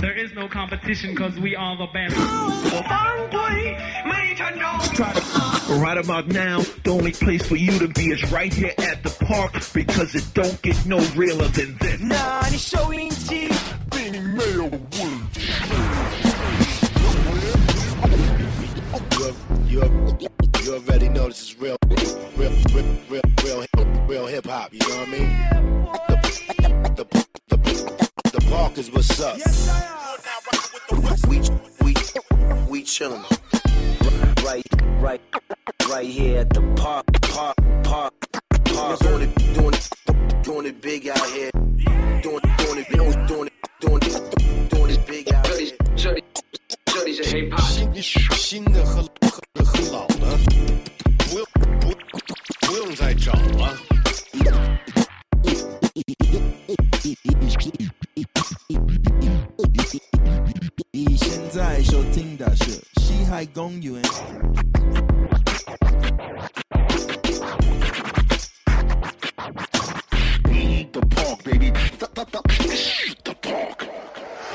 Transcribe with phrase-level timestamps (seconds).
[0.00, 2.14] There is no competition because we are the best.
[5.70, 9.10] Right about now, the only place for you to be is right here at the
[9.24, 12.00] park because it don't get no realer than this.
[12.00, 13.48] 난이 쇼인지
[13.90, 14.70] 빈이 매우
[20.64, 22.54] You already know this is real, real, real,
[23.10, 23.66] real, real,
[24.06, 24.72] real hip hop.
[24.72, 26.23] You know what I mean?
[28.74, 29.38] Yonkers, what's up?
[29.38, 29.78] Yes, I
[31.28, 31.38] We,
[31.84, 31.94] we,
[32.68, 33.22] we chillin'.
[34.44, 34.66] Right,
[35.00, 35.20] right,
[35.88, 38.14] right here at the park, park, park,
[38.64, 38.98] park.
[38.98, 41.52] Doing it, doing it, doing it big out here.
[41.52, 45.70] Doing, doing it, doing it, doing it, doing it, doing it big out here.
[45.94, 46.24] Shorty,
[46.88, 50.23] shorty, shorty, shorty, shorty, shorty, shorty, shorty, shorty, shorty, shorty,
[61.84, 64.02] 收听的是西海公园。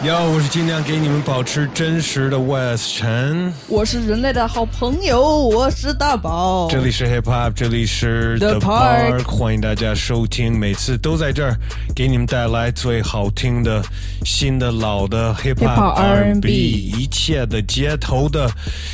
[0.04, 6.70] 哟，我是尽量给你们保持真实的 West 陈，我是人类的好朋友，我是大宝。
[6.72, 11.54] 这里是 Hip Hop，这里是 The Park 欢迎大家收听，每次都在这儿
[11.94, 13.84] 给你们带来最好听的、
[14.24, 18.50] 新的、老的 Hip Hop Hop R&B 一切的街头的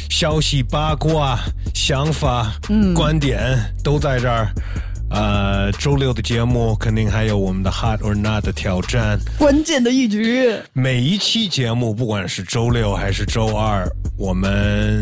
[0.09, 1.38] 消息、八卦、
[1.75, 4.47] 想法、嗯观点都在这儿。
[5.11, 9.20] 呃，周六的节目肯定还有我们的 Hot or Not 的挑战。
[9.38, 15.02] 关键的一局，每一期节目，不管是周六还是周二，我们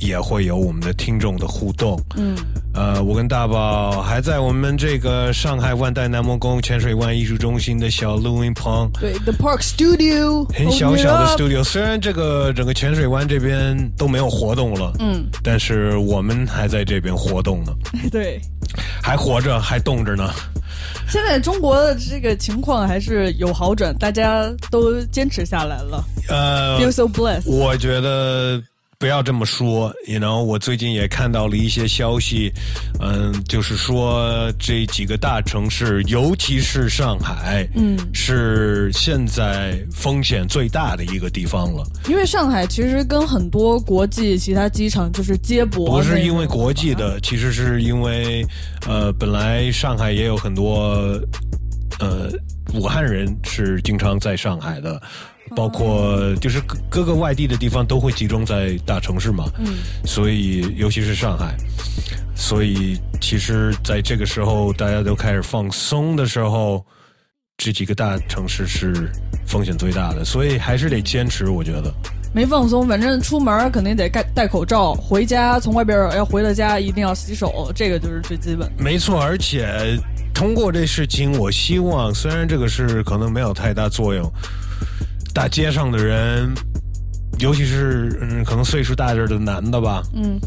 [0.00, 2.00] 也会有我们的听众的互动。
[2.16, 2.36] 嗯，
[2.74, 11.62] 呃，我跟大宝还在我们这个上海万代南梦宫浅水湾艺术中心的小录音棚，对，The Park Studio，很小小的 studio。
[11.62, 17.72] 虽然这个整个浅水湾这边都没有活动了，嗯，但是我们还在这边活动呢
[18.10, 18.40] 对，
[19.02, 20.30] 还活着，还动着呢。
[21.08, 27.50] 现在中国的这个情况还是有好转，大家都坚持下来了、呃 f e e l so blessed。
[27.50, 28.62] 我觉得
[29.00, 32.52] 不要这么说，you know，我最近也看到了一些消息，
[33.00, 41.82] 嗯，就是说这几个大城市，尤其是上海，嗯，是现在风险最大的一个地方了。
[42.10, 48.46] 因为上海其实跟很多国际其他机场就是接驳，不是因为国际的，其实是因为，
[48.86, 51.18] 呃，本来上海也有很多，
[52.00, 52.30] 呃，
[52.74, 55.00] 武汉人是经常在上海的，
[55.56, 61.56] 包括就是各各个外地的地方都会集中在大城市嘛，嗯，所以尤其是上海，
[62.34, 66.84] 所以其实在这个时候大家都开始放松的时候，
[67.56, 69.10] 这几个大城市是
[69.46, 71.92] 风险最大的，所以还是得坚持，我觉得。
[72.32, 78.70] 没放松，反正出门肯定得戴戴口罩，回家从外边要回到家一定要洗手，这个就是最基本。
[78.78, 79.98] 没错，而且
[80.32, 84.32] 通过这事情，我希望虽然这个事可能没有太大作用，
[85.32, 86.52] 大街上的人，
[87.38, 90.38] 尤其是嗯，可能岁数大点儿的男的吧，嗯，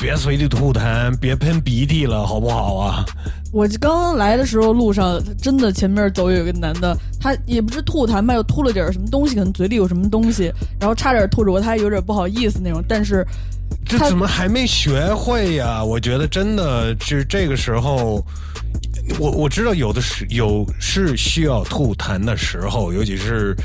[0.00, 3.04] 别随地吐痰，别喷鼻涕了，好不好啊？
[3.52, 12.80] 我刚刚来的时候，路上真的前面走有一个男的，他也不是吐痰吧，又吐了点什么东西，可能嘴里有什么东西，然后差点吐着我，他还有点不好意思那种。
[12.86, 13.30] 但是他
[13.98, 15.82] 这怎么还没学会呀？
[15.82, 18.24] 我觉得真的是这个时候，
[19.18, 23.56] 我我知道有的是有是需要吐痰的时候，尤其是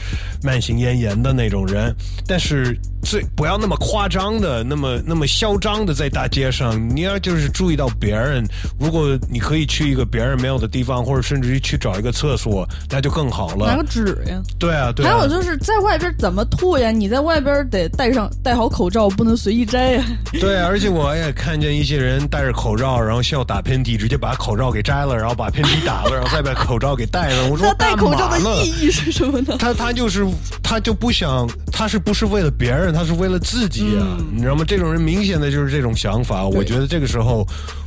[0.44, 1.96] 慢性咽炎的那种人，
[2.28, 8.44] 但是最不要那么夸张的，那么那么嚣张的在大街上，你要就是注意到别人，
[8.80, 13.68] 如果你可以去一个别人没有的地方，或者甚至于去找一个厕所，那就更好了。
[13.68, 14.42] 拿个纸呀。
[14.58, 15.10] 对啊，对啊。
[15.10, 16.90] 还有就是在外边怎么吐呀？
[16.90, 20.04] 你在外边得戴上戴好口罩，不能随意摘呀。
[20.40, 27.50] 对，而且我也看见一些人戴着口罩，然后需要打喷嚏，直接把口罩给摘了，然后把喷嚏打了，然后再把口罩给戴上。
[27.50, 29.56] 我说 那戴口罩的意义是什么呢？
[29.58, 30.26] 他他就是
[30.62, 34.18] 他就不想，他是不是为了别人，他是为了自己啊？
[34.32, 34.66] 你知道吗？
[34.68, 36.46] 这种人明显的就是这种想法。
[36.46, 37.46] 我觉得这个时候，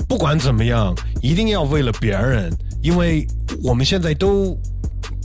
[0.08, 2.50] 不管怎么样，一定要为了别人，
[2.82, 3.26] 因为
[3.62, 4.56] 我们现在都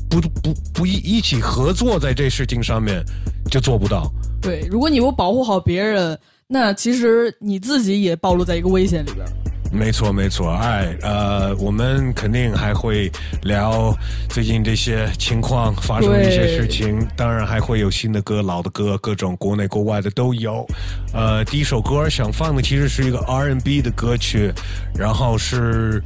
[0.09, 3.03] 不不不一一起合作在这事情上面，
[3.50, 4.11] 就做不到。
[4.41, 9.25] 对，如果你不保护好别人，那其实你自己也暴露在一个危险里边。
[9.71, 13.11] 没错，没错，哎，呃，我们肯定还会
[13.41, 13.91] 聊
[14.29, 20.63] 最近这些情况发生的一些事情，当然还会有新的歌、老的歌，各种国内国外的都有。
[21.11, 24.53] 呃，第一首歌想放的其实是一个 R&B 的歌曲，
[24.95, 26.03] 然后是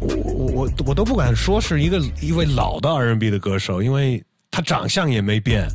[0.00, 5.68] 我我我都不敢说是一个一位老的 R&B 的歌手，因为他长相也没变，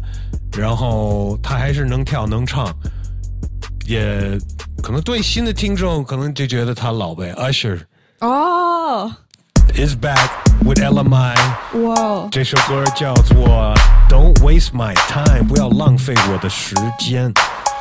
[0.57, 2.67] 然后他还是能跳能唱，
[3.91, 4.39] 也
[4.81, 7.33] 可能对新的听众可能就觉得他老呗。
[7.37, 7.81] Usher
[8.21, 9.11] 哦
[9.73, 10.29] ，is back
[10.63, 11.35] with LMI，
[11.83, 13.73] 哇哦，这首歌叫做
[14.07, 17.33] Don't Waste My Time，不要浪费我的时间。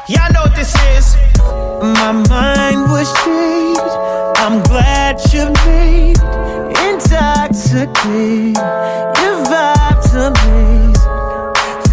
[0.09, 1.15] Y'all know what this is.
[1.81, 3.79] My mind was changed.
[4.35, 8.59] I'm glad you made it intoxicate.
[9.23, 11.00] Your vibe's amazing.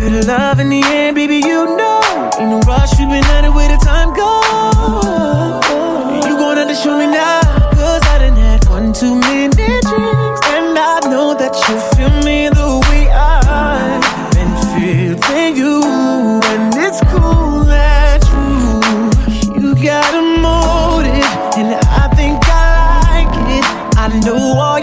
[0.07, 1.35] Feel the love in the end, baby.
[1.35, 1.99] You know,
[2.39, 2.97] ain't no rush.
[2.97, 4.23] We've been at it where the time goes.
[6.23, 7.41] You gonna have to show me now,
[7.75, 12.47] cause I done had one too many drinks, and I know that you feel me
[12.47, 13.99] the way I've
[14.31, 18.79] been feeling you, and it's cool that you
[19.59, 21.27] you got a motive,
[21.59, 23.65] and I think I like it.
[23.99, 24.79] I know all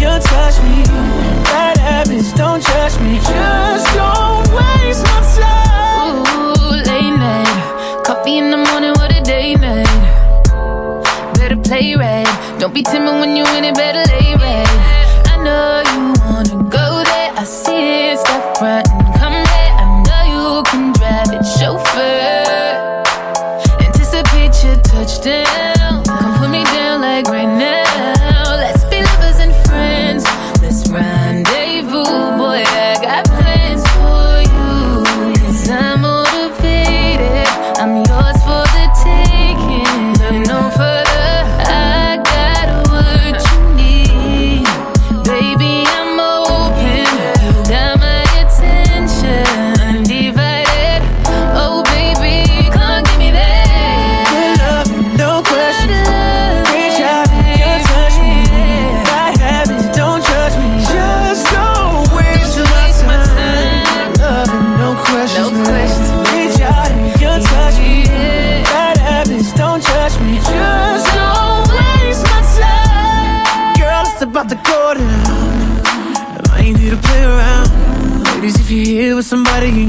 [0.00, 0.82] you touch me.
[1.52, 3.18] Bad habits, don't judge me.
[3.18, 6.16] Just don't waste my time.
[6.16, 8.02] Ooh, late night.
[8.04, 9.86] Coffee in the morning, what a day night.
[11.34, 12.26] Better play right.
[12.58, 14.76] Don't be timid when you in it, better lay right.
[15.32, 17.30] I know you wanna go there.
[17.36, 18.89] I see it, step front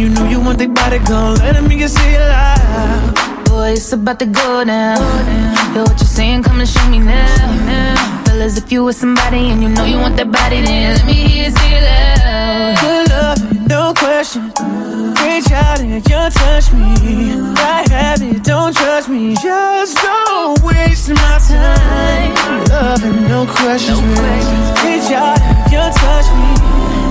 [0.02, 3.46] you know you want their body, go let them hear you say it loud.
[3.46, 4.98] Boy, it's about to go down.
[5.76, 6.42] Yo, what you saying?
[6.42, 8.24] Come and show me now.
[8.26, 11.14] Fellas, if you with somebody and you know you want that body, then let me
[11.14, 13.01] hear you say it loud
[15.91, 16.95] Reach out and you touch me.
[17.59, 19.35] I have it, don't judge me.
[19.35, 22.35] Just don't waste my time.
[22.69, 24.01] Love and no questions.
[24.01, 24.71] No questions.
[24.85, 26.55] Reach out and you touch me.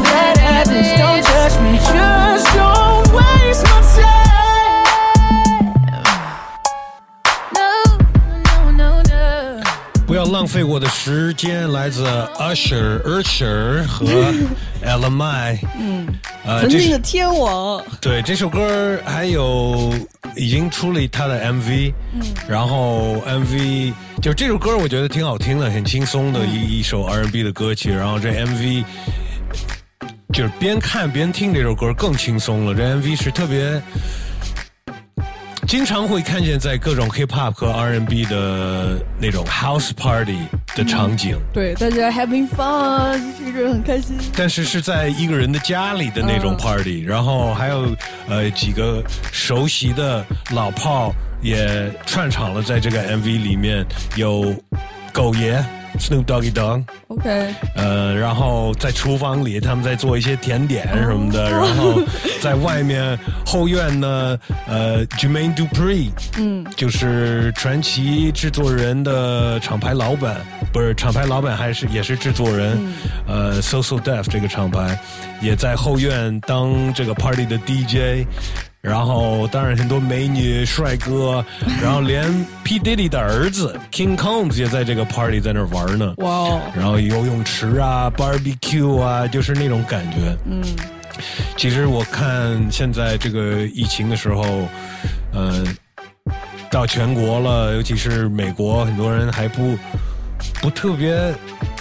[0.04, 1.78] Bad habits, don't judge me.
[1.80, 4.86] Just don't waste my time.
[7.54, 7.70] No,
[8.48, 9.64] no, no, no.
[10.08, 12.06] 不要浪费我的时间，来自
[12.40, 14.06] Usher、Usher 和
[14.84, 15.60] LMI。
[15.78, 16.08] 嗯，
[16.61, 19.93] 曾经的天王， 对这首歌还有
[20.37, 23.93] 已经出了他的 MV，嗯，然后 MV
[24.23, 28.85] 就这首歌我觉得挺好听的，很轻松的一一首 R&B 的歌曲，然后这 MV
[30.33, 33.81] 就是边看边听这首歌更轻松了，这 MV 是特别。
[35.67, 40.39] 经常会看见在各种 hip hop 和 R&B 的那种 house party
[40.75, 44.17] 的场景，对大家 having fun，一直很开心。
[44.37, 47.95] 但是是在一个人的家里的那种嗯 party，、然后还有
[48.29, 49.03] 呃几个
[49.33, 53.87] 熟悉的老炮也串场了，在这个 MV 里面
[54.17, 54.55] 有
[55.13, 55.63] 狗爷
[55.99, 62.01] Snoop Doggy Dogg，OK，呃，然后在厨房里他们在做一些甜点什么的，然后
[62.41, 70.41] 在外面后院呢，呃，Jermaine Dupri，嗯，就是传奇制作人的厂牌老板，
[70.73, 72.79] 不是厂牌老板，还是也是制作人，
[73.27, 74.99] 呃，So So Def 这个厂牌
[75.41, 78.27] 也在后院当这个 party 的 DJ。
[78.83, 81.45] 然后，当然很多美女、帅哥，
[81.83, 82.25] 然后连
[82.65, 86.15] P Diddy 的儿子 King Combs 也在这个 party 在那儿玩呢。
[86.19, 90.35] 哇哦，然后游泳池啊、barbecue 啊，就是那种感觉。
[90.47, 90.65] 嗯，
[91.59, 94.67] 其实我看现在这个疫情的时候，
[95.35, 95.63] 呃，
[96.71, 99.77] 到全国了，尤其是美国，很多人还不
[100.63, 101.15] 不特别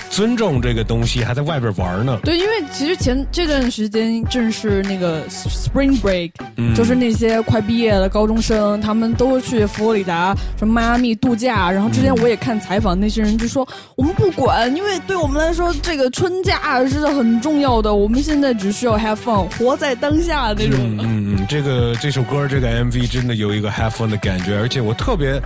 [0.09, 2.19] 尊重这个东西，还在外边玩呢。
[2.23, 11.71] 对，因为其实前这段时间正是那个 Spring Break，、嗯就是那些快毕业的高中生，他们都去佛罗里达、什么迈阿密度假。
[11.71, 20.79] 然后之前我也看采访，那些人就说我们不管，因为对我们来说，这个春假是很重要的，我们现在只需要 have fun，活在当下那种。
[20.79, 25.39] 嗯嗯嗯，这个这首歌这个 MV 真的有一个 have fun 的感觉，而且我特别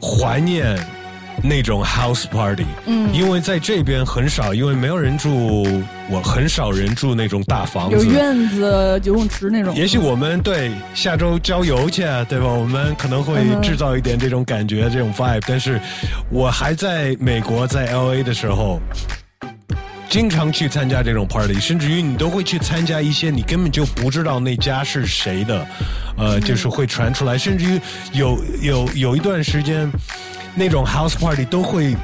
[0.00, 0.76] 怀念
[1.40, 5.66] 那种 house party，嗯因为在这边很少，因为没有人住，
[6.10, 8.12] 我很少人住那种大房子有。
[8.12, 9.74] 院子、游泳池那种。
[9.74, 12.46] 也许我们对下周郊游去，啊对吧？
[12.46, 15.42] 我们可能会制造一点这种感觉、这种 vibe。
[15.46, 15.80] 但是
[16.30, 18.80] 我还在美国，在 L A 的时候，
[20.08, 25.66] 经常去参加这种 party，甚至于你都会去参加一些你根本就不知道那家是谁的，
[26.18, 27.80] 呃，就是会传出来，甚至于
[28.12, 29.90] 有有有一段时间，
[30.54, 31.96] 那种 house party 都会。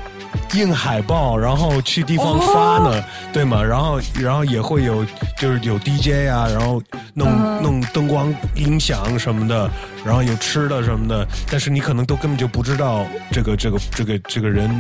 [0.55, 3.03] 印海报，然后去地方发呢，
[3.33, 3.63] 对吗？
[3.63, 5.05] 然后，然后也会有，
[5.39, 6.83] 就是有 DJ 啊，然后
[7.15, 9.71] 弄、嗯弄灯光、音响什么的，
[10.05, 14.71] 然后有吃的什么的，但是你可能都根本就不知道这个这个这个这个人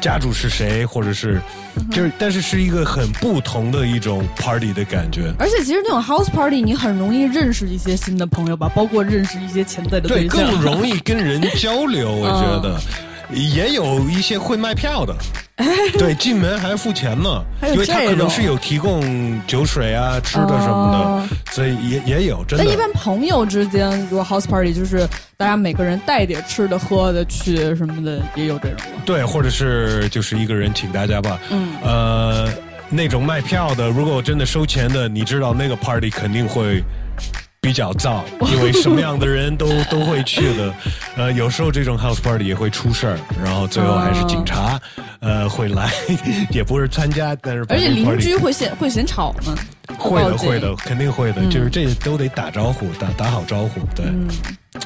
[0.00, 1.40] 家主是谁，或者是
[1.90, 5.32] 就是，但是是一个很不同的一种 party 的感觉。
[5.38, 10.36] 而且其实那种 house party，你很容易认识一些新的朋友吧，包括认识一些潜在的对，象。
[10.36, 12.80] 更容易跟人交流，我觉得。
[13.32, 15.14] 也有一些会卖票的，
[15.98, 22.64] 对，进门还要付钱呢，因为他可能是有提供酒水啊、吃的什么的，哦所以也也有真的。
[22.64, 25.06] 但一般朋友之间，如果 house party 就是
[25.36, 29.02] 大家每个人带点吃的喝的去什么的，也有这种吗？
[29.04, 32.48] 对，或者是就是一个人请大家吧，嗯，呃，
[32.88, 36.82] 那种卖票的，如果真的收钱的，你知道那个 party 肯定会。
[37.62, 40.74] 比较燥，因为什么样的人都 都会去的，
[41.14, 44.80] 呃，有时候这种 house party 也会出事儿，然后最后还是警察，
[45.20, 45.92] 呃，会来，
[46.50, 49.54] 也不是参加，但是而且邻居会嫌会嫌吵吗？
[49.98, 54.06] 会的，会的，肯定会的，嗯就是这都得打招呼，打打好招呼，对。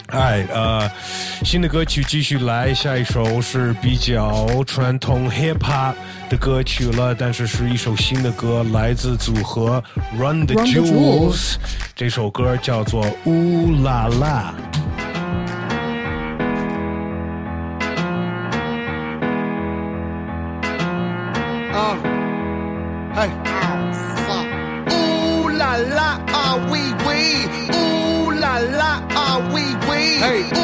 [0.07, 0.91] 哎，呃，
[1.45, 5.95] 新的歌曲继续来，下一首是比较传统 hip hop
[6.31, 9.85] 的歌曲了，但是是一首新的歌，来自组合
[10.19, 11.57] Run the Jewels，
[11.95, 14.55] 这首歌叫做《乌拉拉》。
[21.75, 21.97] Uh,
[23.15, 23.29] hey.
[24.89, 26.44] Ooh la la, ah
[30.25, 30.64] Hey.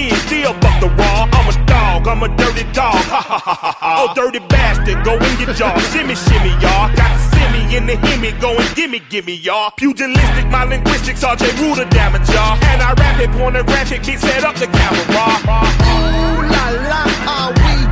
[0.09, 0.21] fish.
[0.25, 1.27] Still fuck the raw.
[1.31, 2.07] I'm a dog.
[2.07, 2.95] I'm a dirty dog.
[3.11, 3.91] Ha ha ha ha.
[3.99, 5.03] Oh, dirty bastard.
[5.03, 5.77] Go in your jaw.
[5.91, 6.89] shimmy, shimmy, y'all.
[6.95, 8.31] Got the semi in the hemi.
[8.39, 9.71] Go and gimme, gimme, y'all.
[9.77, 11.23] Pugilistic, my linguistics.
[11.23, 12.57] RJ Ruler damage, y'all.
[12.71, 14.05] And I rap it, pornographic.
[14.05, 15.01] Beat set up the camera.
[15.11, 17.03] Ooh la la,
[17.35, 17.90] ah wee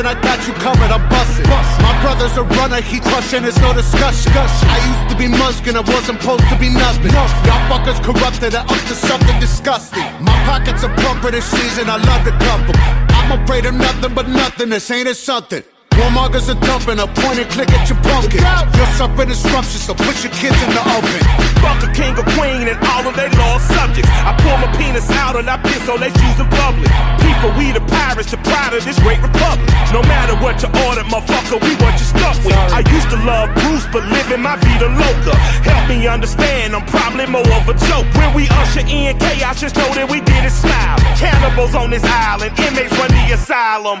[0.00, 1.48] disruption, I got you covered, I'm busting.
[1.82, 4.32] My brother's a runner, he crushing, it's no discussion.
[4.34, 7.12] I used to be Muskin, I wasn't supposed to be nothing.
[7.12, 10.04] Y'all fuckers corrupted and up to something disgusting.
[10.20, 13.08] My pockets are plumper this season, I love to dump 'em.
[13.10, 15.62] I'm afraid of nothing but nothing, this ain't it something.
[16.00, 18.40] Warmongers are dumping, a point and click at your pumpkin.
[18.40, 21.20] You're suffering disruption, so put your kids in the oven.
[21.60, 24.08] Fuck a king or queen and all of their lost subjects.
[24.08, 26.88] I pull my penis out and I piss on their shoes in public.
[27.20, 29.68] People, we the pirates, the pride of this great republic.
[29.92, 32.56] No matter what you order, motherfucker, we what you stuck with.
[32.56, 35.36] I used to love Bruce, but living my vida loca.
[35.68, 38.08] Help me understand, I'm probably more of a joke.
[38.16, 40.96] When we usher in chaos, just know that we did it smile.
[41.20, 44.00] Cannibals on this island, inmates run the asylum.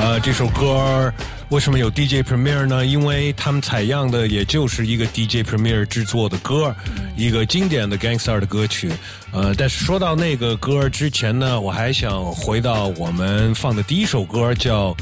[0.00, 1.12] 呃，这首歌
[1.50, 2.86] 为什么有 DJ Premier 呢？
[2.86, 6.74] 因为他们采样的也就是一个 DJ Premier 制作的歌，
[7.16, 8.90] 一个经典的 Gangster 的歌曲。
[9.30, 14.96] 呃，但是说到那个歌之前呢，我还想回到我们放的第一首歌，叫。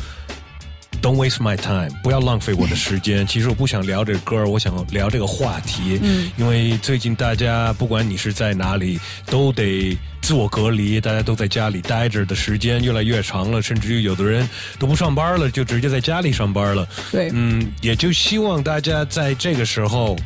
[1.01, 3.27] Don't waste my time，不要浪费我的时间。
[3.27, 5.99] 其实我不想聊这个歌，我想聊这个话题。
[6.03, 14.47] 嗯，因为最近大家不管你是在哪里，都得自我隔离，大家都在家里待着的时间越来越长了，甚至于有的人
[14.79, 16.87] 都不上班了，就直接在家里上班了。
[17.13, 20.17] 对，嗯，也就希望大家在这个时候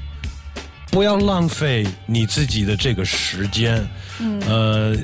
[0.90, 3.86] 不要浪费你自己的这个时间。
[4.18, 4.96] 嗯，呃。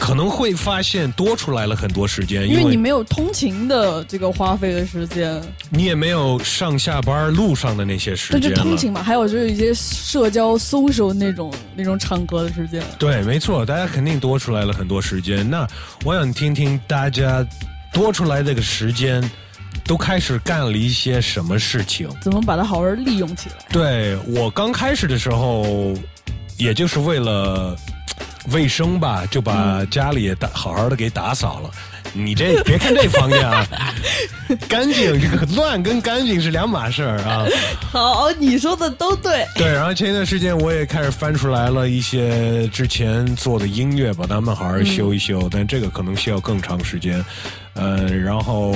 [0.00, 8.40] 可能会发现多出来了很多时间，因为你没有通勤的这个花费的时间，你也没有上下班路上的那些时间。
[8.40, 12.82] 那就通勤嘛，还有就是一些社交、social 那种那种场合的时间。
[12.98, 15.48] 对，没错，大家肯定多出来了很多时间。
[15.48, 15.68] 那
[16.04, 17.46] 我想听听大家
[17.92, 19.22] 多出来这个时间
[19.84, 23.56] 都开始干了一些什么事情，怎么把它好好利用起来？
[23.70, 25.94] 对我刚开始的时候，
[26.56, 27.76] 也就是为了。
[28.52, 31.70] 卫生吧，就把家里打好好的给打扫了。
[32.12, 33.64] 你这 别看这房间啊，
[34.68, 37.46] 干净这个乱跟干净是两码事儿啊。
[37.92, 39.46] 好，你说的都对。
[39.54, 45.48] 对，然后前一段时间我也开始翻出来了一些之前做的音乐，把它们好好修一修。
[45.48, 47.24] 但这个可能需要更长时间。
[47.74, 48.74] 呃，然后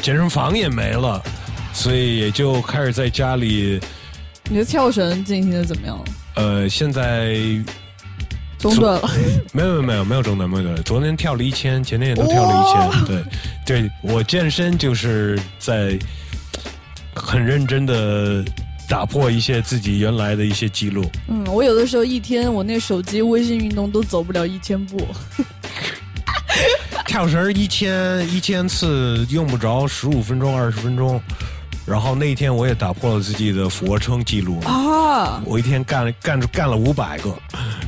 [0.00, 1.20] 健身房也没了，
[1.72, 3.80] 所以也就开始在家里。
[4.48, 5.98] 你的跳绳进行的怎么样？
[6.36, 7.34] 呃，现在。
[8.70, 9.10] 中断了？
[9.52, 10.84] 没有没有没有没有中断没有中断。
[10.84, 13.04] 昨天跳了一千，前天也都跳了一千。
[13.04, 13.24] 对，
[13.64, 15.98] 对我健身就是在
[17.14, 18.44] 很认真的
[18.88, 21.04] 打破一些自己原来的一些记录。
[21.28, 25.06] 嗯，我有的时候一天我那手机微信运动都走不了一千步。
[27.06, 31.20] 跳绳一千一千次用不着十五分钟二十分钟。
[31.86, 35.40] 然后那一天我也打破了自己的俯卧撑记录啊！
[35.46, 37.32] 我一天干了干干了五百个，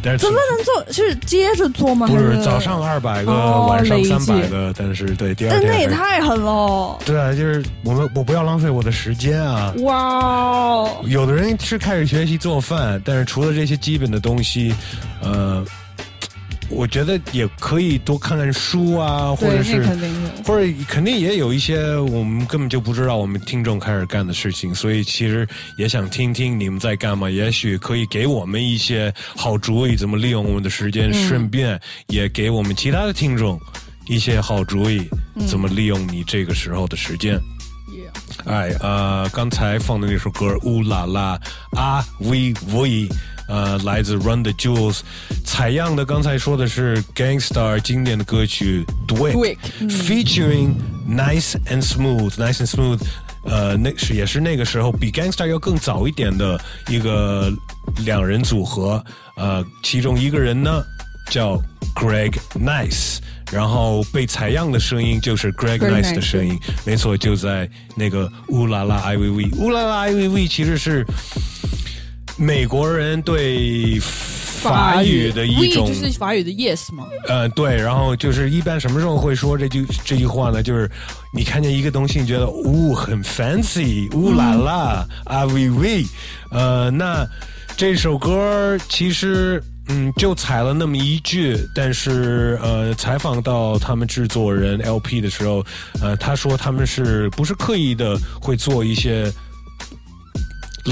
[0.01, 0.93] 但是怎么能做？
[0.93, 2.07] 是接着做吗？
[2.07, 4.73] 不是早上二百个，晚上三百个。
[4.79, 6.97] 但是对第二天，但那也太狠了。
[7.05, 9.75] 对啊，就是我们我不要浪费我的时间啊！
[9.79, 14.73] 哇，有的人是开始学习做饭，但是除了这些基本的东西，
[15.21, 15.65] 呃。
[16.71, 19.83] 我觉得也可以多看看书啊，或者是，
[20.45, 33.59] 或者肯定也有一些我们根本就不知道我们听众开始干的事情，所以其实也想听听你们在干嘛，也许可以给我们一些好主意，怎么利用我们的时间，顺便也给我们其他的听众
[34.07, 35.09] 一些好主意，
[35.47, 37.39] 怎么利用你这个时候的时间。
[38.45, 41.39] 哎，呃，刚才放的那首歌《乌拉拉
[41.73, 43.09] 啊喂喂》。
[43.49, 45.01] 呃，来自 Run the Jewels，
[45.43, 50.75] 采样的刚才说的是 Gangstar 经典的歌曲 Dwick，featuring
[51.09, 53.01] Nice and Smooth，Nice and Smooth，
[53.45, 57.51] 呃，那是也是那个时候比 Gangstar 要更早一点的一个
[58.05, 59.03] 两人组合，
[59.37, 60.83] 呃，其中一个人呢
[61.31, 61.59] 叫
[61.95, 63.17] Greg Nice，
[63.51, 71.03] 然后被采样的声音就是 Greg Nice 的声音，没错，就在那个乌拉拉 I V V，乌拉拉 I V V 其实是。
[72.39, 77.07] 美国人对法语的一种，就是法语的 yes 吗？
[77.27, 80.63] 呃，对，然后就是一般什么时候会说这句这句话呢？
[80.63, 80.89] 就是
[81.35, 86.05] 你看见一个东西，你觉得呜很 fancy，呜啦啦啊喂喂，
[86.53, 87.27] 呃，那
[87.77, 95.65] 这首歌其实嗯就采了那么一句，但是呃采访到他们制作人 LP 的时候，
[96.01, 99.33] 呃他说他们是不是刻意的会做一些。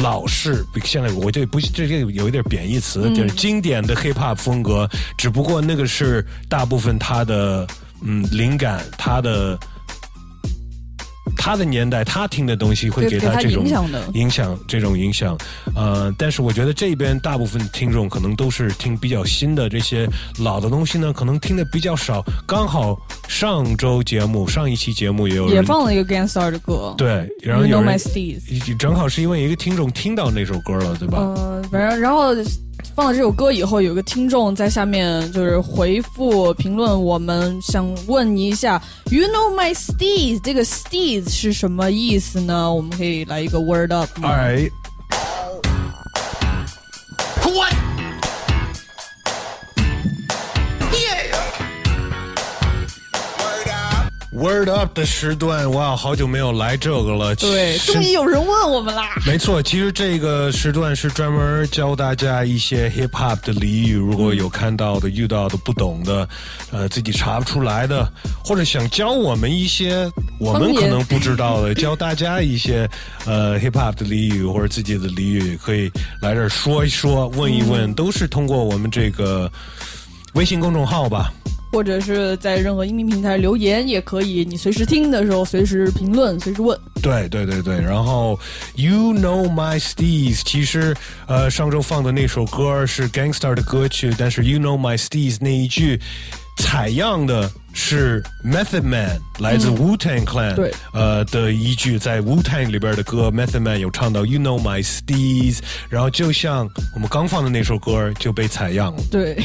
[0.02, 7.66] 老式，现在我这不这这有一点贬义词，就是经典的 hip hop 风格，只不过那个是大部分他的
[8.02, 9.58] 嗯灵感，他的。
[11.36, 13.64] 他的年代，他听的东西会给他这种
[14.12, 15.36] 影响，这种影响。
[15.74, 20.08] 呃，但是我觉得这边大部分听众可能都是听比较新的，这些
[20.38, 22.22] 老的东西呢，可能听的比较少。
[22.46, 22.96] 刚好
[23.28, 27.98] 上周节目上一期节目也有也放了一个 Gangstar 的歌，对，然后有人
[28.78, 31.18] 正好是因为一个听众听到那首歌了，对吧？
[31.20, 32.34] 嗯，反正然后。
[32.94, 42.72] 放了这首歌以后，有个听众在下面就是回复评论，我们想问一下，You know my steez，这个 steez 是什么意思呢？
[42.72, 44.08] 我们可以来一个 word up。
[44.22, 44.70] 哎。
[54.36, 57.34] Word Up 的时段，哇，好久没有来这个了。
[57.36, 59.14] 对，终于有人问我们啦。
[59.26, 66.28] 没错，其实这个时段是专门教大家一些 hip hop 的俚语，如果有看到的、遇到的、不懂的，
[66.70, 68.06] 呃，自己查不出来的，
[68.44, 70.06] 或者想教我们一些
[70.38, 72.86] 我们可能不知道的，教大家一些
[73.24, 79.50] 呃 hip hop 的俚语或者自己的俚语，可以来这儿说一说、问一问，都是通过我们这个
[80.34, 81.32] 微信公众号吧。
[81.76, 86.78] 或者是在任何音频平台留言也可以，你随时听的时候随时评论，随时问。
[87.02, 88.40] 对对对对，然后
[88.76, 96.00] You Know My Steez，其实呃上周放的那首歌是 gangster 的歌曲，但是 You Know My Steez 那一句
[96.56, 104.82] 采样的是 Method Man 来自 Wu Tang Clan，、对呃的一句在 Wu Tang 里边的歌 Method Man 有唱到 You Know My
[104.84, 105.58] Steez，
[105.90, 109.02] 然后就像我们刚放的那首歌就被采样了。
[109.10, 109.36] 对，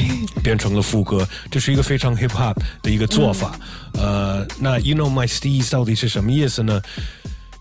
[0.42, 3.58] 变成了副歌，这是一个非常 hip hop 的一个做法。
[3.94, 6.80] 呃，那 you know my steez 到底是什么意思呢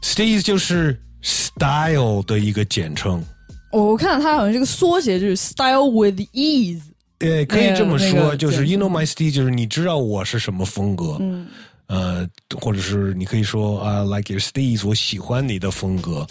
[0.01, 3.23] ？steez 就是 style 的一个简称。
[3.71, 6.81] 我看到它好像这个缩写就是 style with ease。
[7.21, 11.17] 呃，可以这么说，那个就是 you know my steez，就是你知道我是什么风格。
[11.19, 11.47] 嗯。
[11.87, 12.25] 呃，
[12.61, 16.25] 或者是你可以说啊、l i k e your style，我喜欢你的风格。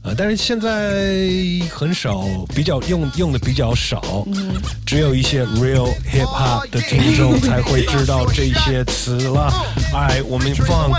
[0.00, 1.28] 呃，但是现在
[1.70, 2.24] 很少，
[2.54, 4.54] 比较用用的比较少，嗯
[4.86, 9.52] 只有一些 real hip hop 的听众才会知道这些词了。
[9.92, 10.90] 哎，我们放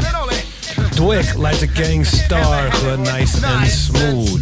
[0.92, 4.42] Dwick 来自 Gangstar 和 Nice and Smooth。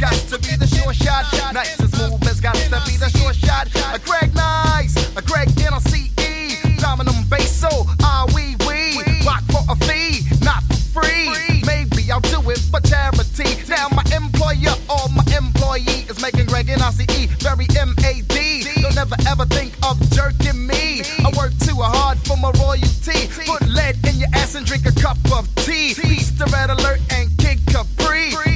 [0.00, 1.28] Got to be the sure shot.
[1.52, 3.68] Nice and smooth has got to be the sure shot.
[3.92, 6.80] A Greg Nice, a Greg NLCE.
[6.80, 7.68] Dominum basso,
[8.00, 8.96] ah wee wee.
[9.26, 11.60] Rock for a fee, not for free.
[11.66, 13.60] Maybe I'll do it for charity.
[13.68, 18.80] Now my employer or my employee is making Greg NLCE very M-A-D.
[18.80, 21.02] They'll never ever think of jerking me.
[21.20, 23.28] I work too hard for my royalty.
[23.44, 25.92] Put lead in your ass and drink a cup of tea.
[25.92, 28.49] Beast the red alert and kick Capri.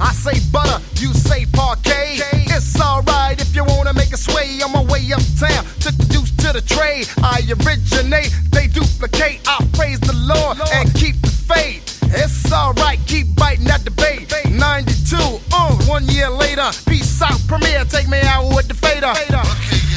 [0.00, 2.20] I say butter, you say parquet.
[2.48, 5.64] It's alright if you wanna make a sway on my way uptown.
[5.80, 7.06] Took the deuce to the trade.
[7.22, 9.40] I originate, they duplicate.
[9.46, 12.00] I praise the Lord and keep the faith.
[12.14, 14.32] It's alright, keep biting at the bait.
[14.48, 15.16] 92,
[15.52, 16.70] uh, one year later.
[16.86, 19.12] Peace out, premiere, take me out with the fader.
[19.12, 19.87] I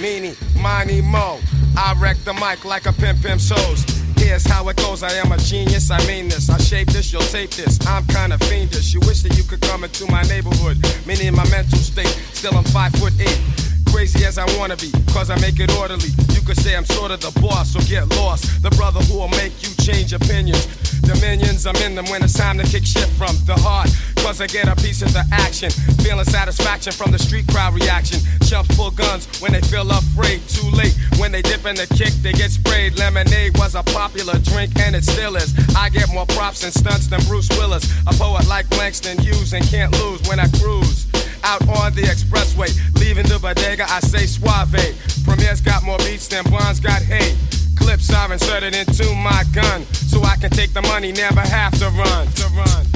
[0.00, 1.38] meeny, miny, mo.
[1.76, 3.84] I wreck the mic like a pimp pimp shows.
[4.16, 5.02] Here's how it goes.
[5.02, 5.90] I am a genius.
[5.90, 6.50] I mean this.
[6.50, 7.12] I shape this.
[7.12, 7.78] You'll tape this.
[7.86, 8.92] I'm kind of fiendish.
[8.92, 10.78] You wish that you could come into my neighborhood.
[11.06, 12.14] Meaning my mental state.
[12.32, 13.67] Still I'm five foot eight.
[13.92, 16.10] Crazy as I wanna be, cause I make it orderly.
[16.30, 18.62] You could say I'm sort of the boss, so get lost.
[18.62, 20.66] The brother who will make you change opinions.
[21.02, 23.88] Dominions, I'm in them when it's time to kick shit from the heart.
[24.16, 25.70] Cause I get a piece of the action.
[26.04, 28.20] Feeling satisfaction from the street crowd reaction.
[28.46, 30.46] Chumps pull guns when they feel afraid.
[30.48, 32.98] Too late when they dip in the kick, they get sprayed.
[32.98, 35.54] Lemonade was a popular drink and it still is.
[35.74, 37.84] I get more props and stunts than Bruce Willis.
[38.06, 41.07] A poet like Langston Hughes and can't lose when I cruise.
[41.48, 42.68] Out on the expressway,
[43.00, 44.76] leaving the bodega, I say suave.
[45.24, 47.36] Premier's got more beats than Blonde's got hate.
[47.74, 51.86] Clips are inserted into my gun, so I can take the money, never have to
[51.86, 52.26] run.
[52.26, 52.86] To run.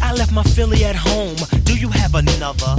[0.00, 1.36] I left my Philly at home.
[1.64, 2.76] Do you have another?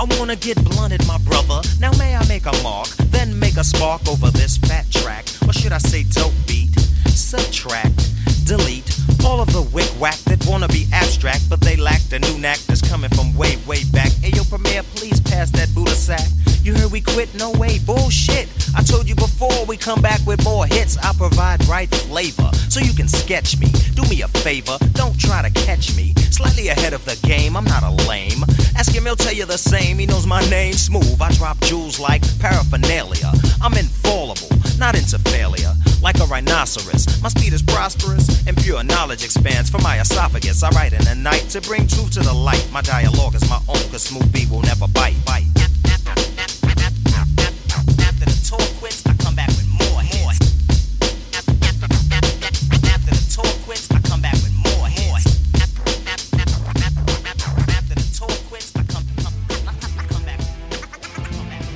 [0.00, 1.60] I wanna get blunted, my brother.
[1.78, 5.52] Now may I make a mark, then make a spark over this fat track, or
[5.52, 6.79] should I say dope beat?
[7.20, 8.10] Subtract,
[8.44, 8.90] delete
[9.24, 12.58] all of the wick whack that wanna be abstract, but they lack the new knack
[12.66, 14.10] that's coming from way, way back.
[14.20, 16.26] Hey yo, Premier, please pass that Buddha sack.
[16.62, 17.32] You heard we quit?
[17.34, 18.48] No way, bullshit.
[18.74, 20.98] I told you before we come back with more hits.
[20.98, 23.68] I provide right flavor, so you can sketch me.
[23.94, 26.14] Do me a favor, don't try to catch me.
[26.30, 28.42] Slightly ahead of the game, I'm not a lame.
[28.76, 29.98] Ask him, he'll tell you the same.
[29.98, 31.20] He knows my name, smooth.
[31.20, 33.30] I drop jewels like paraphernalia.
[33.62, 35.74] I'm infallible, not into failure.
[36.02, 40.62] Like a rhinoceros, my speed is prosperous, and pure knowledge expands from my esophagus.
[40.62, 42.66] I write in the night to bring truth to the light.
[42.72, 45.16] My dialogue is my own, cause smooth beat will never bite.
[45.26, 45.69] bite.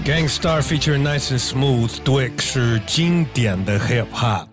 [0.04, 4.46] Gangstar feature Nice and Smooth Dwick 是经典的 hip hop。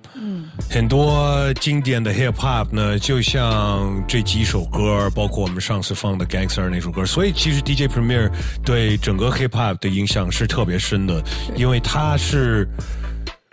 [0.70, 8.32] 很多经典的 hip hop 呢，就像这几首歌，包括我们上次放的 Gangster 那首歌，所以其实 DJ Premier
[8.64, 11.22] 对整个 hip hop 的影响是特别深的，
[11.58, 12.66] 因为他是。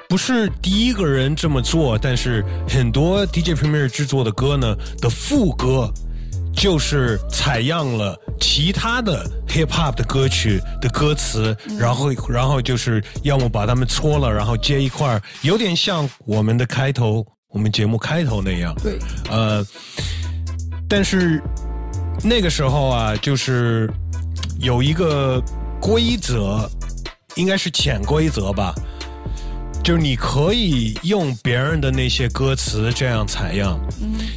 [0.09, 5.93] 不是第一个人这么做，但是很多 DJ Premier 制作的歌呢的副歌，
[6.59, 18.75] 就是采样了其他的 hip hop 的歌曲的歌词，然后然后就是要么把它们搓了，然后接一块儿，有点像我们的开头，我们节目开头那样。
[18.83, 18.99] 对，
[19.31, 19.65] 呃，
[20.89, 21.41] 但是
[22.25, 23.89] 那个时候啊，就是
[24.59, 25.41] 有一个
[25.81, 26.69] 规则，
[27.37, 28.75] 应该是潜规则吧。
[29.89, 33.81] 就是你可以用别人的那些歌词这样采样，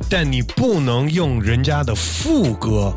[0.10, 2.94] 但你不能用人家的副歌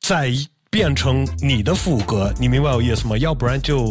[0.00, 0.30] 再
[0.70, 3.16] 变成你的副歌，你明白我意思吗？
[3.16, 3.90] 要不然就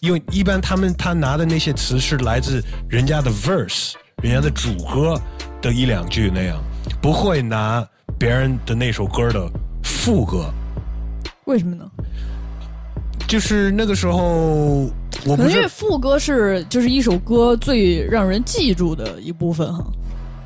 [0.00, 5.18] 因为一般他们他拿的那些词是来自人家的 verse，人家的主歌
[5.62, 6.62] 的一两句那样，
[7.00, 7.82] 不会拿
[8.18, 9.50] 别人的那首歌的
[9.82, 10.52] 副歌。
[11.46, 11.90] 为什么呢？
[13.26, 14.90] 就是那个时候，
[15.26, 19.84] 我不是可能因为副歌是就是一首歌最让人记住的一部分哈。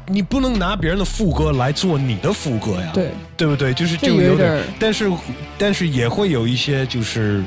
[0.07, 3.73] 你不能拿别人的副歌来做你的副歌呀，对对不对？
[3.73, 5.13] 就是这就有点有点，但是
[5.57, 7.45] 但是也会有一些就是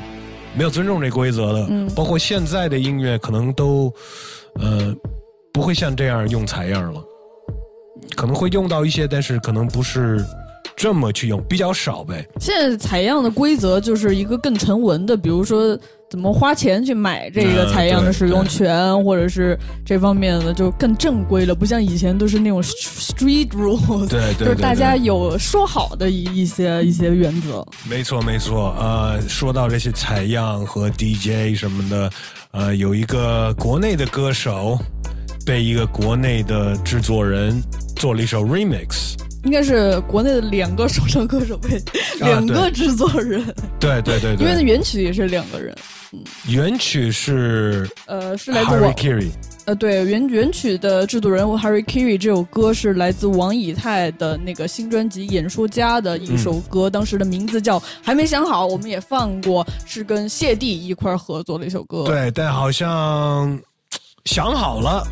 [0.54, 3.92] 没有尊重这规则的，嗯包括现在的音乐可能都
[4.60, 4.94] 呃
[5.52, 7.02] 不会像这样用采样了，
[8.16, 10.24] 可能会用到一些，但是可能不是
[10.84, 12.22] 这么去用，比较少呗。
[12.38, 15.74] 现在采样的规则就是一个更成文的，比如说
[16.10, 27.66] 怎么花钱去买这个嗯采样的使用权，或者是这方面的就更正规了，不像以前都是那种 street rules，对对 对就是大家有说好的一一些一些原则。
[27.88, 28.76] 没错，没错。
[28.78, 32.10] 呃，说到这些采样和 DJ 什么的，
[32.50, 34.78] 呃，有一个国内的歌手
[35.46, 37.58] 被一个国内的制作人
[37.96, 39.14] 做了一首 remix。
[39.44, 41.82] 应该是国内的两个说唱歌手被
[42.18, 43.44] 两个制作人，
[43.78, 45.74] 对对对对，因为原曲也是两个人，
[46.48, 48.94] 原曲是呃，是来自王。
[49.66, 63.58] 呃，对原原曲的制作人 Harry Kiri 这首歌是来自王以太的那个新专辑《演说家》的一首歌，当时的名字叫《还没想好》，我们也放过，是跟谢帝一块儿合作的一首歌。，对，但好像
[64.26, 65.02] 想好了，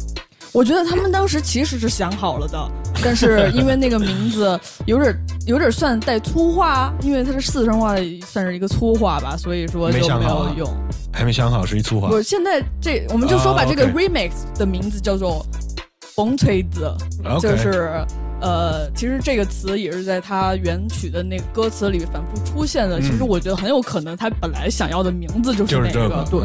[0.53, 2.71] 我觉得他们当时其实是想好了的，
[3.03, 10.69] 但是因为那个名字有点有点算带粗话，因为它是四川话，算是一个粗话吧，所以说就没想没好用。
[11.11, 12.09] 还没想好是一粗话。
[12.11, 15.45] 我，现在这我们就说把啊这个 remix 的名字叫做
[16.15, 18.05] “红锤子 ”，OK 就是
[18.42, 22.98] 呃，其实这个词也是在他原曲的那个歌词里反复出现的。
[22.98, 26.40] 嗯其实我觉得很有可能他本来想要的名字就是那个，这个，对。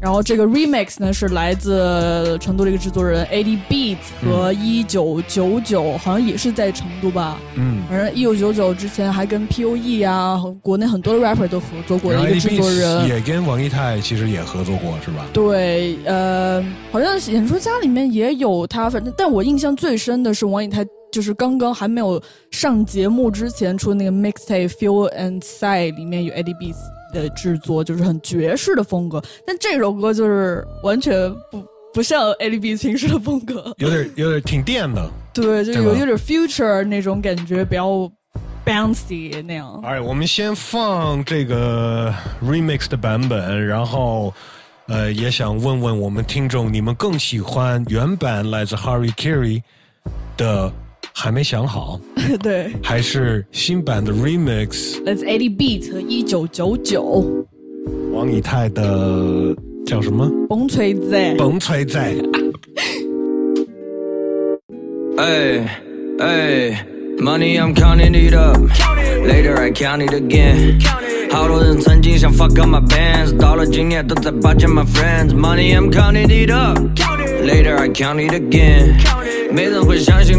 [0.00, 7.38] 然后这个 remix 呢是来自成都的一个制作人 AD Beats 和一九九九，好像也是在成都吧。
[7.54, 7.82] 嗯。
[7.88, 13.08] 反正一九九九之前还跟 POE 啊，和国内很多的 rapper 都合作过的一个制作人。
[13.08, 15.24] 也跟王一泰其实也合作过，是吧？
[15.32, 20.84] 对，呃，好像演说家里面也有他，反正但我印象最深的是王以太，
[21.14, 26.74] 就是刚刚还没有上节目之前出的那个 mixtape Feel and Side 里面有 Eddie Beats
[27.12, 31.62] 的制作，就是很爵士的风格，但这首歌就是完全不
[31.94, 35.08] 不像 Eddie Beats 平时的风格，有点有点挺电的。
[35.32, 38.10] 对，就有有点 future 那种感觉，比较
[38.66, 39.80] bouncy 那样。
[39.84, 44.34] 哎，我们先放这个 remix 的版本，然后
[44.88, 49.62] 呃，也想问问我们听众，你们更喜欢原版来自 Harry Carey
[50.36, 50.72] 的
[51.16, 51.98] 还没想好，
[52.42, 57.24] 对还是新版的 remix，Let's Eddie Beats 和一九九九
[58.12, 59.54] 王以太的
[59.86, 60.28] 叫什么？
[60.48, 61.16] 崩锤子。
[61.38, 62.12] 崩锤仔。
[65.16, 65.68] Hey,
[66.18, 66.76] hey,
[67.20, 68.58] money I'm counting it up.
[69.24, 70.82] Later I count it again.
[71.30, 75.32] 好多人曾经想 fuck up my bands，到了今年都在巴结 my friends。
[75.32, 76.76] Money I'm counting it up.
[77.44, 78.96] Later I count it again.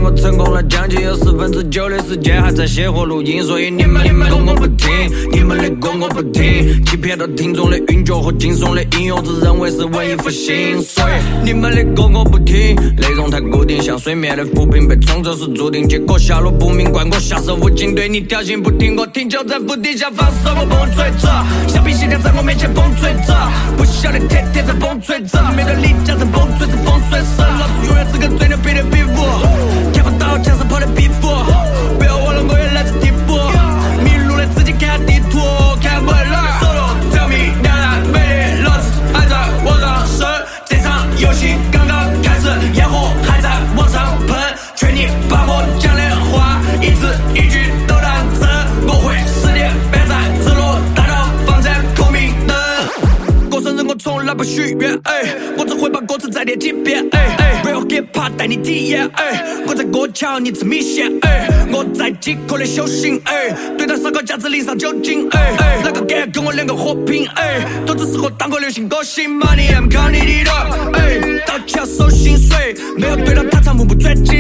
[0.06, 4.88] 我成功了，将近有四分之九的时间还在写和录音，所以你们你们歌我不听，
[5.32, 21.28] 你们的歌我不听，欺骗到听众的韵脚和惊悚的音乐，自认为是文艺复兴，所以你们的歌我不听，内容太固定，像水面的浮萍被冲走是注定，结果下落不明，怪我下手无情，对你挑衅不听，我听就在府底下放手，我崩锤着，
[21.68, 23.34] 橡皮鞋垫在我面前崩锤着，
[23.76, 29.75] 不晓得天天在崩锤着，面对李家在崩锤着崩碎手，老子永远是个最牛逼的比武，
[54.36, 55.24] 不许愿，哎，
[55.58, 74.36] 我只会把歌词再念几遍，哎哎，Real hip hop 带你体验，哎，我在过桥，你吃米线，哎，我在饥渴的修行，哎，对待烧烤架子淋上酒精，哎哎，哪个敢跟我两个火拼，哎，都只适合当个流行歌星，Money I'm counting it up，哎，到桥收薪水，没有对到他唱目不转睛，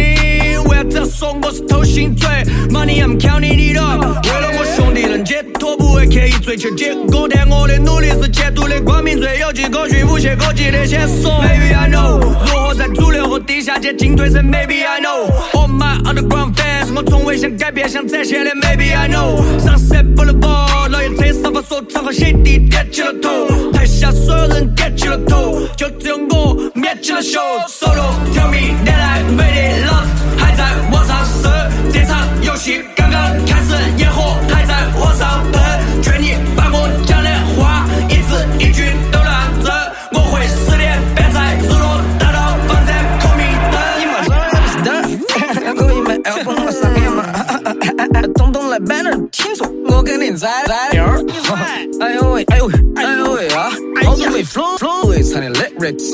[0.65, 2.27] 为啥这样说我是偷心罪
[2.69, 11.31] ？Money I'm counting it up，为了我兄弟能解脱，不会刻意追求结果，但我的努力是前途的光明最有迹可循，无懈可击的线索。
[11.41, 19.41] Maybe I know，如何在主流和地下界进退神，Maybe I know，All my underground fans，我从未想改变，想展现的，Maybe I know。
[19.59, 27.39] Sunset Boulevard，车上发说唱和鞋底点起了头，台下所有人点起了头，就只有我灭起了秀。
[27.67, 31.51] Solo tell me that I made it lost，还在往上升，
[31.91, 35.61] 这场游戏刚刚开始，烟火还在往上喷，
[36.01, 39.71] 劝你把我讲的话一字一句都当真，
[40.13, 43.75] 我会十年变在日落大道放在孔明灯。
[48.75, 50.49] 来 banner 听说我肯定在。
[50.49, 51.05] 哎呦
[52.33, 53.71] 喂，哎呦喂，哎呦喂啊！
[54.03, 56.11] 好久没 flow flow 会唱的 lyrics，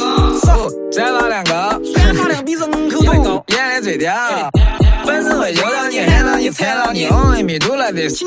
[0.92, 4.14] 再拿两个，再拿两个比人口都高，演的最屌。
[5.04, 8.22] 粉丝会揪到你，喊到你，踩到你，only me do like this，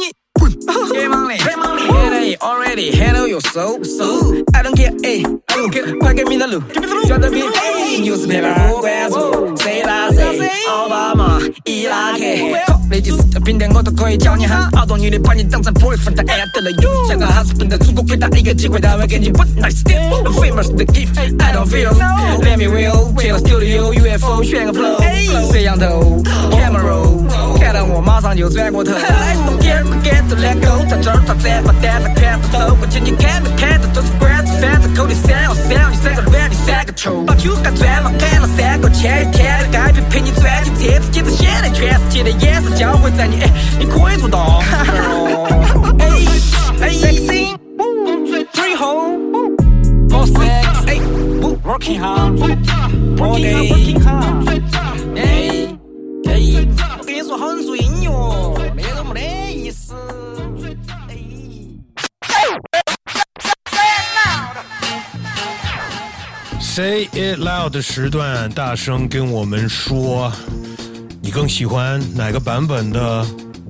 [0.65, 0.99] 请你滚！
[0.99, 4.45] 别忙哩，别忙哩，Get it already handle your soul soul。
[4.53, 6.61] I don't care，哎，I don't care，快给 me 的路，
[7.07, 12.19] 选择别哎，就是别人不关注，谁打谁，奥巴马、伊拉克，
[12.67, 20.05] 靠那几次的平台我都可以叫你喊，好多女的把你当成 boyfriend，但哎呀得了有，香港还是笨的，如果给他一个机会，他会给你 one night stand。
[20.35, 24.99] Famous the gift，I don't feel，Let me real，去了 studio，UFO 选个 flow，
[25.53, 26.79] 摄像头，camera，看到
[27.95, 28.91] 我马上就转过头。
[28.91, 37.23] Don't care，快 get to let go，在这儿他怎么单他看不透，过去你看没看到都是关子，反正口里三要三，你三个软，你三个臭。
[37.23, 44.61] 把酒干转嘛，干了三个千一天的改变陪你转，你这次简直显得全世界的眼神交汇在你，哎，你可以做到。
[46.01, 46.09] 哎
[46.81, 47.55] 哎，sexy，
[48.53, 49.13] 最后
[50.11, 50.99] ，more sex，哎
[51.63, 54.44] ，working hard，working hard，
[67.05, 70.33] Say it loud 的时段，大声跟我们说，
[71.21, 73.27] 你更喜欢哪个版本的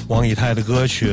[0.06, 1.12] 王以太的歌曲？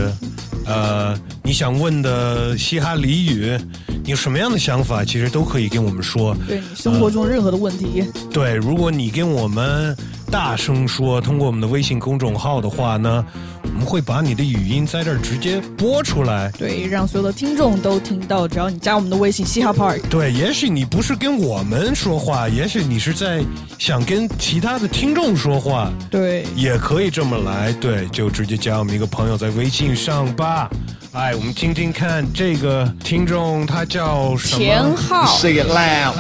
[0.66, 3.58] 呃，你想问的嘻哈俚语，
[4.04, 5.04] 你有什么样的想法？
[5.04, 6.36] 其实都可以跟我们说。
[6.48, 9.96] 对生活中任何的问题，对，如果你跟我们
[10.30, 13.26] 大声说，通过我们的微信公众号的话呢，
[13.61, 16.52] 我们会把你的语音在这儿直接播出来。
[16.58, 18.48] 对，让所有的听众都听到。
[18.48, 23.44] 只要你加我们的微信嘻哈 Park，对，也许你不是跟我们说话，也许你是在
[23.80, 27.74] 想跟其他的听众说话，对，也可以这么来。
[27.74, 30.70] 对，就直接加我们一个朋友在微信上吧。
[31.14, 34.60] 哎，我们听听看，这个听众他叫什么？
[34.60, 36.14] 田浩 Say it loud。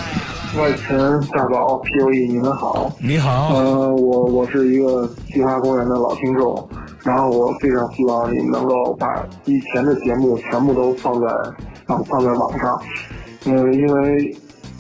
[0.57, 0.97] 外勤、
[1.31, 2.91] 大宝、P.O.E，你们好。
[2.99, 3.55] 你好。
[3.55, 6.67] 呃，我我是一个嘻哈公园的老听众，
[7.03, 11.27] 然后我非常希望你们能够把以前的节目全部都放在
[11.85, 12.81] 放放在网上。
[13.45, 14.35] 嗯，因为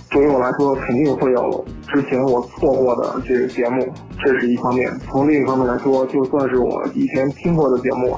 [0.09, 3.87] 对于我来说，肯定会有之前我错过的这个节目，
[4.21, 4.91] 这是一方面。
[5.09, 8.17] 从另一方面来说，就算是我以前听过的节目，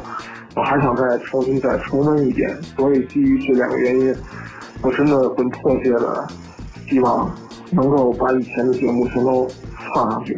[0.55, 2.49] 我还想再重新再重温一遍。
[2.75, 4.15] 所以基于这两个原因，
[4.81, 6.27] 我真的很迫切的
[6.89, 7.31] 希望
[7.75, 9.49] 能够把以前的节目全都
[9.93, 10.37] 放上去。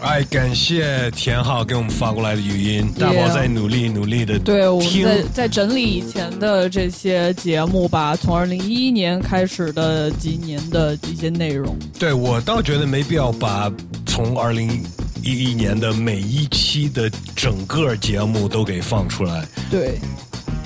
[0.00, 5.04] 哎，感谢田浩给我们发过来的语音，大宝在努力努力的对，我们。
[5.04, 11.76] 在在整理以前的这些节目吧，从二零一一年开始的几年的一些内容。
[12.00, 13.70] 对我倒觉得没必要把
[14.04, 14.68] 从二零
[15.22, 19.46] 一一年的每一期的整个节目都给放出来。
[19.70, 20.00] 对，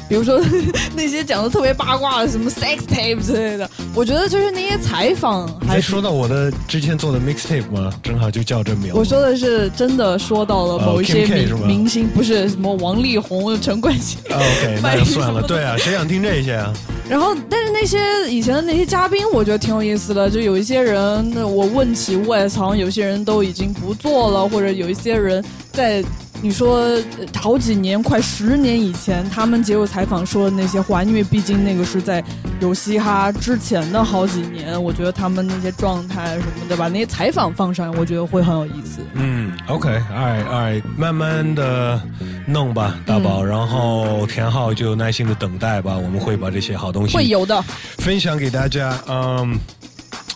[0.09, 0.41] 比如说
[0.95, 7.93] 那些讲的特别八卦的什么 sex tape 之类的，我觉得就是那些采访还说到我的之前做的 mixtape 吗？
[8.03, 8.99] 正好就叫这名字。
[8.99, 14.17] 我说的是真的说到了某一些明、明星，不是什么王力宏、陈冠希。
[14.31, 15.43] 啊 OK，那就 算了。
[15.43, 16.73] 对啊，谁想听这些啊？
[17.09, 17.99] 然后，但是那些
[18.29, 20.29] 以前的那些嘉宾，我觉得挺有意思的。
[20.29, 26.03] 就有一些人，我问起 West，好像有些人都已经不做了，或者有一些人在
[26.47, 27.03] 你说呃
[27.35, 32.23] 好几年，快十年以前，他们接受采访说的那些话，因为毕竟那个是在
[32.61, 39.01] 有嘻哈之前的好几年，我觉得他们那些状态什么的，把那些采访放上，我觉得会很有意思。
[39.15, 42.01] 嗯，OK，all right，all right，慢慢的
[42.47, 47.61] 弄吧，大宝，嗯然后田浩就耐心的等待吧，我们会把这些好东西会有的，
[47.99, 48.97] 分享给大家。
[49.09, 49.59] 嗯，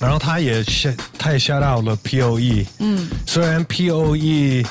[0.00, 4.66] 然后他也下他也 shout out 了 POE，嗯，虽然 POE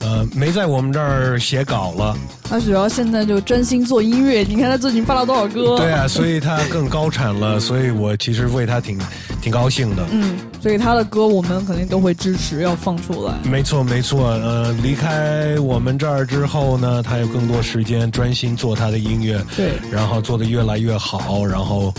[0.00, 5.76] 呃没在我们这儿写稿了，他主要现在就专心做音乐，你看他最近发了多少歌？
[5.76, 8.98] 对啊，所以他更高产了，所以我其实为他挺
[9.40, 10.04] 挺高兴的。
[10.10, 13.34] 嗯，所以他的歌我们肯定都会支持，要放出来。
[13.44, 14.28] 没错，没错。
[14.30, 21.92] 呃，离开我们这儿之后呢，他有更多时间专心做他的音乐，对，然后做的越来越好，然后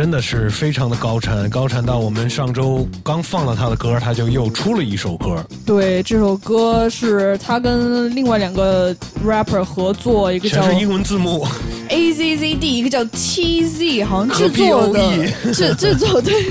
[0.00, 5.44] 真的是非常的高产，高产到我们上周刚放了他的歌，他就又出了一首歌。
[5.66, 11.46] 对，这首歌是他跟另外两个 rapper 合作，一个叫全是英文字幕。
[11.90, 16.46] A Z Z D，一个叫 T Z，好像制作的制制作对，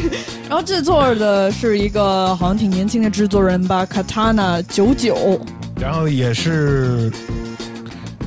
[0.47, 5.41] 然后制作的是一个好像挺年轻的制作人吧，Katana 九九。
[5.81, 7.11] 然后也是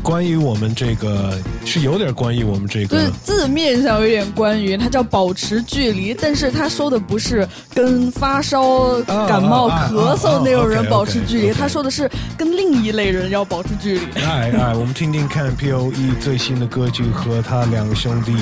[0.02, 3.10] 关于我们这个，是有点关于我们这就是个。
[3.22, 14.20] 字面上有点关于，它叫保持距离，但是他说的不是跟发烧、感冒、咳嗽那种人保持距离他说的是跟另一类人要保持距离。
[14.20, 18.32] 哎哎，我们听听看 P.O.E 最新的歌曲和他两个兄弟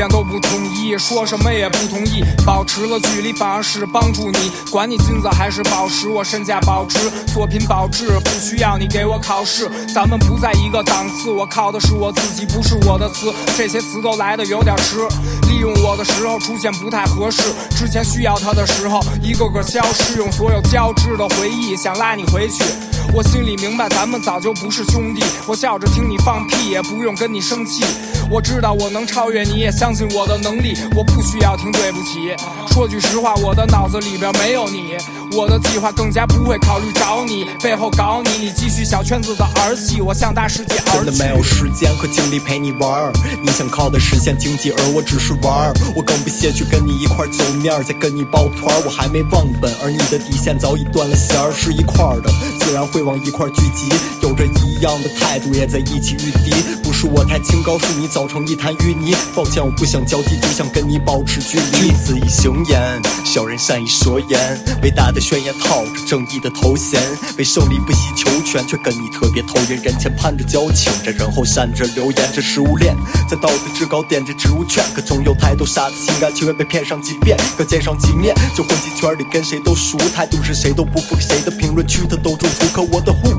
[0.00, 4.50] 见都不统一，说什么也不同意，保持了距离反而是帮助你。
[4.70, 6.98] 管你金子还是宝石，我身价保值，
[7.34, 9.70] 作品保质，不需要你给我考试。
[9.92, 13.30] 咱们不在一个档次，我靠的是我自己，不是我的词。
[13.58, 15.06] 这些词都来的有点迟，
[15.50, 17.42] 利用我的时候出现不太合适，
[17.76, 22.64] 之前需要它的时候一个个消失，用所有交织的回忆想拉你回去。
[23.12, 25.22] 我心里明白，咱们早就不是兄弟。
[25.46, 27.84] 我笑着听你放屁，也不用跟你生气。
[28.30, 30.78] 我知道我能超越你，也相信我的能力。
[30.94, 32.32] 我不需要听对不起。
[32.72, 34.96] 说句实话，我的脑子里边没有你，
[35.36, 38.30] 我的计划更加不会考虑找你，背后搞你。
[38.46, 41.04] 你继续小圈子的儿戏，我向大世界而去。
[41.04, 43.12] 真的没有时间和精力陪你玩儿，
[43.42, 45.74] 你想靠的实现经济，而我只是玩儿。
[45.96, 48.82] 我更不屑去跟你一块走面儿，再跟你抱团儿。
[48.86, 53.92] 我还没忘本，而你的底线早已断了弦儿，是一块儿的，自然会往一块聚集。
[54.22, 56.54] 有着一样的态度，也在一起御敌。
[56.84, 59.14] 不是我太清高，是你早成一滩淤泥。
[59.34, 61.88] 抱歉，我不想交际，就想跟你保持距离。
[61.88, 64.58] 君子以行言，小人善以说言。
[64.82, 67.00] 伟大的宣言套着正义的头衔，
[67.38, 69.80] 为胜利不惜求全，却跟你特别投缘。
[69.82, 72.30] 人前攀着交情，这人后善着流言。
[72.34, 72.96] 这食物链
[73.28, 78.34] 在道德制高点，这植物圈，可总有太多傻子心甘情愿被骗上几遍，可见上几面。
[78.54, 82.66] 就混进圈里跟谁都熟，态度是谁都不服，谁的评论区他都中伏。
[82.72, 83.30] 可我的护，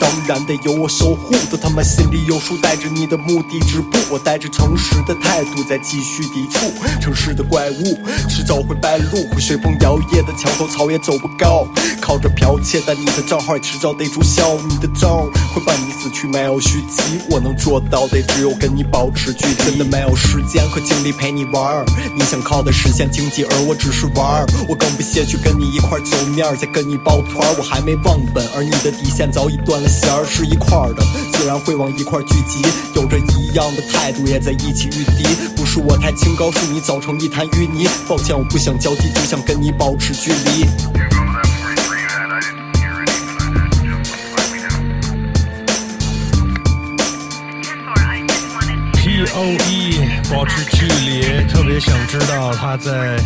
[0.00, 1.34] 当然得由我守护。
[1.50, 3.98] 都他妈心里有数，带着你的目的止步。
[4.10, 7.98] 我带着诚实的态度在继续抵触城市的怪物，
[8.28, 9.22] 迟早会败露。
[9.32, 11.66] 会随风摇曳的墙头草也走不高，
[12.00, 14.56] 靠着剽窃，但你的账号迟早得注销。
[14.68, 15.10] 你的账
[15.54, 17.02] 会伴你死去，没有续集。
[17.30, 19.54] 我能做到的只有跟你保持距离。
[19.62, 21.84] 真的没有时间和精力陪你玩儿，
[22.16, 24.46] 你想靠的实现经济，而我只是玩儿。
[24.68, 27.54] 我更不屑去跟你一块儿走面儿，再跟你抱团儿。
[27.58, 32.62] 我还没忘本，而你的底线早已断了弦儿，是一块儿的，自然会往一块聚集。
[32.94, 35.22] 有着一样的态态度，也在一起御敌。
[35.54, 37.86] 不是我太清高，是你早成一滩淤泥。
[38.08, 40.66] 抱歉，我不想交际，就想跟你保持距离。
[48.96, 50.00] P.O.E
[50.32, 53.20] 保持距离，特别想知道他在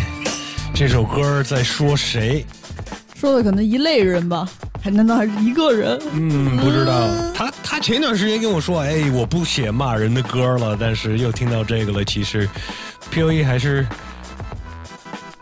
[0.75, 2.45] 这首歌在说谁。
[3.19, 4.47] 说的可能一类人吧，
[4.79, 5.99] 还难道还是一个人？
[6.13, 6.93] 嗯，不知道。
[7.33, 12.05] 他他前段时间跟我说，哎，我不写骂人的歌了，但是又听到这个了。
[12.05, 12.47] 其实
[13.09, 13.83] P.O.E 还是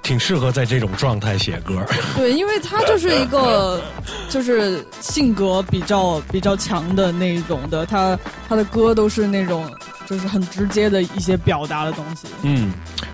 [0.01, 1.85] 挺适合在这种状态写歌。
[2.15, 3.81] 对，因为他就是一个，
[4.29, 8.17] 就是性格比较比较强的那种的，他
[8.47, 9.69] 他的歌都是那种
[10.05, 12.27] 就是很直接的一些表达的东西。
[12.43, 12.71] 嗯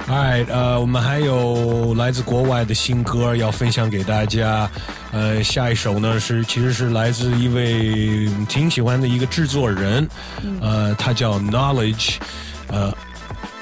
[0.08, 4.70] ，Alright，呃，我们还有来自国外的新歌要分享给大家。
[5.12, 10.08] 呃，下一首呢是其实是来自一位挺喜欢的一个制作人，
[10.62, 12.16] 呃，他叫 Knowledge，
[12.68, 12.94] 呃。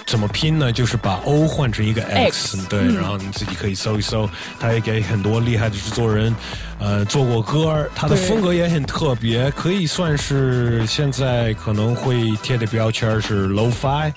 [0.10, 0.74] 怎么拼呢？
[0.74, 4.28] 就是把 O 换成一个 X，, X，对，嗯然后你自己可以搜一搜。
[4.60, 6.36] 他也给很多厉害的制作人，
[6.80, 14.12] 呃，做过歌，他的风格也很特别，可以算是现在可能会贴的标签是 low-fi。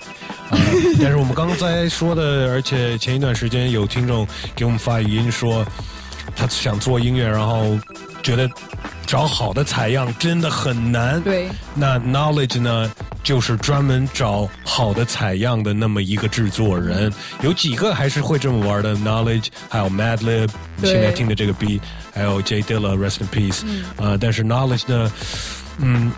[0.49, 0.59] 呃，
[0.99, 4.27] 但是我们刚才说的，而且前一段时间有听众
[4.57, 5.63] 给我们发语音说，
[6.37, 7.79] 他想做音乐，然后
[8.23, 8.49] 觉得
[9.07, 11.21] 找好的采样真的很难。
[11.23, 12.91] 对，那 Knowledge 呢，
[13.23, 17.13] 就是专门找好的采样的那么一个制作人，
[17.43, 21.81] 有几个还是会这么玩的，Knowledge，还有 Madlib，你现在听的这个 beat，
[22.15, 23.63] 还有 J Dilla，Rest in Peace，、
[23.97, 25.13] 呃，但是 Knowledge 呢，
[25.79, 26.13] 嗯，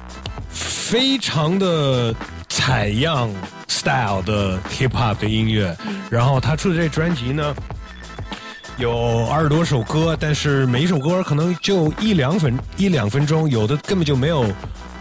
[0.50, 2.14] 非常的
[2.48, 3.30] 采样
[3.68, 5.76] style 的 hip hop 的音乐，
[6.10, 7.54] 然后他出的这专辑呢。
[8.76, 14.44] 有二十多首歌，但是每一首歌可能就一两分一两分钟，有的根本就没有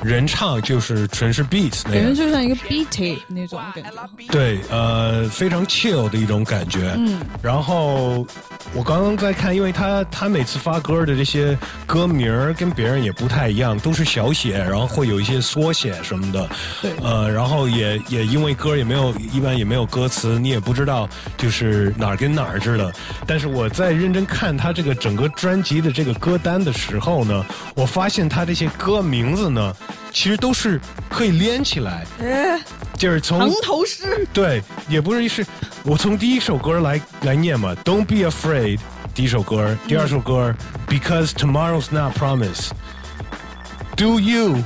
[0.04, 2.26] 人唱，就是纯是 beats 那样感觉。
[2.26, 4.32] 就像一个 beat 那种感觉。
[4.32, 6.94] 对，呃，非常 chill 的一种感觉。
[6.98, 8.26] 嗯，然后
[8.74, 16.50] 我刚刚在看，因为他他每次发歌的这些歌名儿跟别人也不太一样，都是小写，然后会有一些缩写什么的。
[16.82, 22.92] 对呃，然后也也因为歌也没有，一般也没有歌词，你也不知道就是哪儿跟哪儿似的。
[23.26, 27.46] 但是我在认真看他这个整个专辑的这个歌单的时候呢，
[27.76, 29.76] 我发现他这些歌名字呢，
[30.13, 32.07] 其实都是可以连起来。
[32.21, 32.61] 哎，
[32.97, 34.27] 就是从藏头诗。
[34.33, 35.47] 对，也不是是，
[35.85, 38.79] 我从第一首歌来来念嘛，Don't be afraid，
[39.15, 40.55] 第一首歌，第二首歌、
[40.89, 44.63] b e c a u s e tomorrow's not promised。Do you?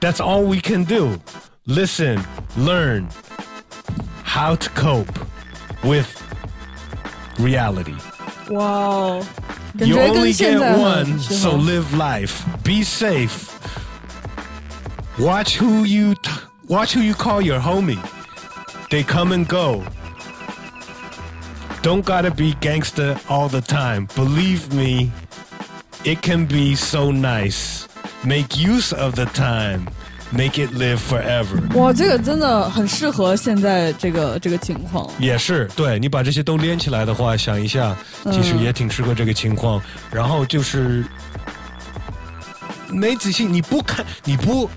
[0.00, 1.18] That's all we can do.
[1.66, 2.20] Listen,
[2.58, 3.06] learn
[4.24, 5.12] how to cope
[5.82, 6.06] with
[7.38, 7.94] reality.
[8.50, 9.26] 哇哦，
[9.78, 11.58] 感 You 觉跟 only 现 get 在很 one, 适 so 合。
[11.58, 12.32] live life.
[12.62, 13.30] Be safe.
[15.18, 16.30] Watch who you t-
[16.68, 17.98] watch who you call your homie.
[18.90, 19.82] They come and go.
[21.82, 24.08] Don't gotta be gangster all the time.
[24.14, 25.12] Believe me,
[26.04, 27.86] it can be so nice.
[28.24, 29.86] Make use of the time.
[30.32, 31.60] Make it live forever.
[31.76, 35.08] 哇，这个真的很适合现在这个这个情况。
[35.18, 37.94] 也是，对你把这些都连起来的话，想一下，
[38.32, 39.80] 其实嗯也挺适合这个情况。
[40.10, 41.04] 然后就是
[42.88, 44.68] 没仔细，你不看，你不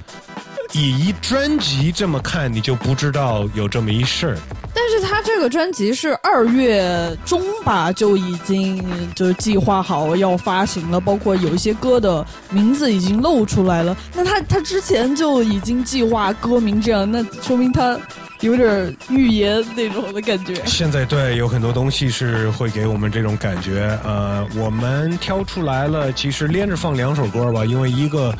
[0.72, 4.38] 以一专辑这么看，你就不知道有这么一事儿。
[4.74, 8.82] 但是他这个专辑是二月中吧就已经
[9.14, 13.96] 就是计划好要发行了，包括有一些歌的名字已经露出来了。
[14.14, 17.98] 那他他之前就已经计划歌名这样，那说明他
[18.40, 20.54] 有点预言那种的感觉。
[20.64, 23.98] 现在对有很多东西是会给我们这种感觉。
[24.02, 28.34] 呃，我们挑出来了，其实连着放两首歌吧，因为一个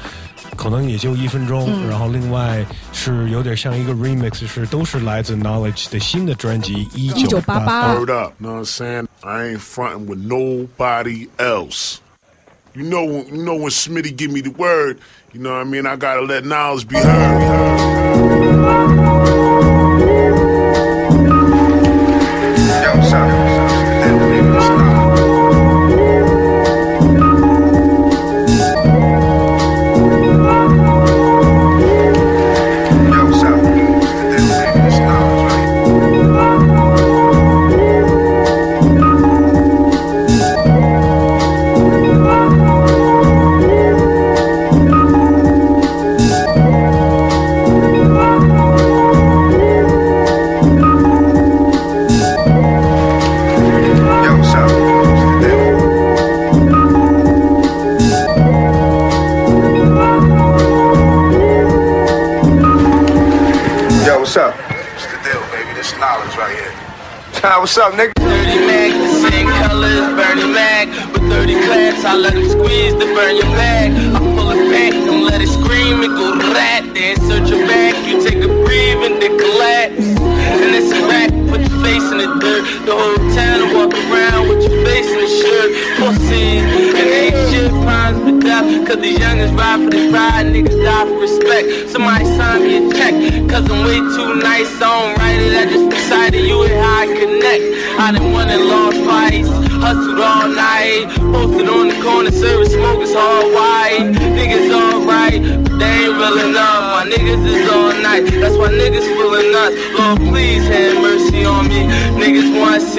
[0.55, 7.93] 可能也就一分钟，嗯然后另外是有点像一个 remix，是都是来自 Knowledge 的新的专辑一九八八。
[7.93, 9.07] Word up, know what I'm saying?
[9.21, 11.99] I ain't fronting with nobody else.
[12.73, 14.99] You know, you know when Smitty give me the word,
[15.33, 15.85] you know what I mean?
[15.87, 17.03] I gotta let knowledge be Yo,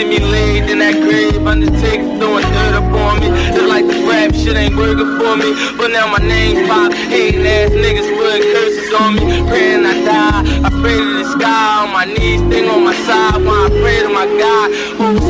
[0.04, 3.28] See me laid in that grave, Undertaker throwing dirt up on me.
[3.52, 5.56] It's like the rap shit ain't working for me.
[5.78, 9.24] But now my name pop, hating ass niggas putting curses on me.
[9.48, 11.84] Praying I die, I pray to the sky.
[11.84, 13.40] On my knees, thing on my side.
[13.40, 14.68] When I pray to my God,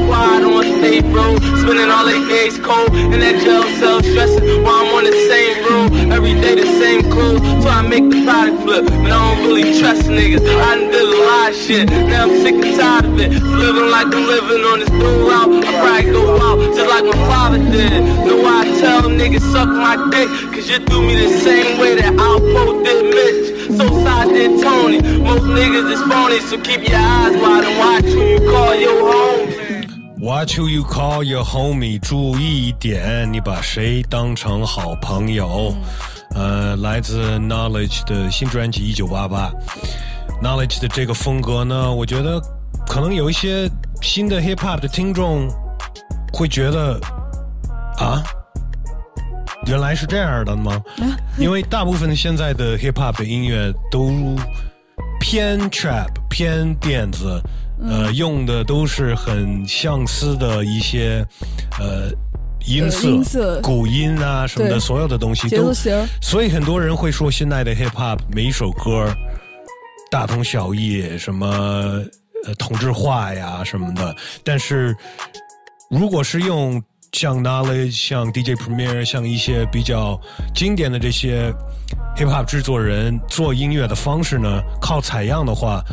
[0.03, 4.83] squad on state road, spending all their days cold in that jail cell, stressing while
[4.83, 5.89] I'm on the same road.
[6.11, 8.85] Every day the same clothes, so I make the product flip.
[8.85, 10.43] But I don't really trust niggas.
[10.43, 11.89] I done did a lot of shit.
[11.89, 13.31] Now I'm sick and tired of it.
[13.63, 15.63] Living like I'm living on this new route.
[15.63, 18.03] I probably go out just like my father did.
[18.27, 20.29] Know why I tell niggas suck my dick?
[20.51, 23.77] Cause you do me the same way that Alpo did Mitch.
[23.77, 24.99] So side did Tony.
[25.23, 28.99] Most niggas is phony, so keep your eyes wide and watch who you call your
[28.99, 29.32] home.
[30.23, 35.75] Watch who you call your homie，注意一点，你把谁当成好朋友？
[36.33, 39.51] 呃，来自 Knowledge 的新专辑《一九八八》
[40.41, 42.41] ，Knowledge 的这个风格呢，我觉得
[42.87, 43.69] 可能有一些
[44.01, 45.45] 新的 Hip Hop 的听众
[46.31, 46.97] 会觉得
[47.97, 48.23] 啊，
[49.67, 50.81] 原来是这样的吗？
[51.37, 54.09] 因为大部分现在的 Hip Hop 的音乐都
[55.19, 57.41] 偏 Trap 偏电子。
[57.81, 61.25] 呃，用的都是很相似的一些
[61.79, 62.09] 呃
[62.65, 65.73] 音色、音色鼓音啊什么的，所有的东西都
[66.21, 69.13] 所以很多人会说现在的 hip hop 每一首歌
[70.09, 71.47] 大同小异，什么
[72.45, 74.95] 呃同质化呀什么的，但是
[75.89, 80.19] 如果是用像 Knowledge、像 DJ Premier、像一些比较
[80.55, 81.51] 经典的这些
[82.15, 85.83] hip hop 制作人做音乐的方式呢，靠采样的话，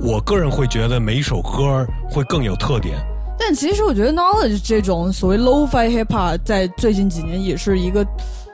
[0.00, 2.98] 我个人会觉得每一首歌会更有特点。
[3.38, 8.06] 但其实我觉得 knowledge 这种所谓 Lo-Fi hip hop 在最近几年也是一个，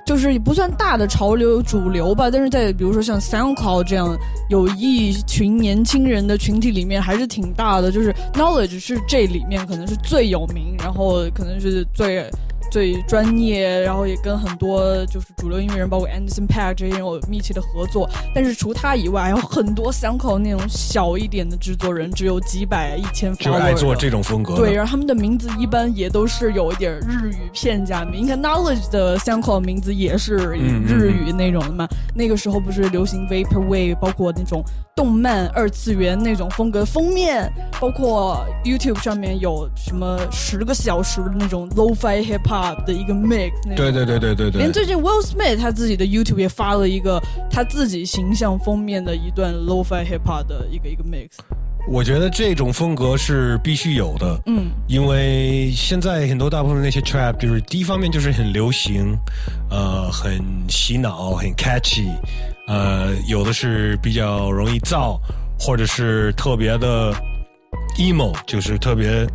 [0.05, 4.17] 就是不算大的潮流主流吧，但是在比如说像 SoundCloud 这样
[4.49, 7.91] 有一群年轻人的群体里面还是挺大的。
[7.93, 12.29] 就是 knowledge 是这里面可能是最有名，然后可能是最。
[12.73, 18.09] 最专业，然后也跟很多就是主流音乐人，包括 Anderson Paak 这些人有密切的合作。
[18.35, 28.25] 但是除他以外，还有很多 SoundCloud 那种小一点的制作人，只有几百、一千就爱做这种风格对，然后他们的名字一般也都是有一点日语片假名。
[28.25, 31.87] 你看 Knowledge 的 SoundCloud 名字也是日语那种的嘛。
[32.15, 34.65] 那个时候不是流行 Vaporwave，包括那种
[34.97, 43.77] 动漫二次元那种风格封面，包括 YouTube 上面有什么十个小时的那种 Lo-Fi Hip Hop 的一个 mix 那种。
[43.77, 44.73] 对对对对对对连。
[44.73, 51.31] 最近 Will Smith 他自己的 YouTube 也发了一个他自己形象封面的一段 Lo-Fi Hip Hop 的一个一个 mix。
[51.89, 59.19] 我觉得这种风格是必须有的，嗯，因为现在很多大部分那些 trap 就是第一方面就是很流行，
[59.69, 62.07] 呃，很洗脑，很 catchy，
[62.69, 65.21] 呃，有的是比较容易造，
[65.59, 67.13] 或者是特别的
[67.99, 69.27] emo，就是特别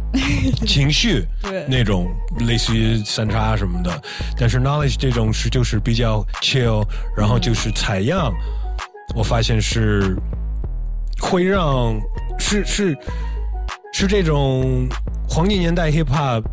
[0.65, 2.07] 情绪 对那种，
[2.39, 4.01] 类似于三叉什么的。
[4.37, 6.83] 但是 knowledge 这种是就是比较 chill，
[7.15, 8.33] 然后就是采样，
[9.15, 10.15] 我发现是
[11.19, 11.99] 会让
[12.39, 12.97] 是是
[13.93, 14.87] 是这种
[15.27, 16.43] 黄金年代 hip hop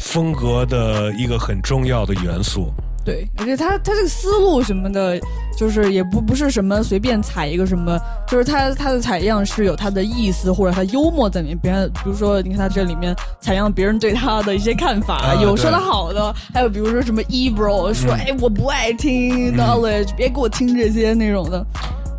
[0.00, 2.72] 风格的一个很重要的元素。
[3.04, 5.20] 对，而且他他这个思路什么的，
[5.58, 7.98] 就是也不不是什么随便采一个什么，
[8.28, 11.58] 就是他他的采样是有他的意思或者他幽默在里面。
[11.58, 21.64] 别人比如说，你看他这里面采样别人对他的一些看法，啊有说对的好的，还有比如说什么 ebro 说，嗯哎我不爱听 knowledge，、别给我听这些那种的。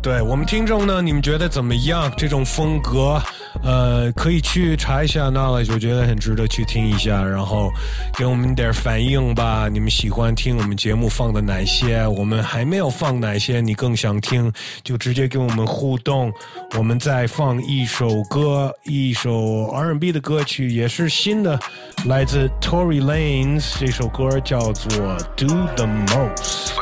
[0.02, 2.12] 对我们听众呢，你们觉得怎么样？
[2.14, 3.18] 这种风格，
[3.62, 7.70] 呃，可以去查一下 Knowledge，我觉得很值得去听一下，然后
[8.16, 9.68] 给我们点反应吧。
[9.70, 12.06] 你们喜欢听我们节目放的哪些？
[12.06, 13.60] 我们还没有放哪些？
[13.60, 14.52] 你更想听，
[14.82, 16.32] 就直接跟我们互动。
[16.76, 21.58] 我们再放一首歌，一首 R&B 的歌曲，也是新的，
[22.06, 25.46] 来自 Tory Lanez，这首歌叫做 Do
[25.76, 26.72] the Most。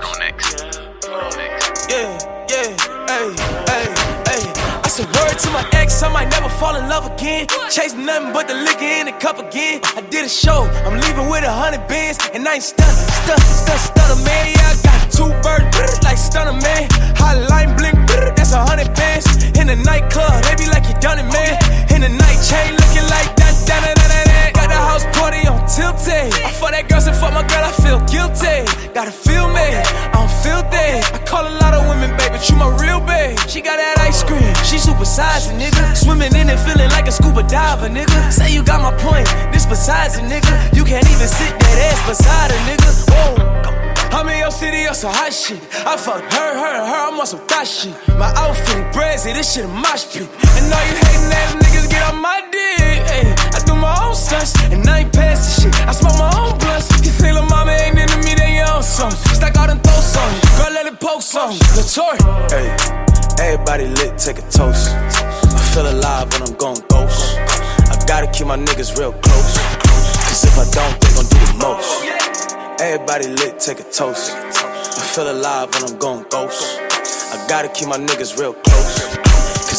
[4.92, 7.46] I said word to my ex, I might never fall in love again.
[7.70, 9.80] Chase nothing but the liquor in the cup again.
[9.96, 12.92] I did a show, I'm leaving with a hundred bands, and I ain't stunned,
[13.24, 14.52] stunned, stunned, stunner man.
[14.52, 16.90] Yeah, I got two birds like stunner man.
[17.16, 17.96] Hotline blink,
[18.36, 19.24] that's a hundred bands.
[19.56, 21.56] In the nightclub, they be like you done it, man.
[21.88, 24.31] In the night chain, looking like that, that, that, that, that,
[24.92, 26.28] house party on tilted.
[26.44, 28.68] I fuck that girl, so fuck my girl, I feel guilty.
[28.92, 29.64] Gotta feel me,
[30.12, 31.00] I'm filthy.
[31.00, 33.40] I call a lot of women, baby, but you my real babe.
[33.48, 35.96] She got that ice cream, she super sizing, nigga.
[35.96, 38.18] Swimming in it, feeling like a scuba diver, nigga.
[38.28, 40.52] Say you got my point, this besides a nigga.
[40.76, 42.90] You can't even sit that ass beside a nigga.
[43.08, 43.52] Whoa.
[44.12, 45.58] I'm in your city on some hot shit.
[45.88, 47.96] I fuck her, her, her, I'm on some thot shit.
[48.20, 50.28] My outfit brazy, this shit a mosh pit.
[50.28, 53.00] And all you hating ass niggas get on my dick.
[53.08, 53.41] Ay, I
[53.92, 55.74] my own stunts, and I ain't passing shit.
[55.86, 56.88] I smoke my own blunts.
[57.04, 59.12] You think lil' mama ain't into me, they on some.
[59.36, 61.52] Stack all them throats on you, girl, let it poke some.
[61.76, 62.16] Latour.
[62.48, 62.68] Hey,
[63.40, 64.88] everybody lit, take a toast.
[64.92, 67.36] I feel alive when I'm gon' ghost.
[67.92, 69.52] I gotta keep my niggas real close.
[70.28, 71.90] Cause if I don't, they gon' do the most.
[72.80, 74.32] Everybody lit, take a toast.
[74.32, 76.80] I feel alive when I'm gon' ghost.
[77.32, 79.11] I gotta keep my niggas real close.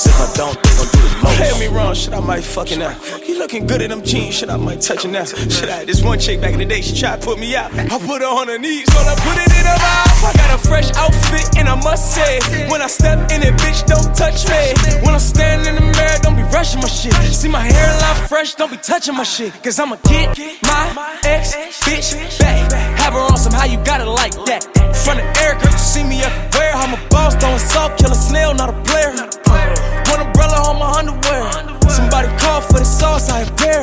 [0.03, 1.37] Cause if I don't, they gon' do the most.
[1.37, 2.99] Play me wrong, shit, I might fucking out.
[3.23, 5.23] He looking good in them jeans, shit, I might touch him now.
[5.23, 7.55] Shit, I had this one chick back in the day, she tried to put me
[7.55, 7.71] out.
[7.73, 10.23] I put her on her knees, so I put it in her mouth.
[10.27, 13.87] I got a fresh outfit, and I must say, when I step in it, bitch,
[13.87, 14.75] don't touch me.
[15.05, 15.23] When I'm
[15.67, 17.13] in the mirror, don't be rushing my shit.
[17.31, 19.53] See my hairline fresh, don't be touching my shit.
[19.63, 22.71] Cause I'ma get my ex bitch back.
[22.99, 24.67] Have her on somehow, you got it like that.
[25.05, 26.73] Front of Erica, you see me everywhere.
[26.75, 29.11] I'm a boss, don't salt, kill a snail, not a player.
[29.11, 29.92] One
[30.33, 31.51] umbrella on my underwear.
[31.89, 33.81] Somebody call for the sauce, I appear.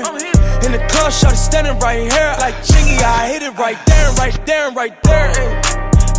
[0.66, 2.34] In the car, shot standing right here.
[2.38, 5.62] Like Chingy, I hit it right there, right there, right there.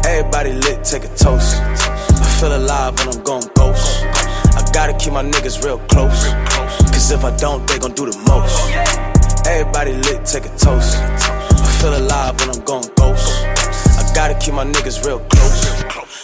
[0.05, 1.57] Everybody lit, take a toast.
[1.61, 4.03] I feel alive when I'm going ghost.
[4.57, 6.33] I gotta keep my niggas real close.
[6.91, 8.71] Cause if I don't, they gon' do the most.
[9.45, 10.97] Everybody lit, take a toast.
[10.97, 13.45] I feel alive when I'm going ghost.
[13.99, 15.65] I gotta keep my niggas real close.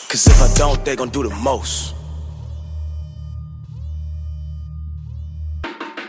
[0.08, 1.97] Cause if I don't, they gon' do the most.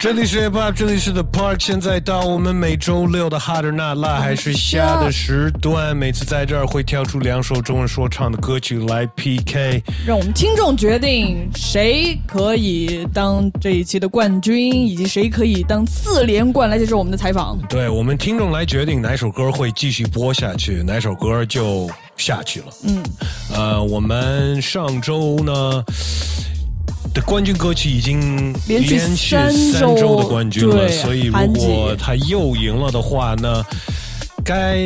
[0.01, 1.57] 这里是 Hip Hop，这里是 The Park。
[1.59, 9.83] 现在到我们每周六的 Hot or Not 辣还是虾的时段，每次在这儿会跳出两首中文说唱的歌曲来 PK。
[10.07, 16.71] 让我们听众决定谁可以当这一期的冠军，以及谁可以当四连冠。
[16.71, 17.59] 来接受我们的采访。
[17.69, 22.67] 对我们听众来决定哪首歌会继续播下去，哪首歌就下去了。
[22.85, 23.03] 嗯，
[23.53, 25.85] 呃，我们上周呢
[27.15, 33.65] 的冠军歌曲已经连续三周的冠军了，所以如果他又赢了的话那，
[34.45, 34.79] 该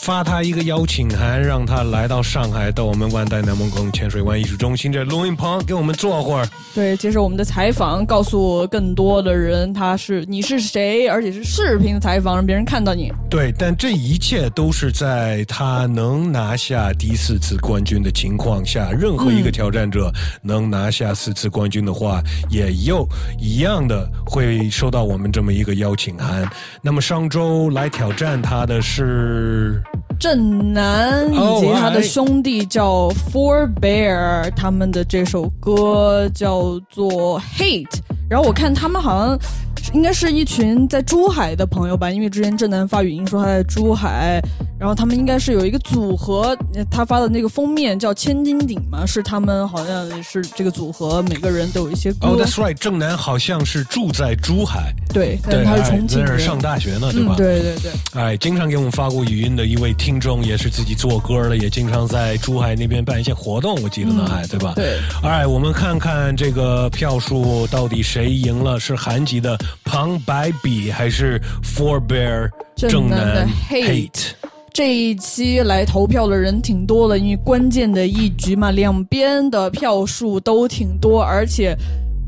[0.00, 6.48] 发他一个邀请函，让他来到上海到我们万代南梦宫浅水湾艺术中心这录音棚给我们坐会儿。
[6.74, 13.12] 对，接受我们的采访，告诉更多的人他是你是谁，而且是视频的采访，让别人看到你。
[13.28, 18.90] 对，但这一切都是在他能拿下第四次冠军的情况下。
[18.90, 20.10] 任何一个挑战者
[20.42, 23.06] 能拿下四次冠军的话，也又
[23.38, 26.48] 一样的会收到我们这么一个邀请函。
[26.80, 29.82] 那么上周来挑战他的是
[30.20, 38.00] 正南以及他的兄弟叫 Four Bear，他们的这首歌叫做 Hate。
[38.28, 39.38] 然后我看他们好像
[39.92, 44.40] 应该是一群在珠海的朋友吧，因为之前郑南发语音说他在珠海，
[44.78, 52.28] 然后他们应该是有一个组合，呃他发的那个封面叫千斤顶嘛，是他们好像是这个组合，每个人都有一些歌。
[52.28, 57.34] 哦、t h a t s right，正南好像是住在珠海，对，但，是他是哎重庆人，在那儿上大学呢，对吧？
[57.34, 57.90] 嗯，对对对。
[58.14, 64.72] 哎，经常给我们发过语音的一位听众，也是自己做歌的，也经常在珠海那边办一些活动，我记得呢，嗯还对吧？
[64.76, 65.00] 对。
[65.24, 68.78] 哎，我们看看这个票数到底谁赢了？
[68.78, 74.30] 是韩籍的庞白比，还是 Four Bear 正南的 Hate
[74.72, 81.76] 这一期来投票的人挺多的，因为关键的一局嘛，两边的票数都挺多，而且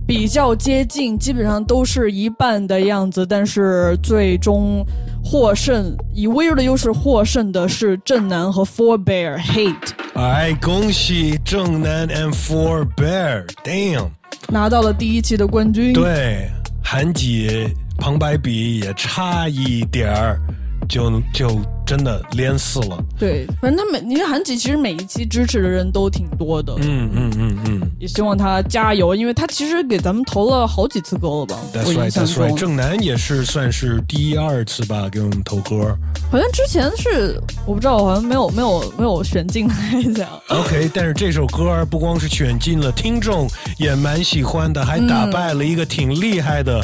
[0.07, 3.25] 比较接近，基本上都是一半的样子。
[3.25, 4.85] 但是最终
[5.25, 14.11] 获胜，以微弱的优势获胜的是正南和 Four Bear Hate，哎，恭喜正南 and Four Bear，damn！
[14.49, 15.93] 拿到了第一期的冠军。
[15.93, 16.51] 对，
[16.85, 20.41] 韩姐旁白比也差一点儿，
[20.89, 23.03] 就就真的连四了。
[23.19, 32.57] 对，反正他每因为韩吉其实每一期支持的人都挺多的，嗯嗯嗯嗯也希望他加油，因为他其实给咱们投了好几次歌了吧？，That's right, That's right。
[32.57, 35.97] 正南也是算是第二次吧，给我们投歌。
[36.31, 40.31] 好像之前是我不知道，好像没有没有没有选进来这样。
[40.49, 46.83] OK， 但是这首歌不光是选进了听众，也蛮喜欢的，还打败了一个挺厉害的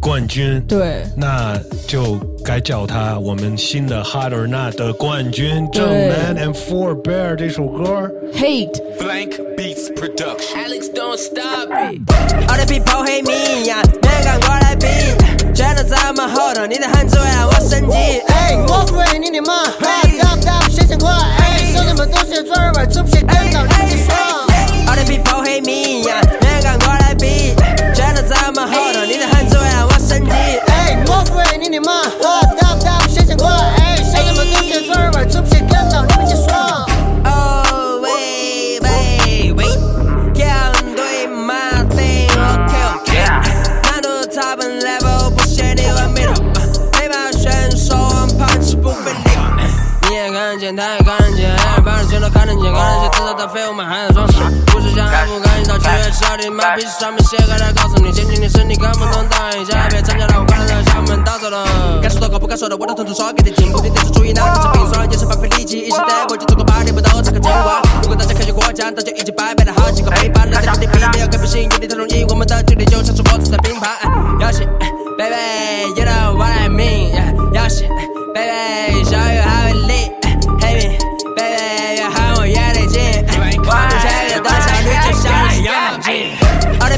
[0.00, 0.60] 冠军。
[0.68, 8.10] 对，那就该叫他我们新的 Hot or Not 的冠军正南 and Four Bear 这首歌。
[8.34, 10.56] Hate Blank Beats Production.
[10.56, 12.00] Alex don't stop it。
[12.48, 14.86] 我的 people hate me 呀，没人敢过来比，
[15.54, 17.96] 觉得这么厚的，你的汉字会让我升级。
[18.28, 19.64] 哎，我不会你的妈，
[20.20, 24.16] 打不打不写成快，哎，兄弟们都是专业玩，这不是干到你爽。
[24.86, 27.54] 我的 people hate me 呀，没人敢过来比，
[31.28, 32.02] 不会你的妈，
[32.60, 36.86] 打不打不写成快，哎，兄弟们都是专业玩，这不是干到你们爽。
[37.24, 39.64] 哦喂喂喂，
[40.34, 40.46] 讲
[40.96, 41.54] 对吗
[41.90, 42.28] ？Thing.
[42.32, 43.10] OK OK，
[43.84, 46.42] 难度 top and level 不限你完美头，
[46.94, 47.94] 黑马选手
[49.04, 49.30] 费力，
[50.08, 51.54] 你也看得见，他也看得见，
[51.84, 54.38] 把人全都看得见，看得见，至少他废物们还在装傻。
[54.94, 61.66] 想还不赶紧到七月七号的马屁上面写个来告诉你，坚定的是你看不懂，当一下别参加了，我关了校门打走了。
[62.02, 67.80] 该说的和不该说的，我都统统说给你听，不停地是注意哪个是冰霜，也是白费力气，一起带过去，做个八点不到才可真话。
[68.02, 73.98] 如果大家科学过奖，大家已经白白的好几个背叛，大家的比没有更不行，有点太容易，我们的距离就像是火车在并排。
[74.40, 74.66] 要信
[75.18, 77.10] ，baby，you know what I mean，
[77.52, 77.88] 要信
[78.34, 79.77] ，baby，小雨还会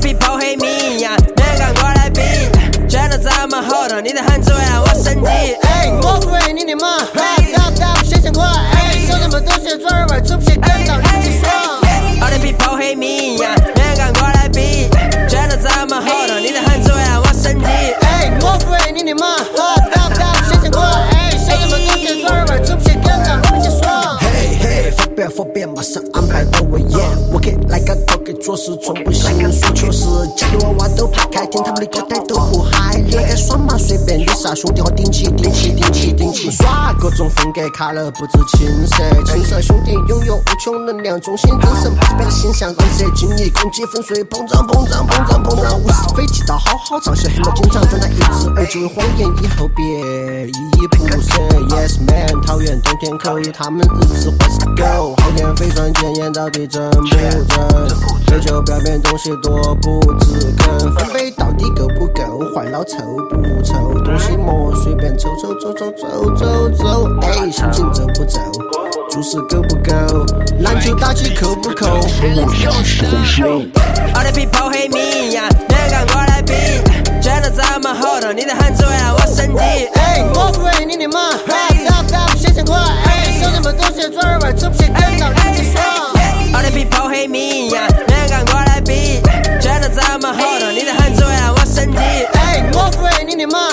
[0.01, 2.23] All the people hate me 呀，没人敢过来比，
[2.89, 5.29] 全都在我们后头，你的狠只会让我升级。
[5.29, 11.53] 哎，我不为你的妈，打不打不先想快，哎，兄弟们都是专儿玩，出不去跟到你们爽。
[12.23, 14.89] All the people hate me 呀，没人敢过来比，
[15.29, 17.67] 全都在我们后头，你的狠只会让我升级。
[17.67, 19.37] 哎，我不为你的妈，
[19.93, 20.81] 打不打不先想快，
[21.13, 24.17] 哎，兄弟们都是专儿玩，出不去跟到你们爽。
[24.19, 26.99] 嘿嘿，方便方便，马上安排到我演。
[27.33, 29.13] 我给来个头给做事从不
[31.63, 35.80] 他们的歌带都不嗨，连个爽嘛随便你啥兄弟伙顶起顶起顶
[36.49, 49.85] 耍各种风格卡了不知青涩，青涩兄弟拥有无穷能量，中心精神不变的形象，染色经历空气粉碎，膨胀膨胀膨胀膨胀，无是非气道好好唱些黑马经常转来一只耳就谎言以后别
[50.47, 57.47] 依依不舍，Yes man，桃园冬天口语他们日子或是狗，后天飞船检验到底真不真？
[58.27, 62.55] 追求表面东西多不知根，分贝到底够不够？
[62.55, 62.97] 坏脑臭
[63.29, 63.75] 不臭？
[64.05, 68.41] 东西莫随便抽抽走走走走走，哎，心情走不走？
[69.11, 70.25] 做事够不够？
[70.61, 71.87] 篮球打起扣不扣
[74.15, 76.53] ？All the people hate me 呀，没人敢过来比，
[77.21, 79.61] 全都在我们后头，你的狠只会让我升级。
[79.95, 85.83] 哎，我不为你的妈，打不打不先想快，哎，兄弟们都是专儿玩，出不去跟到你们爽。
[86.53, 89.21] All the people hate me 呀，没人敢过来比，
[89.61, 91.99] 全都在我们后头，你的狠只会让我升级。
[91.99, 93.71] 哎，我不为你的妈，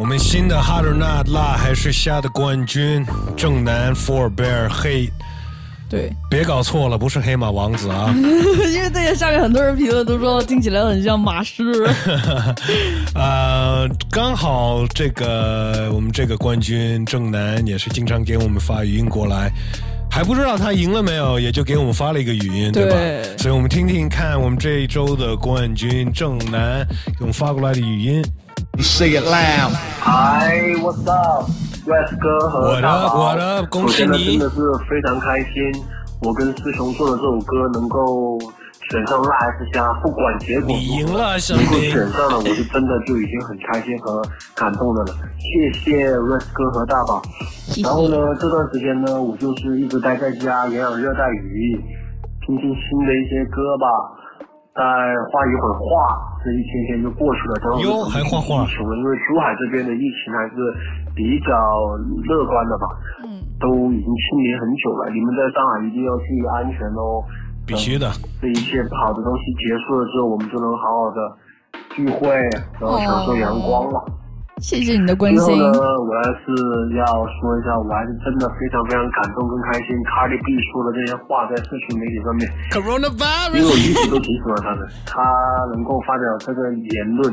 [0.00, 3.04] 我们新的 Hot or Not 辣还是虾的冠军，
[3.36, 5.12] 正南 Four Bear 黑，
[5.90, 8.10] 对，别搞错了，不是黑马王子啊。
[8.16, 11.62] 因为这个下面很多人评论都说听起来很像马师。
[13.14, 19.52] 呃，刚好这个我们这个冠军正南也是经常给我们发语音过来，
[20.10, 22.92] 还不知道他赢了没有，也就给我们发了一个语音，对吧？
[22.96, 28.24] 对所以我们听听看，我们这一周的冠军正南给我们发过来的语音。
[28.78, 29.72] Say it loud.
[30.00, 31.50] Hi, what's up?
[31.86, 34.56] West 哥和 What 大宝 what up，恭喜首先呢，你真的是
[34.88, 35.72] 非常开心，
[36.22, 38.38] 我跟师兄做的这首歌能够
[38.90, 41.72] 选上辣 S 虾，不管结果你赢了，兄能够。
[41.78, 44.22] 选上了，我是真的就已经很开心和
[44.54, 45.14] 感动的了。
[45.38, 47.20] 谢谢 West 哥和大宝。
[47.82, 51.78] 然后呢，这段时间呢，我就是一直待在家，养养热带鱼，
[52.46, 53.86] 听听新的一些歌吧。
[54.80, 54.86] 再
[55.28, 57.52] 画一会儿画，这一天天就过去了。
[57.60, 60.56] 然后哟还画画疫情，因为珠海这边的疫情还是
[61.14, 61.52] 比较
[62.24, 62.88] 乐观的吧。
[63.28, 63.44] 嗯。
[63.60, 67.20] 都已经清零很久了，你们在上海一定要注意安全哦。
[67.66, 68.08] 必须的。
[68.40, 71.36] 这一切不好的东西结束了之后，我们就能好好的
[71.90, 72.32] 聚会，
[72.80, 74.00] 然后享受阳光了。
[74.60, 75.40] 谢谢你的关心。
[75.40, 76.52] 最后呢，我还是
[77.00, 77.04] 要
[77.40, 79.96] 说一下，我还是真的非常非常感动跟开心。
[80.04, 82.44] Cardi B 说的这些话在社群媒体上面，
[82.76, 85.24] 因为我一直都挺喜欢他的，他
[85.72, 87.24] 能够发表这个言论，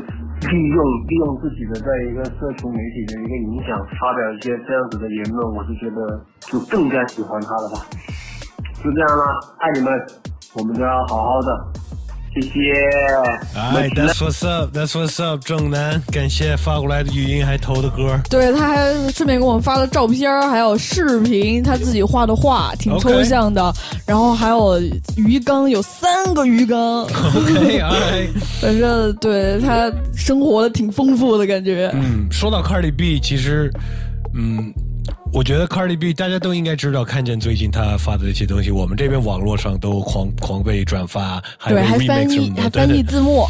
[0.48, 6.00] 利用利用自己的在一个社群媒体的一个影响，发表一些这样子的言论，我是觉得
[6.48, 7.84] 就更加喜欢他了吧。
[8.80, 9.24] 就这样啦，
[9.60, 9.92] 爱你们，
[10.56, 11.50] 我们都要好好的，
[12.34, 12.72] 谢谢。
[13.54, 18.20] 哎，That's what's up，That's what's up，正南，感谢发过来的语音还投的歌。
[18.30, 23.72] 对，他还顺便给我们发了照片，还有视频，他自己画的画，挺抽象的。
[24.06, 24.80] 然后还有
[25.16, 27.02] 鱼缸，有三个鱼缸。
[27.02, 28.28] OK， 哎，
[28.60, 31.90] 反正对他生活的挺丰富的感觉。
[31.94, 33.72] 嗯，说到 Cardi B，其实，
[34.34, 34.72] 嗯，
[35.32, 43.02] 我觉得 Cardi B 大家都应该知道，看见最近他发的这些东西，我们这边网络上都狂狂被转发，还对，还翻译，还翻译。
[43.02, 43.46] 字幕。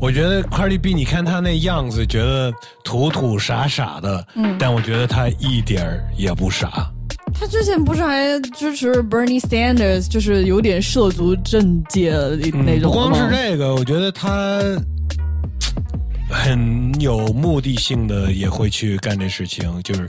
[0.00, 2.52] 我觉得 Cardi B，你看他那样子，觉得
[2.84, 6.90] 土土傻傻的，嗯但我觉得他一点儿也不傻。
[7.32, 14.76] 他之前不是还支持 Bernie Sanders，就是有点涉足政界那种、嗯不光是这个，我觉得他，唉，
[16.30, 20.06] 很有目的性的也会去干这事情，就是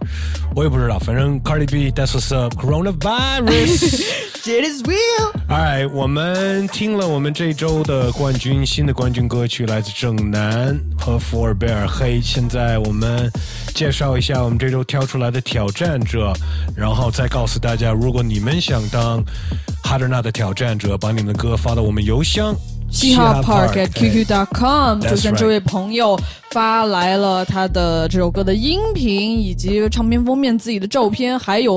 [0.55, 4.03] 我也不知道，反正 Cardi B that's what's up coronavirus。
[4.43, 5.31] It is real。
[5.47, 12.19] Alright，我们听了我们这周的冠军新的冠军歌曲，来自正南和福尔贝尔黑。
[12.19, 13.31] 现在我们
[13.75, 16.33] 介绍一下我们这周挑出来的挑战者，
[16.75, 19.23] 然后再告诉大家，如果你们想当
[19.83, 22.55] 哈德纳的挑战者，把你们的歌发到我们邮箱。
[22.91, 26.19] 嘻哈 Park at QQ dot com，就像这位朋友
[26.51, 31.73] 发来了他的这首歌的音频，以及唱片封面自己的照片，还有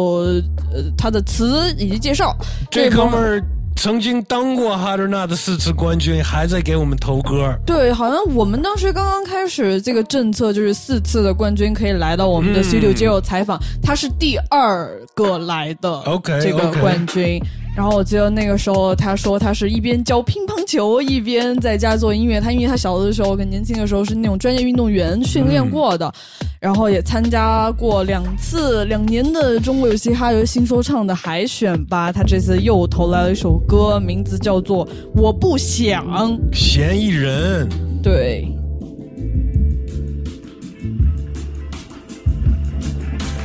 [0.72, 2.36] 呃他的词以及介绍。
[2.70, 3.42] 这哥们儿
[3.76, 7.56] 曾经当过哈德纳的四次冠军，还在给我们投歌。
[7.64, 17.40] 对，好像我们当时刚刚开始这个政策，就是四次的冠军可以来到我们的嗯 Studio 接受采访，他是第二个来的 OK，这个冠军。
[17.76, 22.40] 然后我记得那个时候，他说他是一边教乒乓球，一边在家做音乐。
[22.40, 26.12] 他因为他小的时候跟年轻的时候是那种专业运动员训练过的，
[26.60, 32.12] 然后也参加过两次两年的中国有嘻哈有新说唱的海选吧。
[32.12, 36.06] 他这次又投来了一首歌，名字叫做《我不想》。
[36.52, 37.68] 嫌疑人，
[38.00, 38.46] 对，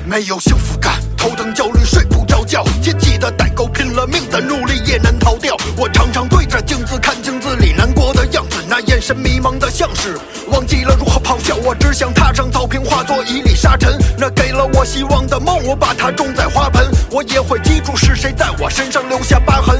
[0.07, 5.53] 没有幸福感，头疼焦虑睡不着觉，切记的代沟，拼了命的努力也难逃掉。
[5.75, 10.17] 我常常对着镜子看镜子里难过的样子，那眼神迷茫的像是
[10.47, 11.57] 忘记了如何咆哮。
[11.57, 13.97] 我只想踏上草坪，化作一粒沙尘。
[14.17, 16.89] 那给了我希望的梦，我把它种在花盆。
[17.11, 19.77] 我也会记住是谁在我身上留下疤痕。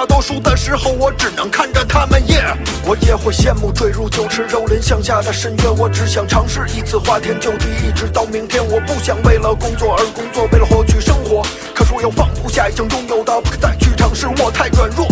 [0.00, 2.56] 大多数的时候我只能看着他们，yeah。
[2.86, 5.76] 我也会羡慕坠入酒池肉林向下的深渊。
[5.76, 8.66] 我只想尝试一次花天酒地，一直到明天。
[8.66, 11.42] 我不想为了工作而工作，为了获取生活。
[11.74, 14.26] 可是我又放不下已经拥有的，不可再去尝试。
[14.26, 15.06] 我太软弱。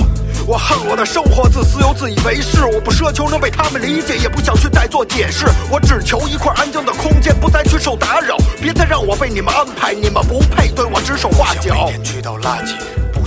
[0.47, 2.65] 我恨我的生活，自私又自以为是。
[2.65, 5.45] 我不奢求能被他们理解，也不想去再做解释。
[5.71, 8.39] 我只求一块安静的空间，不再去受打扰。
[8.59, 11.93] 别再让我被你们安排，你们不配对我指手画脚。
[12.03, 12.73] 去倒垃圾，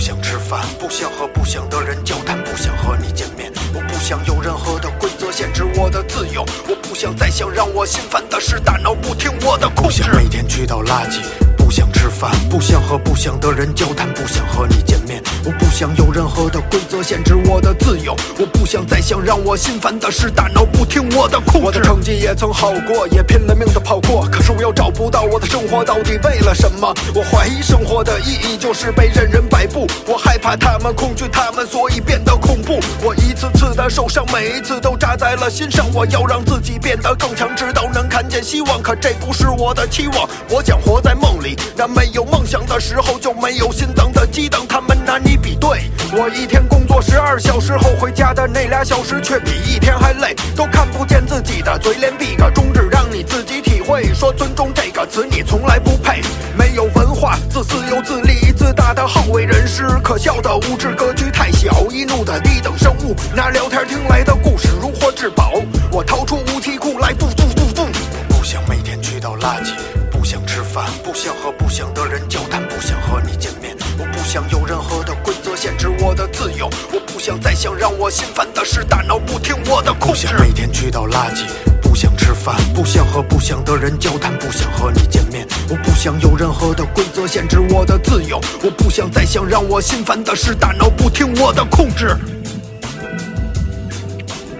[0.02, 3.52] 想吃饭，不想和不想的人交谈，不想和你见面。
[3.72, 10.02] 我不想有任何的规则限制我的自由，我不想再想让我心烦的事大脑不听我的控制。
[10.12, 11.51] 每天去倒垃圾。
[11.72, 15.22] 不想吃饭，不想和不想的人交谈，不想和你见面。
[15.42, 21.66] 我不想有任何的规则限制我的自由，我不想再想让我心烦的事大脑不听我的控制。
[21.66, 26.92] 我的成绩也曾好过，也拼了命的跑过，可是我又找不到我的生活到底为了什么。
[27.14, 32.80] 我怀疑生活的意义就是被任人摆布，我害怕他们，恐惧他们，所以变得恐怖。
[33.02, 35.90] 我一次次的受伤，每一次都扎在了心上。
[35.94, 38.82] 我要让自己变得更强，直到能看见希望。
[38.82, 41.56] 可这不是我的期望，我想活在梦里。
[41.76, 45.90] 那没有梦想的时候就没有心脏的激荡，他们拿你比对。
[46.12, 54.12] 我一天工作十二小时后回家的那俩小时却比一天还累，都看不见自己的嘴脸，比个中指让你自己体会。
[54.12, 56.20] 说尊重这个词你从来不配，
[56.56, 65.52] 没有文化，自私又自利，自大的好为人师，可笑的无知，格局太小，易怒的低等生物，拿聊天听来的故事如获至宝。
[65.90, 67.82] 我掏出武器库来，嘟嘟嘟嘟。
[67.82, 70.01] 我不想每天去倒垃圾。
[70.22, 73.76] 不想吃饭，不想和不想的人交谈，不想和你见面。
[73.98, 80.28] 我不想有任何的规则限制我的自由，我不想再想让我心烦的事大脑不听我的控制。
[80.38, 81.42] 每天去倒垃圾，
[81.82, 85.44] 不想吃饭，不想和不想的人交谈，不想和你见面。
[85.68, 92.16] 我不想有任何的规则限制我的自由，我不想再想让我心烦的事大脑不听我的控制。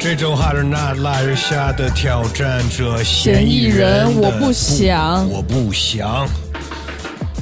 [0.02, 6.26] 这周哈德纳拉日下的挑战者嫌疑人我不想我不想。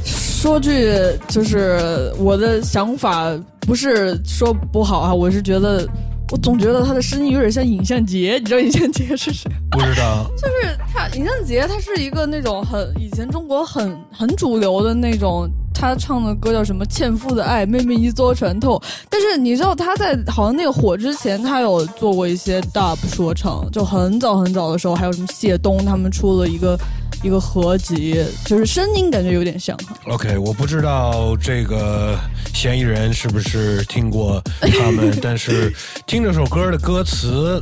[0.05, 0.95] 说句
[1.27, 5.89] 就是我的想法，不是说不好啊，我是觉得，
[6.31, 9.51] 我总觉得他的声音有点像尹相杰，你知道尹相杰是谁？
[9.71, 15.51] 不知道， 就是他，尹相杰，他是一个那种很以前中国很很主流的那种，
[15.81, 18.81] 他唱的歌叫什么《欠父的爱》，妹妹一艘船头。
[19.09, 26.79] 但是你知道他在好像那个火之前，他有做过一些 dub 说唱，就很早很早的时候，还有什么谢东他们出了一个
[27.23, 29.75] 一个合集，就是声音感觉有点像。
[30.09, 32.15] OK，我不知道这个
[32.53, 35.73] 嫌疑人是不是听过他们，但是
[36.07, 37.59] 听这首歌的歌词，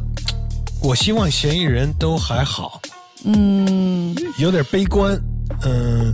[0.83, 2.81] 我希望嫌疑人都还好，
[3.25, 5.17] 嗯，有点悲观，
[5.63, 6.13] 嗯，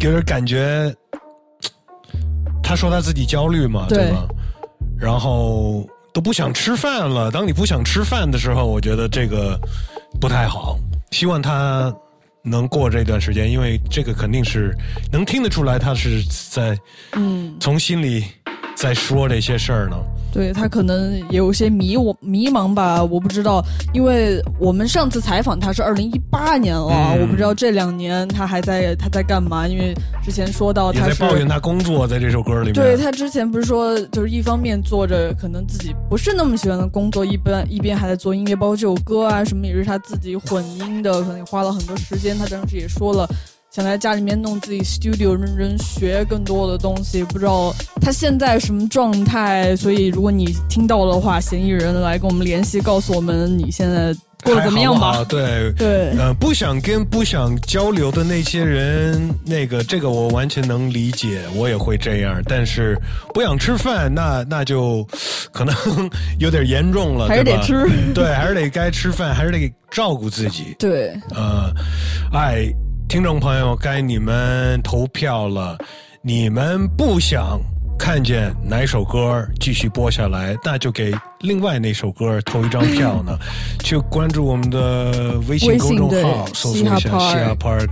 [0.00, 0.92] 有点感觉。
[2.64, 4.26] 他说他自己焦虑嘛，对对吧？
[4.98, 7.30] 然后都不想吃饭了。
[7.30, 9.56] 当你不想吃饭的时候，我觉得这个
[10.20, 10.78] 不太好。
[11.10, 11.94] 希望他
[12.42, 14.76] 能过这段时间，因为这个肯定是
[15.12, 16.76] 能听得出来，他是在
[17.12, 18.24] 嗯，从心里
[18.74, 19.96] 在说这些事儿呢。
[20.34, 32.74] 对他可能也有些迷我迷茫吧，我不知道，因为我们上次采访他是二零一八年了，嗯我不知道这两年他还在他在干嘛，因为之前说到他在抱怨他工作，在这首歌里面。
[32.74, 42.36] 对他之前不是说，就是一方面做着可能自己不是那么喜欢的工作，一边一边还在做音乐，包括这首歌啊什么也是他自己混音的，可能也花了很多时间。
[42.36, 43.28] 他当时也说了，
[43.74, 47.24] 想在家里面弄自己 studio，认真学更多的东西。
[47.24, 54.14] 不知道他现在什么状态，所以如果你听到的话，嫌疑人来跟我们联系，告诉我们你现在
[54.44, 55.26] 过得怎么样吧？
[55.28, 62.40] 对对呃，不想跟不想交流的那些人，那个这个我完全能理解，我也会这样。
[62.46, 62.96] 但是
[63.32, 65.04] 不想吃饭，那那就
[65.50, 65.74] 可能
[66.38, 70.76] 有点严重了，还是得吃对，还是得该吃饭，还是得照顾自己。
[70.78, 71.72] 对，呃，
[72.32, 72.72] 哎，
[73.08, 75.78] 听众朋友，该你们投票了。
[76.20, 77.60] 你们不想
[77.98, 83.36] 看见哪首歌继续播下来，那就给另外那首歌投一张票呢。
[83.82, 87.88] 去关注我们的微信公众号，搜索一下嘻哈 Park 嘻哈 Park。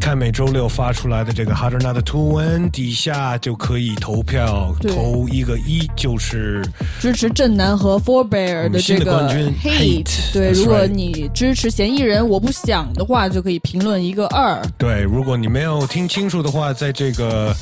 [0.00, 6.64] 看每周六发出来的这个 Hard Not 的图文底下就可以投票，投一个一就是
[7.00, 14.62] 支持正南和 Four Bear 的这个冠军 Hate，对，如果你支持嫌疑人，我不想的话，就可以评论一个二。
[14.78, 17.52] 对，如果你没有听清楚的话，在这个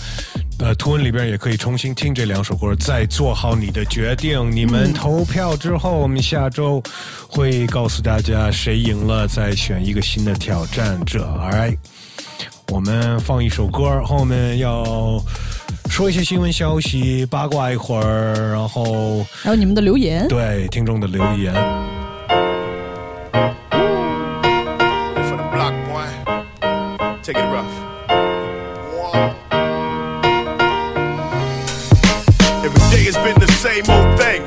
[0.59, 4.51] 呃图文里边也可以重新听这两首歌，再做好你的决定。
[4.51, 6.83] 你们投票之后，我们下周
[7.29, 11.27] 会告诉大家谁赢了，再选一个新的挑战者。
[11.53, 11.77] Right，
[12.69, 15.23] 我们放一首歌，后面要
[15.91, 21.53] 说一些新闻消息，八卦一会儿，然后还有你们的留言，对听众的留言。
[25.23, 26.07] For the block, boy.
[27.23, 27.76] Take it rough.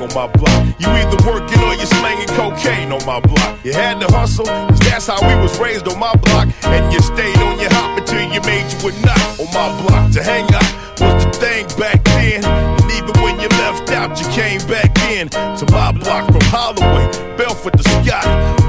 [0.02, 0.60] On my block.
[0.80, 3.60] You either working or you slanging cocaine on my block.
[3.64, 6.48] You had to hustle, cause that's how we was raised on my block.
[6.64, 10.12] And you stayed on your hop until you made you a knot on my block.
[10.14, 12.44] To hang out was the thing back then.
[12.46, 15.30] And even when you left out, you came back in.
[15.30, 17.06] To my block from Holloway,
[17.38, 18.26] Belfort to Scott.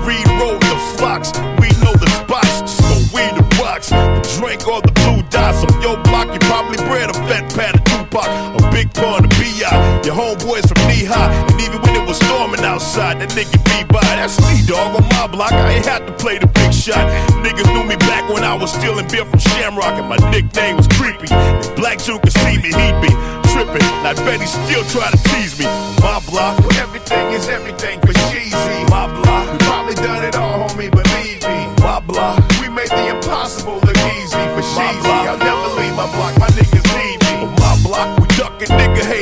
[0.06, 1.32] Reed to Flocks.
[1.60, 2.74] We know the spots.
[2.74, 3.90] So we the rocks.
[3.90, 5.64] The drink or the blue dots.
[5.64, 8.59] On your block, you probably bred a fat pat of Tupac.
[8.70, 10.02] Big pun of B.I.
[10.04, 11.30] Your homeboys from knee high.
[11.50, 14.00] And even when it was storming outside, that nigga be by.
[14.18, 14.96] That's me, dog.
[14.96, 17.04] On my block, I ain't had to play the big shot.
[17.44, 19.94] Niggas knew me back when I was stealing beer from Shamrock.
[19.98, 21.28] And my nickname was Creepy.
[21.30, 23.12] If Black Jew could see me, he'd be
[23.52, 23.84] tripping.
[24.00, 25.66] And I bet he still try to tease me.
[26.00, 28.78] My block, everything is everything for cheesy.
[28.88, 30.59] My block, we probably done it all,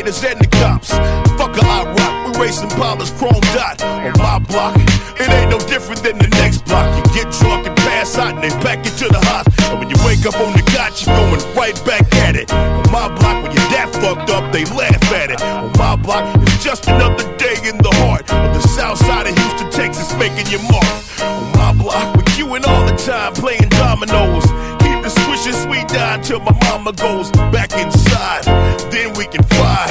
[0.09, 0.89] and the cops.
[1.37, 3.83] Fuck a I rock, we racing Palmer's chrome dot.
[3.85, 4.75] On my block,
[5.21, 6.89] it ain't no different than the next block.
[6.97, 9.77] You get drunk and pass out and they pack you to the hospital.
[9.77, 12.51] And when you wake up on the got you're going right back at it.
[12.51, 15.43] On my block, when you're that fucked up, they laugh at it.
[15.43, 19.37] On my block, it's just another day in the heart of the south side of
[19.37, 20.89] Houston, Texas, making your mark.
[21.21, 24.49] On my block, with you and all the time playing dominoes.
[24.81, 28.49] Keep the swishing sweet down till my mama goes back inside.
[28.89, 29.85] Then we can fly,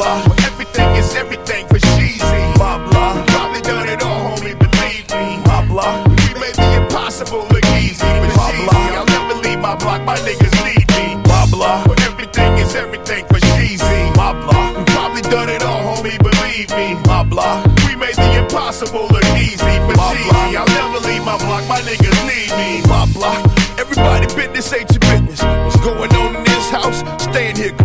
[0.00, 2.42] My where everything is everything for cheesy.
[2.56, 5.44] Block, we probably done it all, homie, believe me.
[5.44, 8.08] My block, we made the impossible look easy.
[8.08, 11.20] For my block, I'll never leave my block, my niggas need me.
[11.52, 14.00] Block, where everything is everything for cheesy.
[14.16, 14.40] Block,
[14.78, 16.96] we probably done it all, homie, believe me.
[17.04, 19.74] My block, we made the impossible look easy.
[19.84, 22.80] For cheesy, I'll never leave my block, my niggas need me.
[22.88, 23.36] My block,
[23.78, 25.42] everybody business ain't your business.
[25.44, 27.04] What's going on in this house?
[27.22, 27.76] Staying here,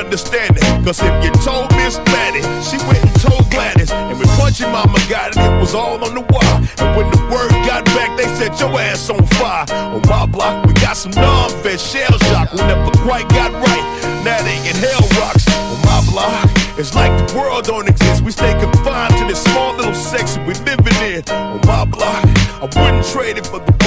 [0.00, 0.64] understanding.
[0.84, 3.92] Cause if you told Miss Maddie, she went and told Gladys.
[3.92, 6.58] And when Punchy Mama got it, it was all on the wire.
[6.80, 9.66] And when the word got back, they set your ass on fire.
[9.94, 12.52] On my block, we got some non-vet shell shock.
[12.52, 13.86] We never quite got right.
[14.24, 15.46] Now they in hell rocks.
[15.72, 16.48] On my block,
[16.78, 18.24] it's like the world don't exist.
[18.24, 21.22] We stay confined to this small little section we living in.
[21.28, 22.24] On my block,
[22.62, 23.79] I wouldn't trade it for the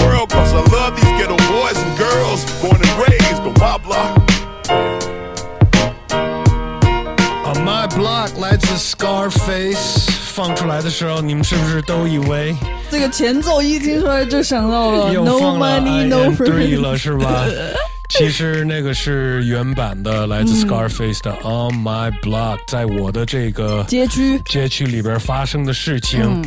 [10.44, 12.54] 放出来的时候，你们是不是都以为
[12.92, 17.46] 这个前奏一听出来就想到了又 No money, no friends Three 了是吧？
[18.12, 26.22] 其实那个是原版的，来自嗯 Scarface 的 On My Block，在我的这个街区街区里边发生的事情。
[26.22, 26.44] 嗯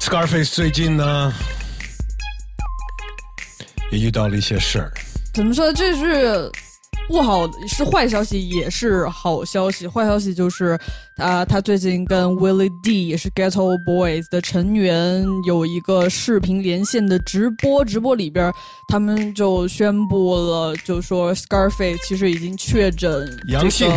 [0.00, 1.32] Scarface 最近呢
[3.90, 4.90] 也遇到了一些事儿，
[5.34, 5.70] 怎么说？
[5.74, 6.50] 这是
[7.06, 9.86] 不好，是坏消息，也是好消息。
[9.86, 10.78] 坏消息就是，
[11.16, 18.52] 啊、他最近跟 Willie D 也是 Ghetto Boys 的成员有一个视频连线的直播，直播里边
[18.88, 23.88] 他们就宣布了，就说 Scarface 其实已经确诊阳性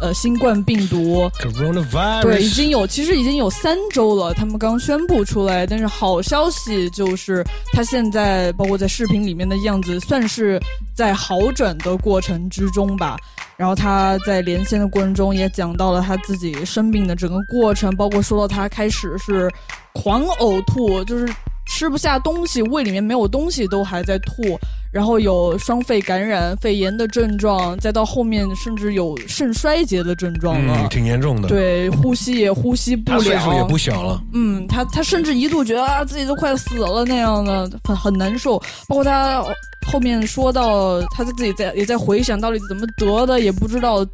[0.00, 1.30] 呃新冠病毒。
[1.38, 5.66] Coronavirus，对，已经有，其实已经有三周了，他们刚宣布出来。
[5.66, 10.60] 但是好消息就是，他现在包括在视频里面的样子，算是
[10.94, 13.16] 在好转的过程之中吧。
[13.56, 19.52] 然后他在连线的过程中也讲到了他自己生病的整个过程，包括说到他开始是
[19.92, 21.30] 狂呕吐，就是
[21.66, 24.58] 吃不下东西，胃里面没有东西都还在吐，
[24.92, 30.76] 然后有双肺感染、肺炎的症状，再到后面甚至有肾衰竭的症状了。
[30.82, 34.20] 嗯，挺严重的。，对，呼吸也呼吸不他了，岁数也不小了。
[34.32, 38.58] 嗯，他他甚至一度觉得啊自己都快死了那样的，很很难受。
[38.88, 39.44] 包括他
[39.86, 44.04] 后面说到他自己在也在回想到底怎么得的，也不知道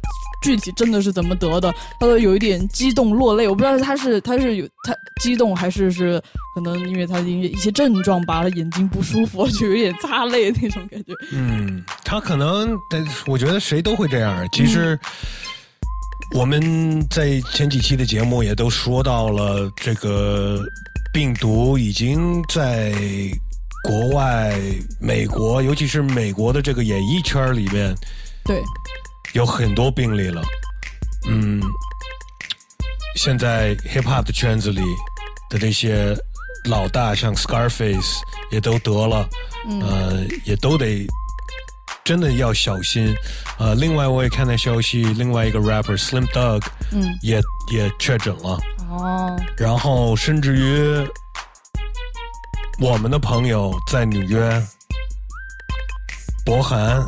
[0.43, 3.47] 具体真的是怎么得的，他都有一点激动落泪。
[3.47, 6.21] 我不知道他是他是有他激动还是是
[6.55, 11.13] 可能因为他因为一些症状吧，他眼睛不舒服， 就有点擦泪那种感觉。
[11.31, 14.47] 嗯，他可能，但我觉得谁都会这样。
[14.51, 14.99] 其实
[16.35, 20.61] 我们在前几期的节目也都说到了，这个
[21.13, 22.93] 病毒已经在
[23.83, 24.59] 国外、
[24.99, 27.95] 美国，尤其是美国的这个演艺圈里面
[28.43, 28.61] 对，
[29.33, 30.41] 有很多病例了。
[31.29, 31.61] 嗯，
[33.15, 34.81] 现在 hip hop 的圈子里
[35.49, 36.17] 的那些
[36.65, 38.17] 老大，像 Scarface
[38.51, 41.07] 也都得了，嗯呃，也都得
[42.03, 43.15] 真的要小心。
[43.59, 47.41] 呃，另外我也看到消息，另外一个 rapper Slim Dog 嗯，也
[47.71, 51.07] 也确诊了，哦，然后甚至于
[52.79, 54.63] 我们的朋友在纽约，
[56.45, 57.03] 博涵，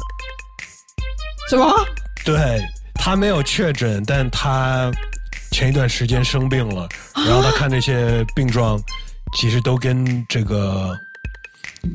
[1.50, 1.74] 什么？
[2.26, 2.62] 对
[2.96, 4.92] 他没有确诊，但他
[5.52, 8.78] 前一段时间生病了，然后他看这些病状，
[9.38, 10.94] 其实都跟这个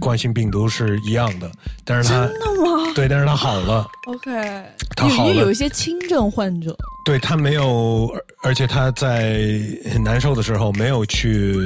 [0.00, 1.50] 冠心病毒是一样的，
[1.84, 2.92] 但是他真的吗？
[2.94, 4.62] 对，但是他好了，OK，
[4.96, 5.34] 他好了。
[5.34, 8.10] 有一些轻症患者，对他没有，
[8.42, 9.60] 而而且他在
[9.92, 11.56] 很难受的时候没有去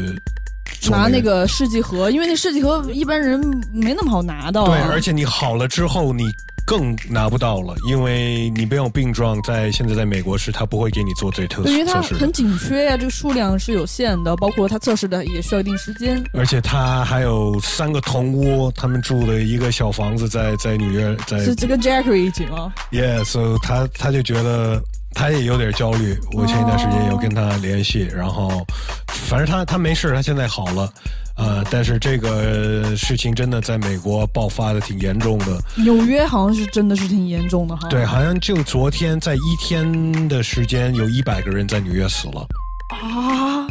[0.88, 3.38] 拿那那个试剂盒，因为那试剂盒一般人
[3.74, 4.68] 没那么好拿到、啊。
[4.68, 6.24] 对，而且你好了之后，你
[6.68, 12.30] 更拿不到了，因为你没有病状，在现在在美国是他不会给你做这测对，因为它很。
[12.30, 16.22] 紧缺呀、这个数量是有限的，包括它测试的也需要一定时间。
[16.34, 24.80] 而且他还有三个同屋，他们住的一个小房子在在纽约，在是这个 Jackery 一起吗？Yeah，so 他他就觉得
[25.14, 26.18] 他也有点焦虑。
[26.32, 28.66] 我前一段时间有跟他联系，然后
[29.08, 30.92] 反正他他没事，他现在好了。
[31.36, 35.62] 呃，但是这个事情真的在美国爆发的挺严重的。
[35.76, 37.88] 纽约好像是真的是挺严重的哈。
[37.88, 42.44] 对，好像就昨天在一天的时间，有一百个人在纽约死了。
[42.90, 43.66] 啊！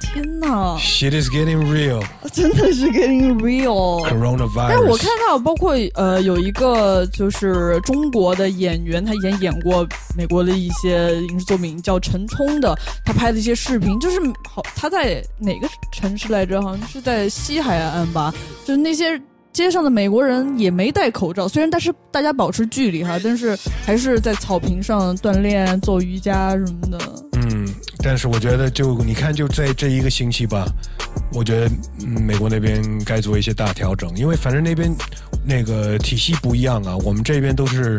[0.00, 2.02] 天哪，Shit is getting real.
[2.32, 4.06] 真的是 getting real。
[4.08, 4.68] Coronavirus.
[4.68, 16.60] 但是我看到，包括呃，有一个就是中国的演员，他以前演过美国的一些影视作品，叫陈冲的，他拍的一些视频，就是好他在哪个城市来着？
[16.60, 18.32] 好像是在西海岸吧，
[18.64, 19.20] 就是那些。
[19.52, 23.56] 街上的美国人也没戴口罩，虽然但是大家保持距离哈，但是
[23.86, 26.98] 还是在草坪上锻炼、做瑜伽什么的。
[27.34, 27.53] 嗯，
[28.04, 30.66] 但是我觉得就你看，就在这一个星期吧，
[31.32, 31.70] 我觉得、
[32.00, 34.94] 嗯、美国那边该做一些大调整，因为反正那边
[35.42, 37.98] 那个体系不一样啊，我们这边都是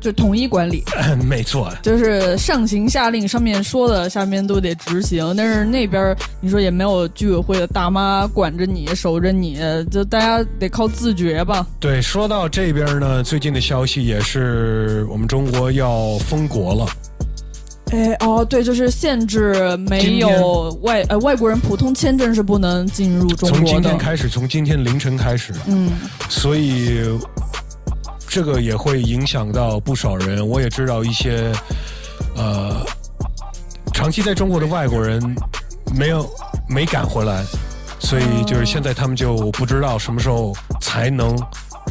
[0.00, 0.82] 就统一管理，
[1.24, 5.34] 没错，就是上行下令，上面说的下面都得执行。
[5.36, 11.64] 但是那边你说也没有居委会的大妈管着你、守着你，就大家得靠自觉吧。
[11.78, 16.86] 对，说到这边呢，最近的消息也是我们中国要封国了。
[17.90, 23.56] 哎哦，对，就是限制没有外呃外国人普通签证是不能进入中国的。
[23.56, 25.90] 从今天开始，从今天凌晨开始，嗯，
[26.28, 27.00] 所以
[28.28, 30.46] 这个也会影响到不少人。
[30.46, 31.50] 我也知道一些
[32.36, 32.84] 呃
[33.94, 35.22] 长期在中国的外国人
[35.96, 36.28] 没有
[36.68, 37.42] 没赶回来，
[37.98, 41.34] 所以就是现在他们就不知道什么时候才能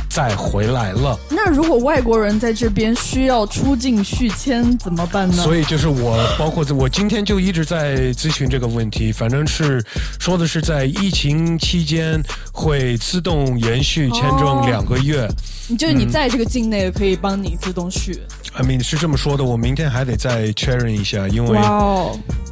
[0.09, 1.17] 再回来了。
[1.29, 5.43] 那如果外国人在这边需要出境续签怎么办呢？
[5.43, 9.11] 所以就是我，包括我今天就一直在咨询这个问题。
[9.11, 9.83] 反正是
[10.19, 12.21] 说的是在疫情期间
[12.51, 15.27] 会自动延续签证哦两个月。
[15.69, 18.21] 你就是你嗯在这个境内可以帮你自动续。
[18.53, 21.59] I mean 是这么说的，我明天还得再确认一下，因为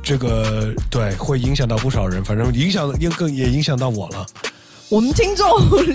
[0.03, 4.25] 这个对会影响到不少人，反正影响也更也影响到我了。
[4.87, 5.47] 我们听众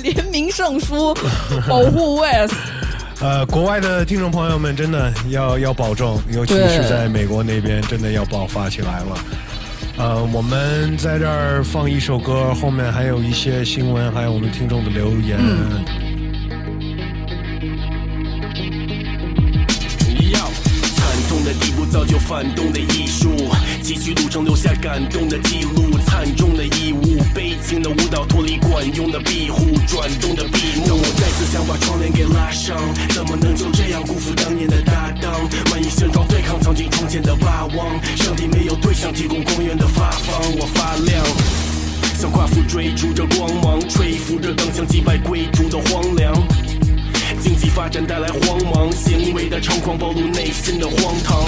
[0.03, 1.15] 联名胜书
[1.69, 2.55] 保护 West。
[3.21, 9.19] 呃，国外的听众朋友们真的要要保重，尤其是在美国那边，真的要爆发起来了。
[9.97, 15.39] 呃，我们在这儿放一首歌，后面还有一些新闻，还有我们听众的留言。
[20.33, 20.41] 要
[20.97, 23.31] 惨痛的地步造就反动的艺术，
[23.91, 30.87] 崎岖路程留下感动的记录，惨重的义务，悲情的舞蹈脱离惯用的庇护，转动的闭幕。
[30.87, 32.77] 当我再次想把窗帘给拉上，
[33.09, 35.33] 怎么能就这样辜负当年的搭档？
[35.73, 41.25] 满意现状对抗曾经创建的霸王，上帝没有对象提供光源的发放，我发亮。
[42.17, 46.33] 像夸父追逐着光芒，吹拂着钢枪击败归途的荒凉。
[47.43, 51.43] 经济发展带来慌忙，行为的猖狂暴露内心的荒唐。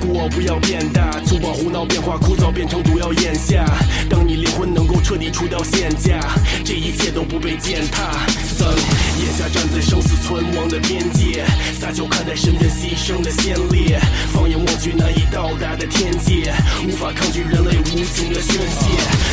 [0.00, 3.64] 孤傲不要变大，粗暴胡闹变化枯燥变成毒药咽下。
[4.08, 6.18] 当你灵魂能够彻底除掉限价，
[6.64, 8.26] 这一切都不被践踏。
[8.56, 11.44] 三眼下站在生死存亡的边界，
[11.78, 14.00] 撒娇看待身边牺牲的先烈，
[14.32, 16.52] 放眼望去难以到达的天界，
[16.86, 18.86] 无法抗拒人类无情的宣泄，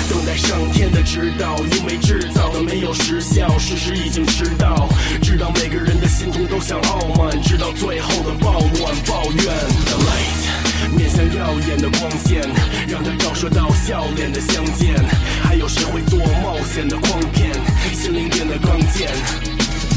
[0.09, 4.89] 等待上天的指导，因为制造的没有时效，事实已经迟到。
[5.21, 9.43] 知道每个人的心中都想傲慢，直到最后的暴乱抱怨。
[9.87, 10.56] The light，
[10.95, 12.41] 面向耀眼的光线，
[12.87, 14.95] 让它照射到笑脸的相见。
[15.43, 17.51] 还有谁会做冒险的诓骗，
[17.93, 19.07] 心灵变得刚健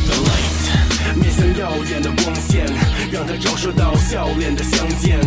[0.06, 2.66] ？The light，面向耀眼的光线，
[3.12, 5.18] 让它照射到笑脸的相见。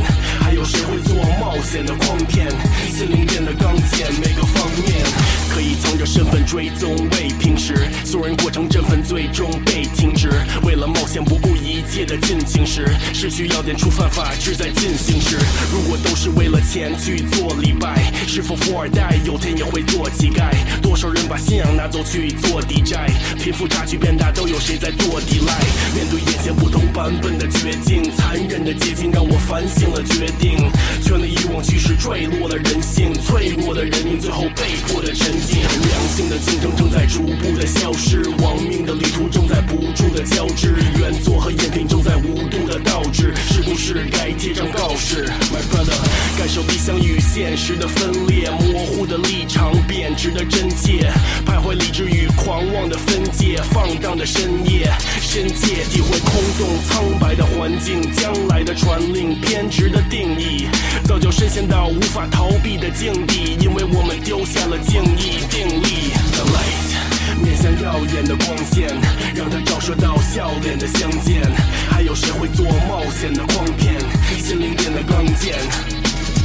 [0.42, 2.48] 还有谁会做冒险的诓骗，
[2.92, 4.12] 心灵变得刚健？
[4.22, 5.06] 每个方面
[5.54, 10.32] 可以藏着身份追踪，为平时所有人过程振奋，最终被停止。
[10.64, 15.38] 为了冒险不顾一切的进行时，失去要点触犯法治在进行时。
[15.72, 20.50] 如果都是为了钱去做礼拜，是否富二代有天也会做乞丐？
[20.82, 23.08] 多少人把信仰拿走去做抵债？
[23.38, 25.54] 贫富差距变大，都有谁在做抵赖？
[25.94, 30.72] 面对眼前不同版本的绝境，残忍的捷径让我反省了决定。
[31.04, 45.98] 权力欲望驱使坠落了人性，脆弱的人民最后被迫的沉良性的竞争正在逐步的消失，亡命的旅途正在不住的交织，原作和赝品正在无度的倒置，是不是该贴上告示？My brother，
[46.38, 51.11] 感受理想与现实的分裂，模糊的立场，贬值的真切，
[51.45, 54.90] 徘徊理智与狂妄的分界，放荡的深夜，
[55.20, 60.68] 深切体会空洞苍白的环境，将来的传令，偏执的定义，
[61.03, 66.14] 早就深陷到无法逃避的境地，因为我们丢下了敬意定力。
[66.32, 68.88] The light，面向耀眼的光线，
[69.36, 71.42] 让它照射到笑脸的相见。
[71.90, 73.96] 还有谁会做冒险的诓骗，
[74.40, 75.56] 心灵变得更健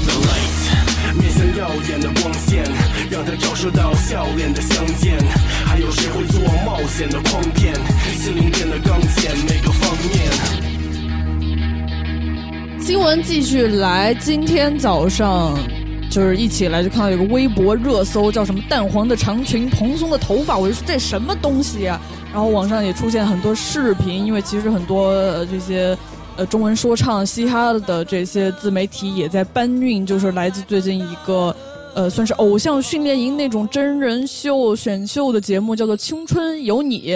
[0.04, 2.64] ？The light，面向耀眼的光线，
[3.10, 5.18] 让它照射到笑脸的相见。
[5.64, 7.74] 还有谁会做冒险的诓骗，
[8.16, 9.36] 心灵变得刚健？
[9.46, 10.30] 每个方面。
[12.80, 15.58] 新闻继续来，今天早上
[16.18, 22.00] 就是一起来就看到有个微博热搜，叫什么“淡黄的长裙，蓬松的头发”，我就说这什么东西呀、
[22.32, 25.96] 然后网上也出现很多视频，因为其实很多、呃、这些
[26.36, 31.54] 呃中文说唱、嘻哈的这些自媒体也在搬运，就是来自最近一个
[31.94, 37.12] 呃算是偶像训练营那种真人秀选秀的节目，叫做《青春有你》，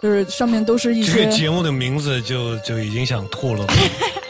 [0.00, 3.66] 就是上面都是一些这个节目的名字就就已经想吐了。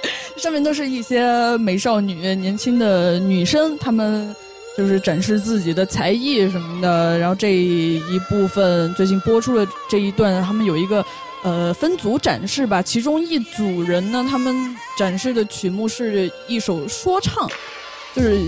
[0.44, 4.36] 上面都是一些美少女、年轻的女生，她们
[4.76, 7.18] 就是展示自己的才艺什么的。
[7.18, 11.02] 然后这一部分最近播出了这一段，他们有一个
[11.44, 14.54] 呃分组展示吧，其中一组人呢，他们
[14.98, 17.48] 展示的曲目是一首说唱，
[18.14, 18.38] 就是。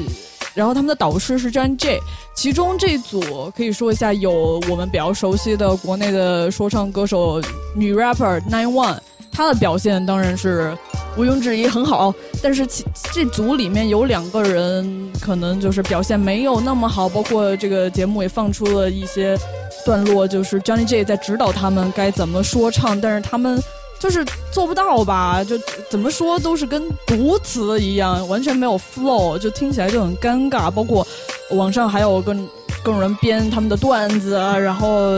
[0.54, 2.00] 然后他们的导师是 John J，
[2.34, 7.42] 其中这组可以说一下，有我们比较熟悉的国内的说唱歌手
[7.74, 8.98] 女 rapper Nine One，
[9.36, 10.74] 他的表现当然是
[11.18, 12.82] 毋庸置疑很好，但是其
[13.12, 19.38] 这组里面有两个人可能就是表现没有那么好，包括这个节目也放出了一些
[19.84, 23.62] 段落，就是 Johnny J 在指导他们该怎么说唱，但是他们
[23.98, 25.58] 就是做不到吧，就
[25.90, 30.70] 怎么说都是跟读词一样，完全没有 flow，就听起来就很尴尬。
[30.70, 31.06] 包括
[31.50, 32.48] 网上还有跟
[32.82, 35.12] 各种人编他们的段子啊，然后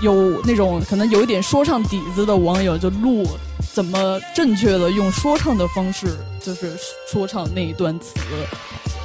[0.00, 3.26] 有那种可能有一点说唱底子的网友就录
[3.72, 6.72] 怎么正确的用说唱的方式，就是
[7.10, 8.14] 说唱那一段词。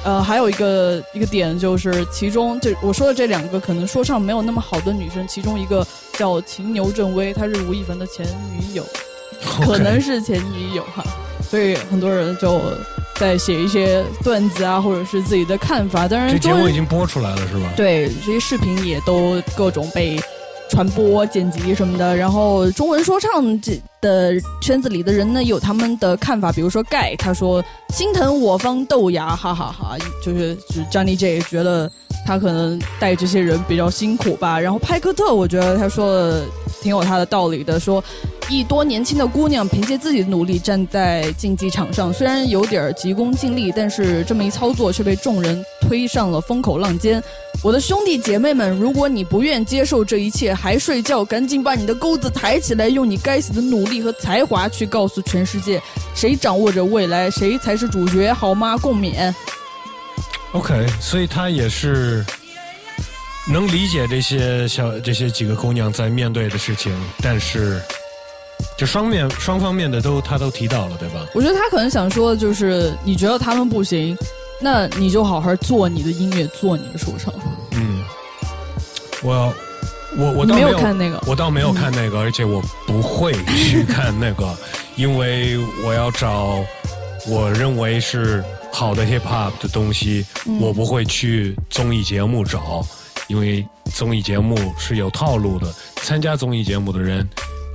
[0.04, 8.86] 呃，还有一个一个点就是，其中这我说的这两个可能说唱没有那么好的女生，其中一个叫秦牛正威，她是吴亦凡的前女友，
[9.42, 11.02] 可能是前女友哈，
[11.50, 12.60] 所以很多人就
[13.16, 16.06] 在写一些段子啊，或者是自己的看法。
[16.06, 17.72] 当然，这节目已经播出来了是吧？
[17.76, 20.20] 对这些视频也都各种被
[20.70, 22.16] 传播、剪辑什么的。
[22.16, 31.90] 然后中文说唱这的圈子里的人呢，有他们的看法，比如说盖他说心疼我方豆芽，哈哈哈就是就是 Johnny J 觉得
[32.26, 34.58] 他可能带这些人比较辛苦吧。
[34.58, 36.44] 然后派克特，我觉得他说的
[36.80, 38.02] 挺有他的道理的，说。
[38.48, 47.20] 一多年轻的姑娘凭借自己的努力站在竞技场上，虽然有点急功近利，但是这么一操作却被众人推上了风口浪尖。
[47.60, 55.82] 我的兄弟姐妹们，如果你不愿接受这一切还睡觉，赶紧把你的钩子抬起来，用你该死的努力和才华去告诉全世界，
[56.14, 58.76] 谁掌握着未来，谁才是主角，好吗？
[58.76, 59.34] 共勉。
[60.52, 62.24] OK，所以他也是
[63.48, 67.80] 能理解这些小这些几个姑娘在面对的事情，但是
[68.78, 71.26] 就双面双方面的都他都提到了，对吧？
[71.34, 74.16] 我觉得他可能想说的就是，你觉得他们不行，
[74.60, 77.32] 那你就好好做你的音乐，做你的说唱。
[77.72, 78.02] 嗯，
[79.22, 79.52] 我
[80.16, 81.22] 我我倒没有倒有看那个。
[81.26, 84.56] 我倒没有看那个，而且我不会去看那个，
[84.96, 86.64] 因为我要找
[87.28, 90.58] 我认为是好的 hip hop 的东西，嗯。
[90.60, 92.86] 我不会去综艺节目找，
[93.28, 97.28] 因为综艺节目是有套路的，参加综艺节目的人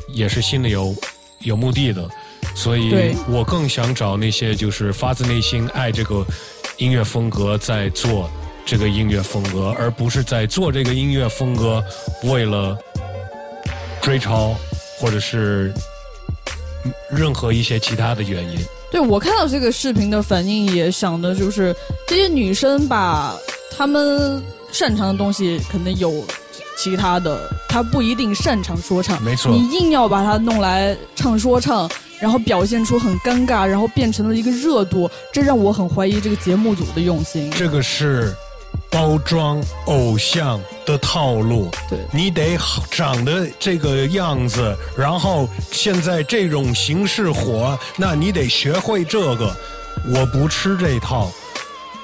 [0.10, 0.96] 也是心里有
[1.40, 2.10] 有目的的，
[2.56, 6.26] 所以我更想找那些就是发自内心爱这个
[6.78, 8.30] 音乐风格在做
[8.66, 11.84] 这个音乐风格，而不是在做这个音乐风格
[12.24, 12.78] 为了
[14.02, 14.56] 追潮
[15.00, 15.74] 或者是
[16.86, 18.58] 嗯任何一些其他的原因。
[18.92, 21.76] 对我看到这个视频的反应，也想的就是
[22.08, 23.36] 这些女生把
[23.76, 26.26] 她们擅长的东西，可能有
[26.78, 29.22] 其他的，她不一定擅长说唱。
[29.24, 31.90] 没错你硬要把它弄来唱说唱，
[32.20, 37.50] 然后表现出很尴尬，然后变成了一个热度，这让我很怀疑这个节目组的用心。
[37.52, 38.34] 这个是
[38.92, 41.72] 包装偶像的套路。
[41.90, 49.56] 对，你得好长得这个样子，然后现在这种形式火，那你得学会这个。
[50.14, 51.30] 我不吃这套，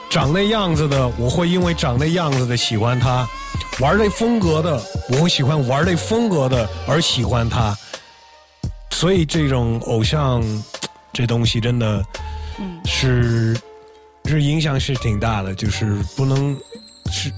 [0.09, 3.25] 长那样子的，我会因为长那样子的喜欢他；
[3.79, 7.75] 玩这风格的，我会喜欢玩这风格的而喜欢他。
[8.91, 10.43] 所以这种偶像
[11.13, 12.03] 这东西真的
[12.85, 13.57] 是，
[14.25, 16.55] 是影响是挺大的，就是不能
[17.11, 17.29] 是，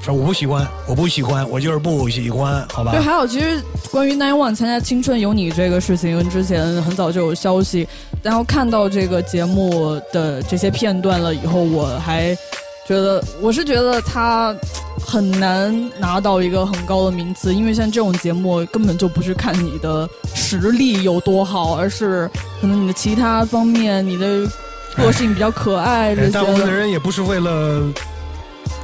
[0.00, 3.00] 反正我不喜欢，我不喜欢，我就是不喜欢，好吧对，？
[3.00, 7.86] 还有其实关于 Nine One 参加《青春有你》这个事情，之前很早就有消息，
[8.22, 12.34] 然后看到这个节目的这些片段了以后，我还
[12.86, 14.54] 觉得，我是觉得他
[15.06, 22.28] 很难拿到一个很高的名次，因为像这种节目根本就不是看你的实力有多好，而是
[22.60, 24.48] 可能你的其他方面，你的
[24.96, 26.28] 个性比较可爱这些。
[26.28, 27.82] 哎大部分的人也不是为了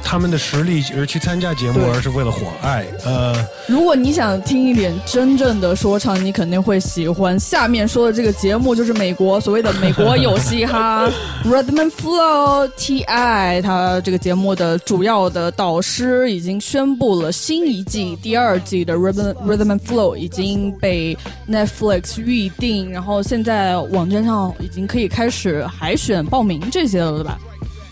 [0.03, 2.85] 他们的实力而去参加节目，而是为了火爱。
[3.05, 3.35] 呃，
[3.67, 11.09] 如果你想听一点真正的说唱，你肯定会喜欢下面说的这个节目，就是美国所谓的美国有嘻哈
[11.43, 13.61] Rhythm and Flow T.I.
[13.61, 21.17] 他这个节目的主要的导师已经宣布了，新一季第二季的 Rhythm Rhythm and Flow 已经被
[21.49, 27.37] Netflix 预定，然后现在网站上已经可以开始海选报名这些了对吧？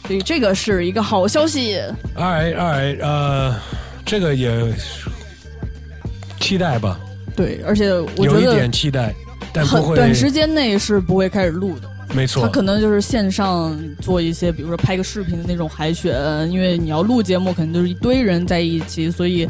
[0.07, 1.80] 所以这个是一个好消息。
[2.15, 3.56] all right, all right，呃，
[4.06, 4.73] 这个也
[6.40, 6.99] 期待吧，
[7.36, 9.14] 对，而且我觉得有一得点期待，
[9.52, 11.90] 但不会很短时间内是不会开始录的。
[12.14, 16.15] 没错他可能就是线上做一些，比如说拍个视频的那种海选，
[16.52, 19.49] 因为你要录节目，肯定就是一堆人在一起，所以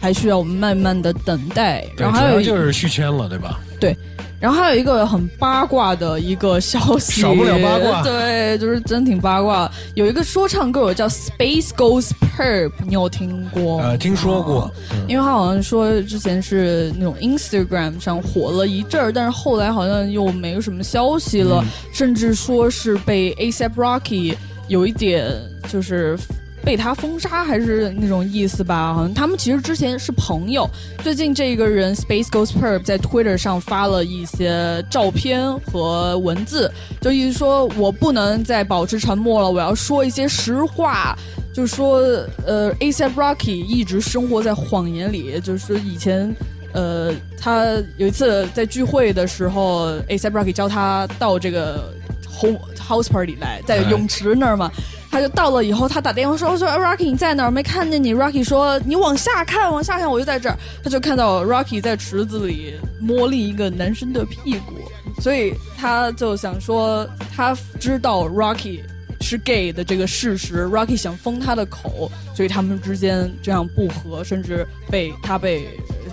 [0.00, 1.84] 还需要我们慢慢的等待。
[1.96, 3.58] 然后还有一主要就是续签了，对吧？
[3.80, 3.94] 对，
[4.38, 9.70] 然后还有一个很八卦的一个消息，少不了八卦对，就是真挺八卦。
[9.94, 13.88] 有一个说唱歌手叫 Space Goes Perp，你有听过吗？
[13.88, 14.70] 呃，听说过，
[15.08, 24.36] 因为他好像说之前是那种 Instagram 上火了一阵儿，但是后来好像又没有什么消息了，嗯甚至说是被 ASAP Rocky
[24.68, 25.32] 有一点
[25.68, 26.18] 就是。
[26.66, 28.92] 被他封杀还是那种意思吧？
[28.92, 30.68] 好像他们其实之前是朋友。
[31.00, 36.68] 最近这个人 Space goes per 在 Twitter 上发了一些照片和文字，
[37.00, 41.16] 就意思说我不能再保持沉默了，我要说一些实话。
[41.54, 41.98] 就是说
[42.44, 46.34] 呃，ASAP Rocky 一直生活在谎言里，就是说以前。
[46.72, 47.10] 呃，
[47.40, 47.64] 他
[47.96, 51.90] 有一次在聚会的时候，ASAP Rocky 叫他到这个
[52.36, 54.70] home house party 来，在泳池那儿嘛，
[55.10, 57.50] 他就到了以后，他打电话说说 Rocky 你在哪儿？
[57.50, 58.14] 没看见你。
[58.14, 60.56] Rocky 说你往下看，往下看，我就在这儿。
[60.84, 64.74] 他就看到 Rocky 在池子里摸另一个男生的屁股，
[65.20, 68.80] 所以他就想说，他知道 Rocky
[69.20, 75.68] 是 gay 的这个事实，Rocky 想封他的口，所以他们之间这样不和，甚至被他被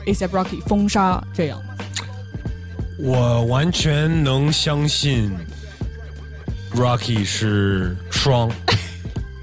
[0.06, 1.62] ASAP Rocky 封杀这样。
[2.98, 5.30] 我完全能相信
[6.76, 8.50] Rocky 是双，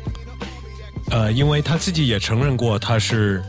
[1.11, 3.43] 呃，因为他自己也承认过他是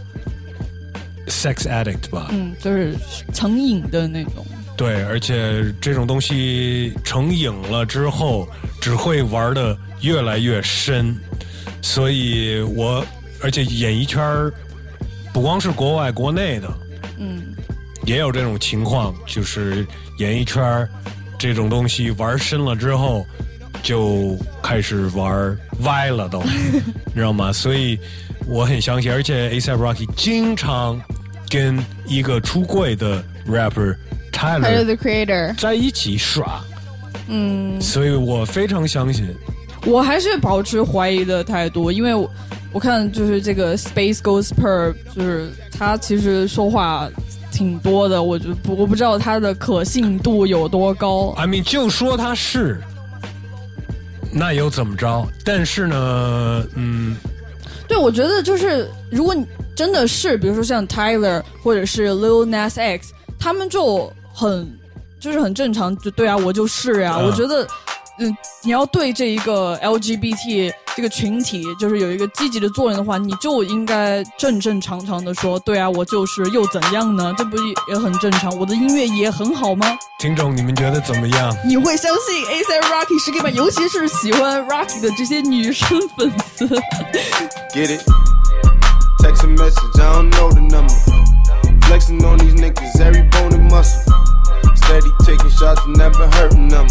[1.28, 2.96] sex addict 吧，嗯，就是
[3.34, 4.46] 成瘾的那种。
[4.78, 8.48] 对，而且这种东西成瘾了之后，
[8.80, 11.16] 只会玩的越来越深，
[11.82, 13.06] 所以我
[13.44, 14.52] 而且演艺圈儿
[15.34, 16.74] 不光是国外国内的，
[17.20, 17.54] 嗯，
[18.06, 19.86] 也有这种情况，就是
[20.18, 20.90] 演艺圈儿
[21.38, 23.24] 这种东西玩深了之后，
[23.82, 26.42] 就开始玩歪了都，
[27.06, 27.52] 你知道吗？
[27.52, 28.00] 所以
[28.48, 31.02] 我很相信，而且 A$AP Rocky 经常
[31.50, 33.96] 跟一个出柜的 rapper
[34.32, 36.64] Tyler the Creator 在一起耍，
[37.28, 39.26] 嗯，所以我非常相信。
[39.86, 42.32] 我还是保持怀疑的态度，因为我
[42.72, 47.10] 我看就是这个 Space Goes Per，就是他其实说话
[47.52, 51.32] 挺多的，我就不我不知道他的可信度有多高。
[51.32, 52.80] I mean，就说他是，
[54.32, 55.28] 那又怎么着？
[55.44, 57.16] 但是呢，嗯，
[57.88, 59.46] 对，我觉得就是如果你
[59.76, 64.68] 真的是，比如说像 Tyler 或者是 Lil Nas X，他们就很
[65.20, 67.68] 就是很正常，就对啊，我就是呀、嗯我觉得，
[68.22, 77.34] 嗯，你要对这一个 LGBT 这个群体就是有一个积极的作用的话，你就应该正正常常的说，对啊，我就是，又怎样呢？
[77.36, 78.56] 这不也也很正常？
[78.60, 79.98] 我的音乐也很好吗？
[80.20, 81.52] 听众你们觉得怎么样？
[81.66, 83.50] 你会相信 A$AP Rocky 是 gay 吗？
[83.50, 86.68] 尤其是喜欢 Rocky 的这些女生粉丝。
[87.74, 88.04] Get it?
[89.24, 90.94] Text a message, I don't know the number.
[91.88, 94.14] Flexing on these niggas, every bone and muscle.
[94.92, 96.86] Steady taking shots, and never hurting them.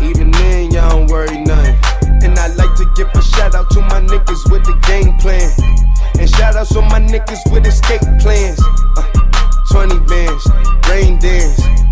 [0.00, 1.74] Even then, y'all don't worry nothing.
[2.22, 5.50] And I like to give a shout out to my niggas with the game plan.
[6.20, 8.62] And shout outs on my niggas with escape plans.
[8.96, 9.02] Uh,
[9.72, 10.46] 20 bands,
[10.88, 11.58] rain dance.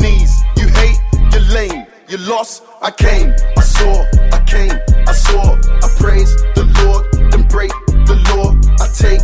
[0.00, 0.42] knees.
[0.56, 0.98] You hate,
[1.32, 2.62] you're lame, you lost.
[2.82, 5.56] I came, I saw, I came, I saw.
[5.82, 7.70] I praise the Lord, then break
[8.06, 8.54] the law.
[8.80, 9.20] I take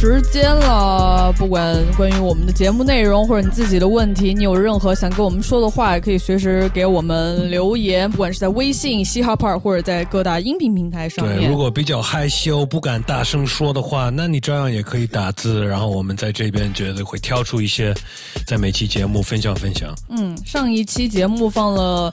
[0.00, 1.30] 时间了。
[1.36, 11.50] 不管关于我们的节目内容，或者你自己的问题，你有任何想跟我们说的话，也可以随时给我们留言，不管是在微信、嘻哈 part，或者在各大音频平台上对，面。
[11.50, 17.94] 如果比较害羞、不敢大声说的话，那你照样也可以打字，然后我们在这边觉得会挑出一些，
[18.46, 19.94] 在每期节目分享分享。
[20.08, 22.10] 嗯，上一期节目放了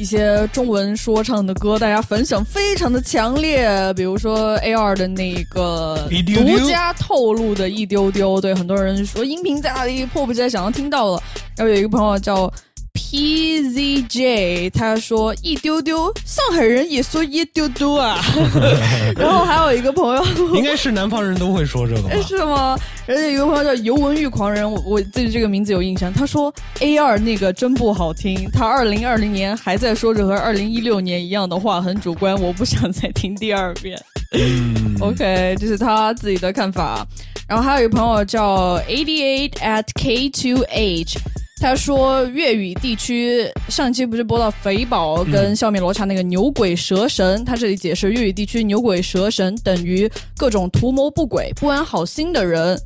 [0.00, 3.68] 一些中文说唱的歌，大家反响非常的强烈。
[3.94, 11.22] 比如说 A 二的那个独家透露的一丢丢，对很多人说音频在哪里，迫不及待想要听到了。
[11.54, 12.50] 然后有一个朋友叫
[12.94, 18.20] PZJ，他说一丢丢，上海人也说一丢丢啊。
[19.16, 22.22] 然后还有一个朋友，应该是南方人都会说这个吧哎？
[22.22, 22.78] 是吗？
[23.06, 26.12] 而且有个朋友叫尤文玉狂人，我我对这个名字有印象。
[26.12, 34.00] 他说 A 二那个真不好听，他二零二零年还在说着和二零一六年一样的话，很主观，我不想再听第二遍。
[34.32, 37.04] 嗯 OK，这是他自己的看法。
[37.48, 41.18] 然后还有一个朋友叫 eighty eight at k two h，
[41.60, 52.80] 他说粤语地区上期不是播到肥宝跟笑面罗刹那个牛鬼蛇神，他这里解释粤语地区牛鬼蛇神等于各种图谋不轨、不安好心的人，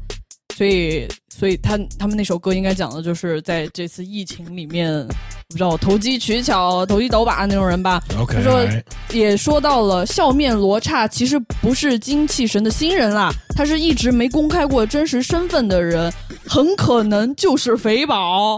[0.56, 5.04] 所以所以他他们那首歌应该讲的就是在这次疫情里面，
[5.48, 8.00] 不知道投机取巧、投机倒把那种人吧。
[8.18, 8.64] OK，他说
[9.10, 16.12] 也说到了笑面罗刹其实不是精气神的新人啦，他是一直没公开过真实身份的人，
[16.46, 18.56] 很可能就是肥宝。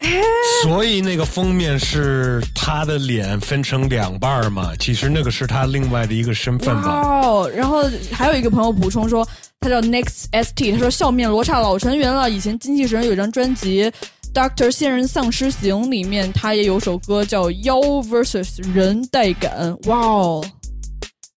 [0.62, 7.00] 所以那个封面是他的脸分成两半嘛，其实那个是他另外的一个身份吧。
[7.00, 9.26] 哦，然后还有一个朋友补充说，
[9.60, 13.90] 他叫 Next ST，他说笑面罗刹老成员了，以前精气神有张专辑。
[14.34, 20.44] Doctor 仙人丧尸行里面，他也有首歌叫《妖 vs 人带感》，哇哦！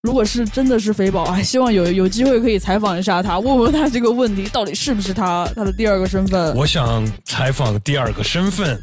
[0.04, 6.56] 如果是真的是肥宝， 哎，希望有有机会可以采访一下他，问问他这个问题到底是不是他他的第二个身份。
[6.56, 8.82] 我想采访第二个身份，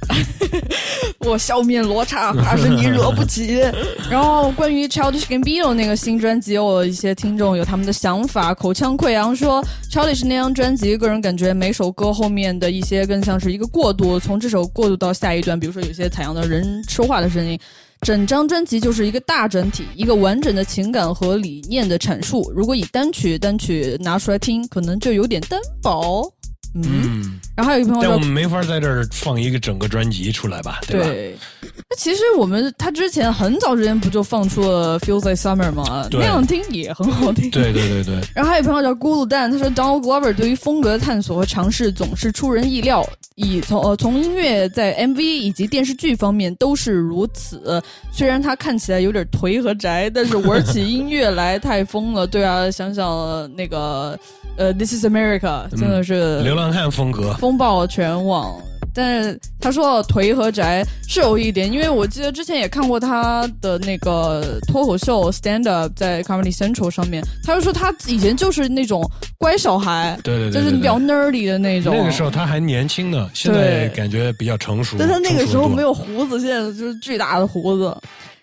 [1.27, 3.61] 我笑面罗刹，怕是你惹不起。
[4.09, 17.59] 然后关于 Childish Gambino 那个新专辑，我一些听众有他们的想法，口腔溃疡说 Childish 那张专辑，个人感觉每首歌后面的一些更像是一个过渡，从这首过渡到下一段，比如说有些采样的人说话的声音。
[18.03, 22.51] 整张专辑就是一个大整体，一个完整的情感和理念的阐述。
[22.55, 26.33] 如果以单曲单曲拿出来听，可能就有点单薄。
[26.75, 31.07] 嗯，然后还有一个朋友说但我们没法在这儿放一个整个专辑出来吧，对吧？
[31.07, 36.07] 对，那其实我们他之前很早之前不就放出了《Feels Like Summer》吗？
[36.11, 37.51] 对那样听也很好听。
[37.51, 38.21] 对对对对。
[38.35, 47.83] 然后还有朋友叫咕噜蛋，他说 Donald Glover 对于风格的探索和尝试总是出人意料，以从呃从音乐在 MV 以及电视剧方面都是如此。
[48.13, 52.27] 虽然他看起来有点颓和宅，但是玩起音乐来太疯了。
[52.27, 54.19] 对啊，想想呃那个
[54.57, 57.33] 呃《This Is America》真的是、浪汉风格。
[57.35, 58.61] 风暴全网。
[58.95, 71.95] 但是他说到颓和宅是有一点，因为我记得之前也看过他的那个脱口秀 stand up 在 Comedy Central 上面，他就说他以前就是那种乖小孩，对对对对就是比较 nerdy 的那种。
[71.97, 74.97] 那个时候他还年轻呢，现在感觉比较成熟。
[74.99, 77.97] 但他那个时候没有胡子，现在就是巨大的胡子。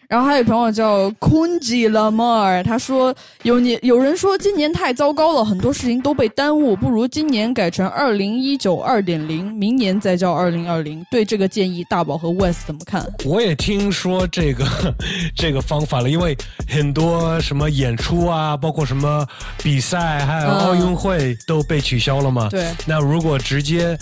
[0.07, 11.03] 然后还有朋友叫 Kunji Lamar，他说有年有人说今年太糟糕了，很多事情都被耽误，不如今年改成二零一九二点零，明年再叫二零二零。
[11.09, 13.05] 对这个建议，大宝和 West 怎么看？
[13.25, 14.65] 我也听说这个
[15.35, 16.37] 这个方法了，因为
[16.69, 19.25] 很多什么演出啊，包括什么
[19.63, 22.47] 比赛，还有嗯奥运会都被取消了嘛。
[22.49, 23.97] 对那如果直接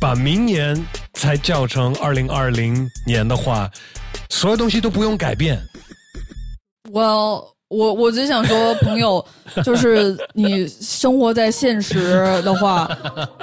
[0.00, 0.76] 把明年
[1.14, 3.70] 才叫成二零二零年的话，
[4.30, 5.60] 所有东西都不用改变。
[6.90, 9.24] 我我我只想说， 朋友，
[9.64, 12.90] 就是你生活在现实的话，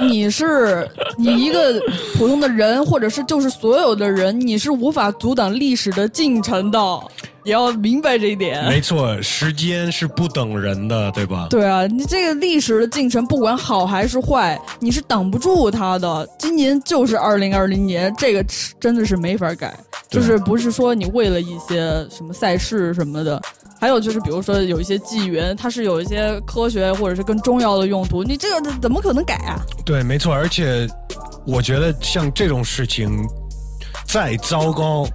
[0.02, 0.88] 你是
[1.18, 1.82] 你一个
[2.18, 6.80] 普通的人，或者是就是所有的人，你是无法阻挡历史的进程的，
[7.46, 8.66] 也要明白这一点。
[8.66, 11.48] 没错，时间是不等人的，对吧？
[11.50, 16.28] 对啊，你这个历史的进程，不管好还是坏，你是挡不住它的。
[16.38, 18.44] 今年就是二零二零年，这个
[18.78, 19.74] 真的是没法改，
[20.10, 23.42] 就是不是说你为了一些什么赛事什么的，
[23.80, 29.62] 还有就是比如说有一些纪元，它是有一些科学或者是更重要的用途，你这个怎么可能改啊？
[29.86, 30.88] 对，没错，而且
[31.46, 33.24] 我觉得像这种事情
[34.06, 35.08] 再糟糕，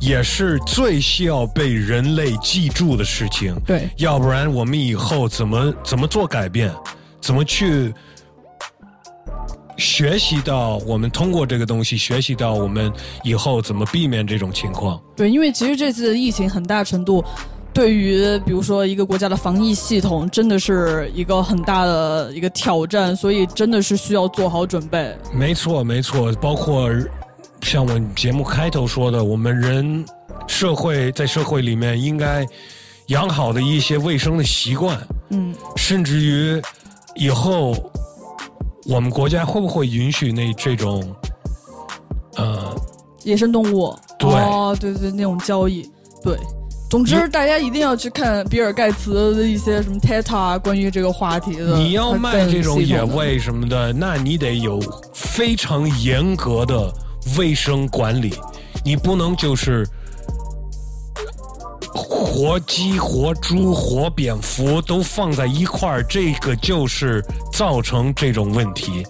[0.00, 3.54] 也是最需要被人类记住的事情。
[3.66, 6.72] 对，要不然我们以后怎么怎么做改变，
[7.20, 7.92] 怎么去
[9.76, 12.92] 学习到我们通过这个东西学习到我们
[13.22, 15.00] 以后怎么避免这种情况。
[15.16, 17.24] 对，因为其实这次的疫情很大程度
[17.72, 25.16] 对于比如说一个国家的防疫系统，真的是一个很大的一个挑战，所以真的是需要做好准备。
[25.32, 26.90] 没错，没错，包括
[27.62, 30.04] 像我节目开头说的，我们人
[30.46, 32.46] 社会在社会里面应该
[33.06, 34.98] 养好的一些卫生的习惯，
[35.30, 36.60] 嗯，甚至于
[37.14, 37.74] 以后
[38.86, 41.02] 我们国家会不会允许那这种
[42.36, 42.74] 呃
[43.24, 45.88] 野生动物，对哦，对对，那种交易，
[46.22, 46.36] 对。
[46.92, 51.78] 总之，大家一定要去看比尔盖茨的一些什么 TED 啊，关于这个话题的。
[51.78, 54.78] 你要卖这种野味什么的，那你得有
[55.14, 56.92] 非常严格的
[57.38, 58.34] 卫生管理，
[58.84, 59.88] 你不能就是
[61.94, 67.24] 活鸡、活猪、活蝙蝠都放在一块儿，这个就是
[67.54, 69.02] 造成这种问题。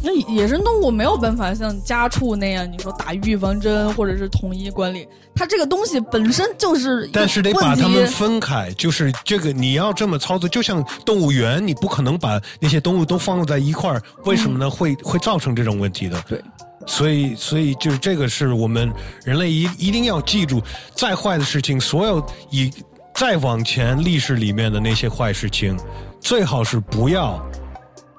[0.00, 14.70] 那野生动物没有办法像家畜那样，你说打预防针或者是统一管理，它这个东西本身就是但是得把它们分开，就是这个你要这么操作，就像动物园，你不可能把那些动物都放在一块儿，为什么呢？
[14.70, 16.22] 会会造成这种问题的。
[16.28, 16.40] 对，
[16.86, 18.92] 所以所以就是这个是我们
[19.24, 20.62] 人类一一定要记住，
[20.94, 22.72] 再坏的事情，所有以
[23.14, 25.76] 再往前历史里面的那些坏事情，
[26.20, 27.44] 最好是不要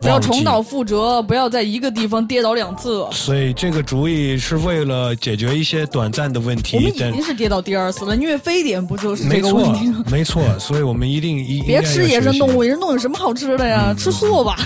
[0.02, 3.06] 不要重蹈覆辙，不要在一个地方跌倒两次。
[3.12, 10.04] 所以这个主意是为了解决一些短暂的问题我们题，已但经是跌倒第二次了，因为非典不就是这个问题吗？
[10.10, 12.58] 没错，所以我们一定一别吃野生动物。
[12.60, 13.94] 物，野生动物有什么好吃的呀？
[13.98, 14.58] 吃素吧。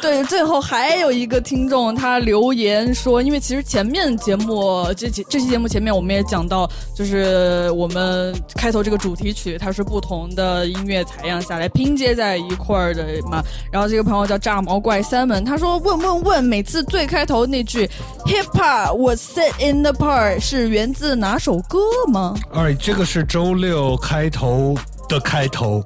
[0.00, 13.42] 对，最后还有一个听众他留言说，因为其实前面节目这期这期节目前面我们也讲到，就是我们开头这个主题曲它是不同的音乐采样下来拼接在一块儿的嘛。
[13.72, 17.88] 然后这个朋友叫炸毛怪 Simon，他说问问问，每次最开头那句
[18.26, 21.78] Hip Hop was set in the park 是源自哪首歌
[22.08, 22.34] 吗？
[22.52, 24.76] 哎，这个是周六开头
[25.08, 25.82] 的开头，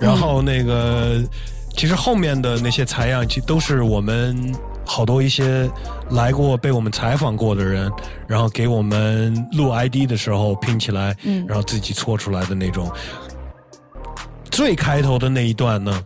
[0.00, 1.22] 然后那个、
[1.76, 5.70] 其实后面的那些采样，其实都是我们好多一些
[6.10, 7.90] 来过被我们采访过的人，
[8.26, 12.90] 然后给我们录 ID 的时候拼起来，嗯然后自己搓出来的那种。
[14.50, 16.02] 最开头的那一段呢，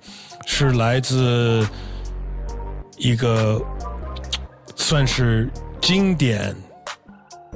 [0.47, 1.66] 是来自
[2.97, 3.60] 一个
[4.77, 5.51] 算是
[5.81, 6.55] 经典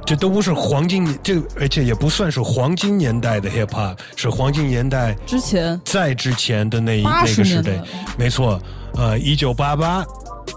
[0.04, 5.80] 这都不是黄金，这而且也不算是黄金年代的 hip hop，是黄金年代之前。
[5.84, 7.82] 在之前的那一那个时代。
[8.16, 8.60] 没错，
[8.94, 10.06] 呃，一九八八，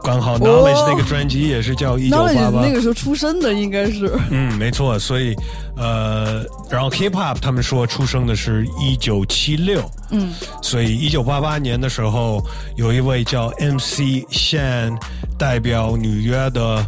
[0.03, 4.11] 刚好哦 Knowledge 那个专辑也是叫一九八八，那个时候出生的应该是。
[4.29, 5.35] 嗯，没错，所以
[5.75, 12.43] 呃，然后 hip hop 他们说出生的是一九七六，嗯，所以一九八八年的时候，
[12.75, 14.97] 有一位叫 MC Shan
[15.37, 16.85] 代表纽约的，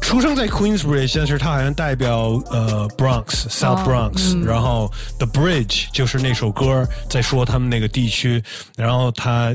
[0.00, 4.44] 出生在 Queensbridge，但是他好像代表呃 Bronx South 哦 Bronx，、嗯。
[4.44, 8.42] 然后 The Bridge 就是那首歌在说他们那个地区，
[8.76, 9.54] 然后他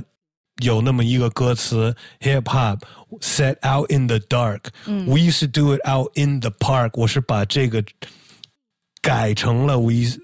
[0.59, 2.79] 有那么一个歌词 Hip Hop
[3.21, 7.83] set out in the dark，、嗯 We used to do it out in the park，我是把这个
[9.01, 10.19] 改成了 We。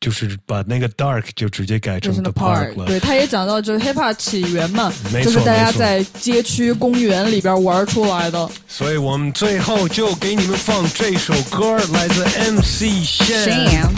[0.00, 2.86] 就是把那个 dark 就直接改成就是 the park 了。
[2.86, 4.90] 对，他也讲到就是 hip hop 起源嘛，
[5.22, 8.50] 就是大家在街区、公园里边玩出来的。
[8.66, 13.90] 所以我们最后就给你们放这首歌，来自 MC Shan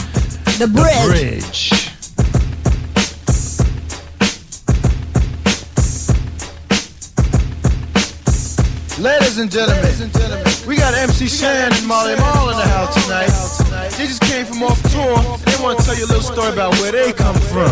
[0.59, 1.92] The Bridge。
[9.03, 9.83] Ladies and gentlemen,
[10.65, 13.91] we got MC Shan and Molly Mall in the house tonight.
[13.99, 15.19] They just came from off tour.
[15.43, 17.67] They want to tell you a little story about where they come from.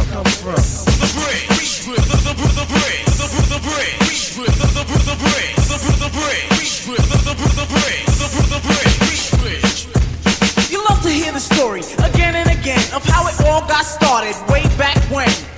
[10.68, 14.34] You love to hear the story again and again of how it all got started
[14.50, 15.49] way back when.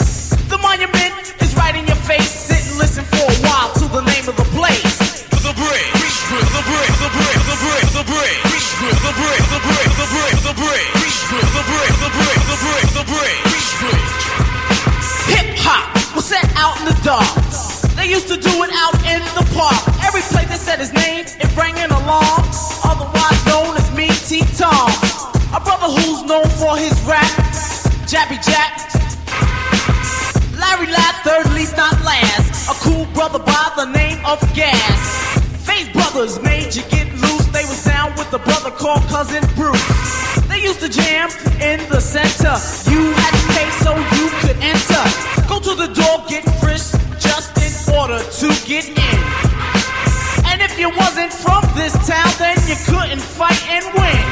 [17.21, 17.63] In.
[17.97, 19.77] They used to do it out in the park.
[20.03, 22.45] Every place that said his name, it rang an alarm.
[22.85, 24.89] Otherwise known as me, T Tom.
[25.53, 27.29] A brother who's known for his rap,
[28.09, 28.81] Jappy Jack.
[30.57, 32.71] Larry Ladd, third least not last.
[32.73, 35.37] A cool brother by the name of Gas.
[35.69, 37.47] Face brothers made you get loose.
[37.53, 39.85] They was down with a brother called Cousin Bruce.
[40.49, 41.29] They used to jam
[41.61, 42.57] in the center.
[42.89, 45.03] You had to pay so you could enter.
[45.47, 47.02] Go to the door, get frisked in
[48.43, 49.19] to get in.
[50.51, 54.23] And if you wasn't from this town, then you couldn't fight and win.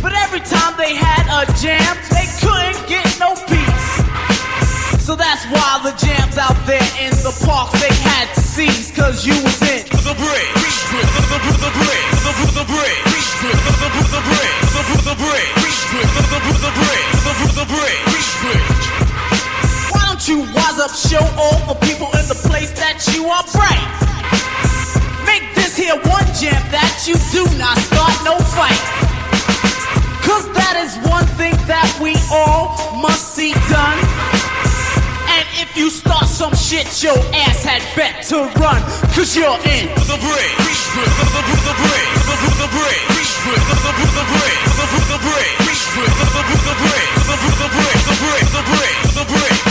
[0.00, 3.88] But every time they had a jam, they couldn't get no peace.
[5.04, 9.26] So that's why the jams out there in the parks they had to seize, cause
[9.26, 10.48] you was in the break.
[10.56, 12.00] The break.
[12.16, 12.56] The break.
[12.56, 12.96] The break.
[13.04, 14.56] The break.
[15.04, 15.44] The break.
[16.64, 17.56] The break.
[17.60, 18.16] The break.
[18.76, 19.05] Why don't
[20.28, 23.78] you wise up, show all the people in the place that you are bright?
[25.22, 28.74] Make this here one jam that you do not start no fight.
[30.26, 33.98] Cause that is one thing that we all must see done.
[35.30, 38.82] And if you start some shit, your ass had bet to run.
[39.14, 40.54] Cause you're in the break.
[40.58, 41.46] The break.
[41.62, 42.08] The break.
[42.26, 43.02] The break.
[43.06, 43.46] The
[44.26, 44.58] break.
[44.74, 45.50] The break.
[45.54, 46.66] The break.
[46.66, 47.10] The break.
[47.54, 48.42] The break.
[48.50, 48.94] The break.
[49.14, 49.46] The break.
[49.46, 49.65] Timothy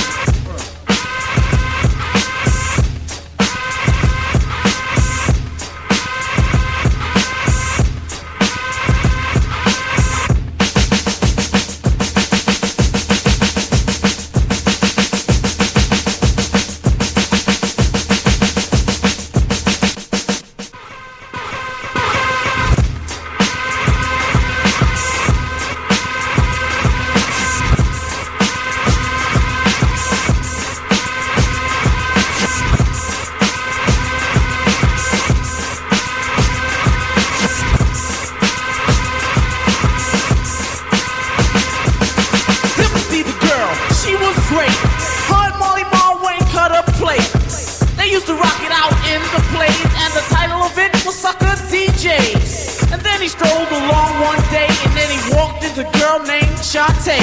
[56.15, 57.19] girl named Shantae.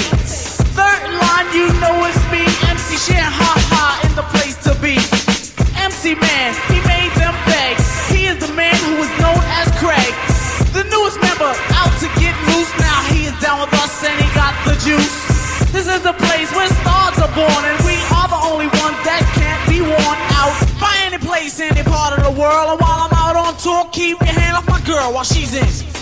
[0.77, 4.97] Third line, you know it's me, MC Shan, ha ha, in the place to be.
[5.81, 7.77] MC Man, he made them beg.
[8.13, 10.13] He is the man who is known as Craig.
[10.77, 12.73] The newest member out to get loose.
[12.81, 15.17] Now he is down with us and he got the juice.
[15.73, 19.25] This is the place where stars are born, and we are the only ones that
[19.37, 22.77] can't be worn out by any place, any part of the world.
[22.77, 26.02] And while I'm out on tour, keep your hand off my girl while she's in.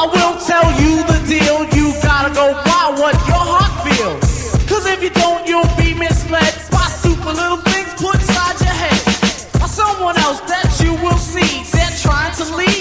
[0.00, 1.60] I will tell you the deal.
[1.76, 4.56] You gotta go by what your heart feels.
[4.64, 8.96] Cause if you don't, you'll be misled by stupid little things put inside your head.
[9.60, 11.68] By someone else that you will see.
[11.76, 12.79] They're trying to lead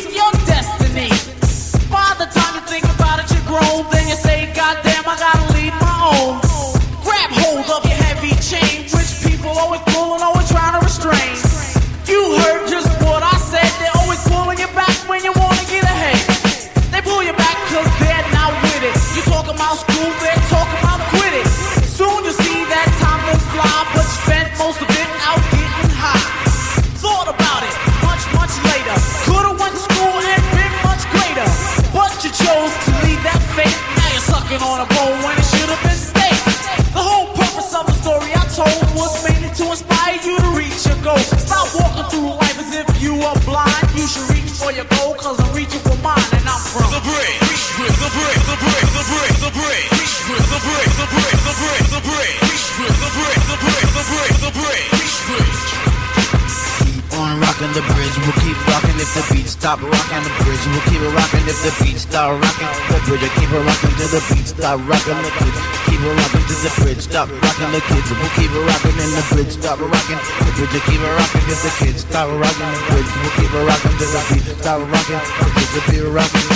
[58.99, 60.63] if the beat stop rocking the bridge.
[60.67, 63.23] We'll keep it rocking if the beat stop rocking the bridge.
[63.23, 65.59] I keep it rocking till the beat stop rocking the bridge.
[65.87, 68.09] Keep it rocking till the bridge stop rocking the kids.
[68.11, 70.73] We'll keep it rocking in the bridge stop rocking the bridge.
[70.75, 73.11] I keep it rocking if the kids stop rocking the bridge.
[73.23, 75.71] We'll keep it rocking till the beat stop rocking the bridge.
[75.71, 76.47] We'll keep it rocking.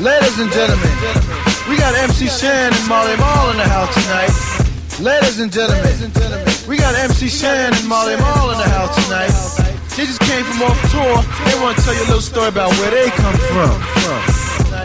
[0.00, 0.96] Ladies and gentlemen,
[1.68, 4.32] we got MC Shan and Molly Mall in the house tonight.
[5.00, 5.92] Ladies and gentlemen,
[6.68, 9.65] we got MC Shan and Molly Mall in the house tonight.
[9.96, 11.22] They just came from off tour.
[11.48, 13.80] They want to tell you a little story about where they come from.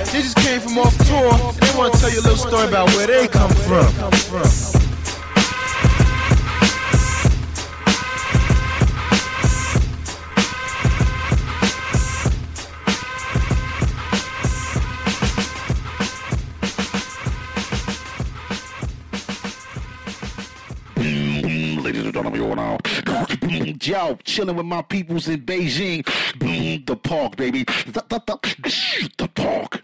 [0.06, 1.32] They just came from off tour.
[1.60, 4.91] They want to tell you a little story about where they come from.
[23.66, 26.06] Joe, chilling with my peoples in Beijing.
[26.40, 27.64] Boom, the park, baby.
[27.64, 28.04] The,
[29.18, 29.84] the park.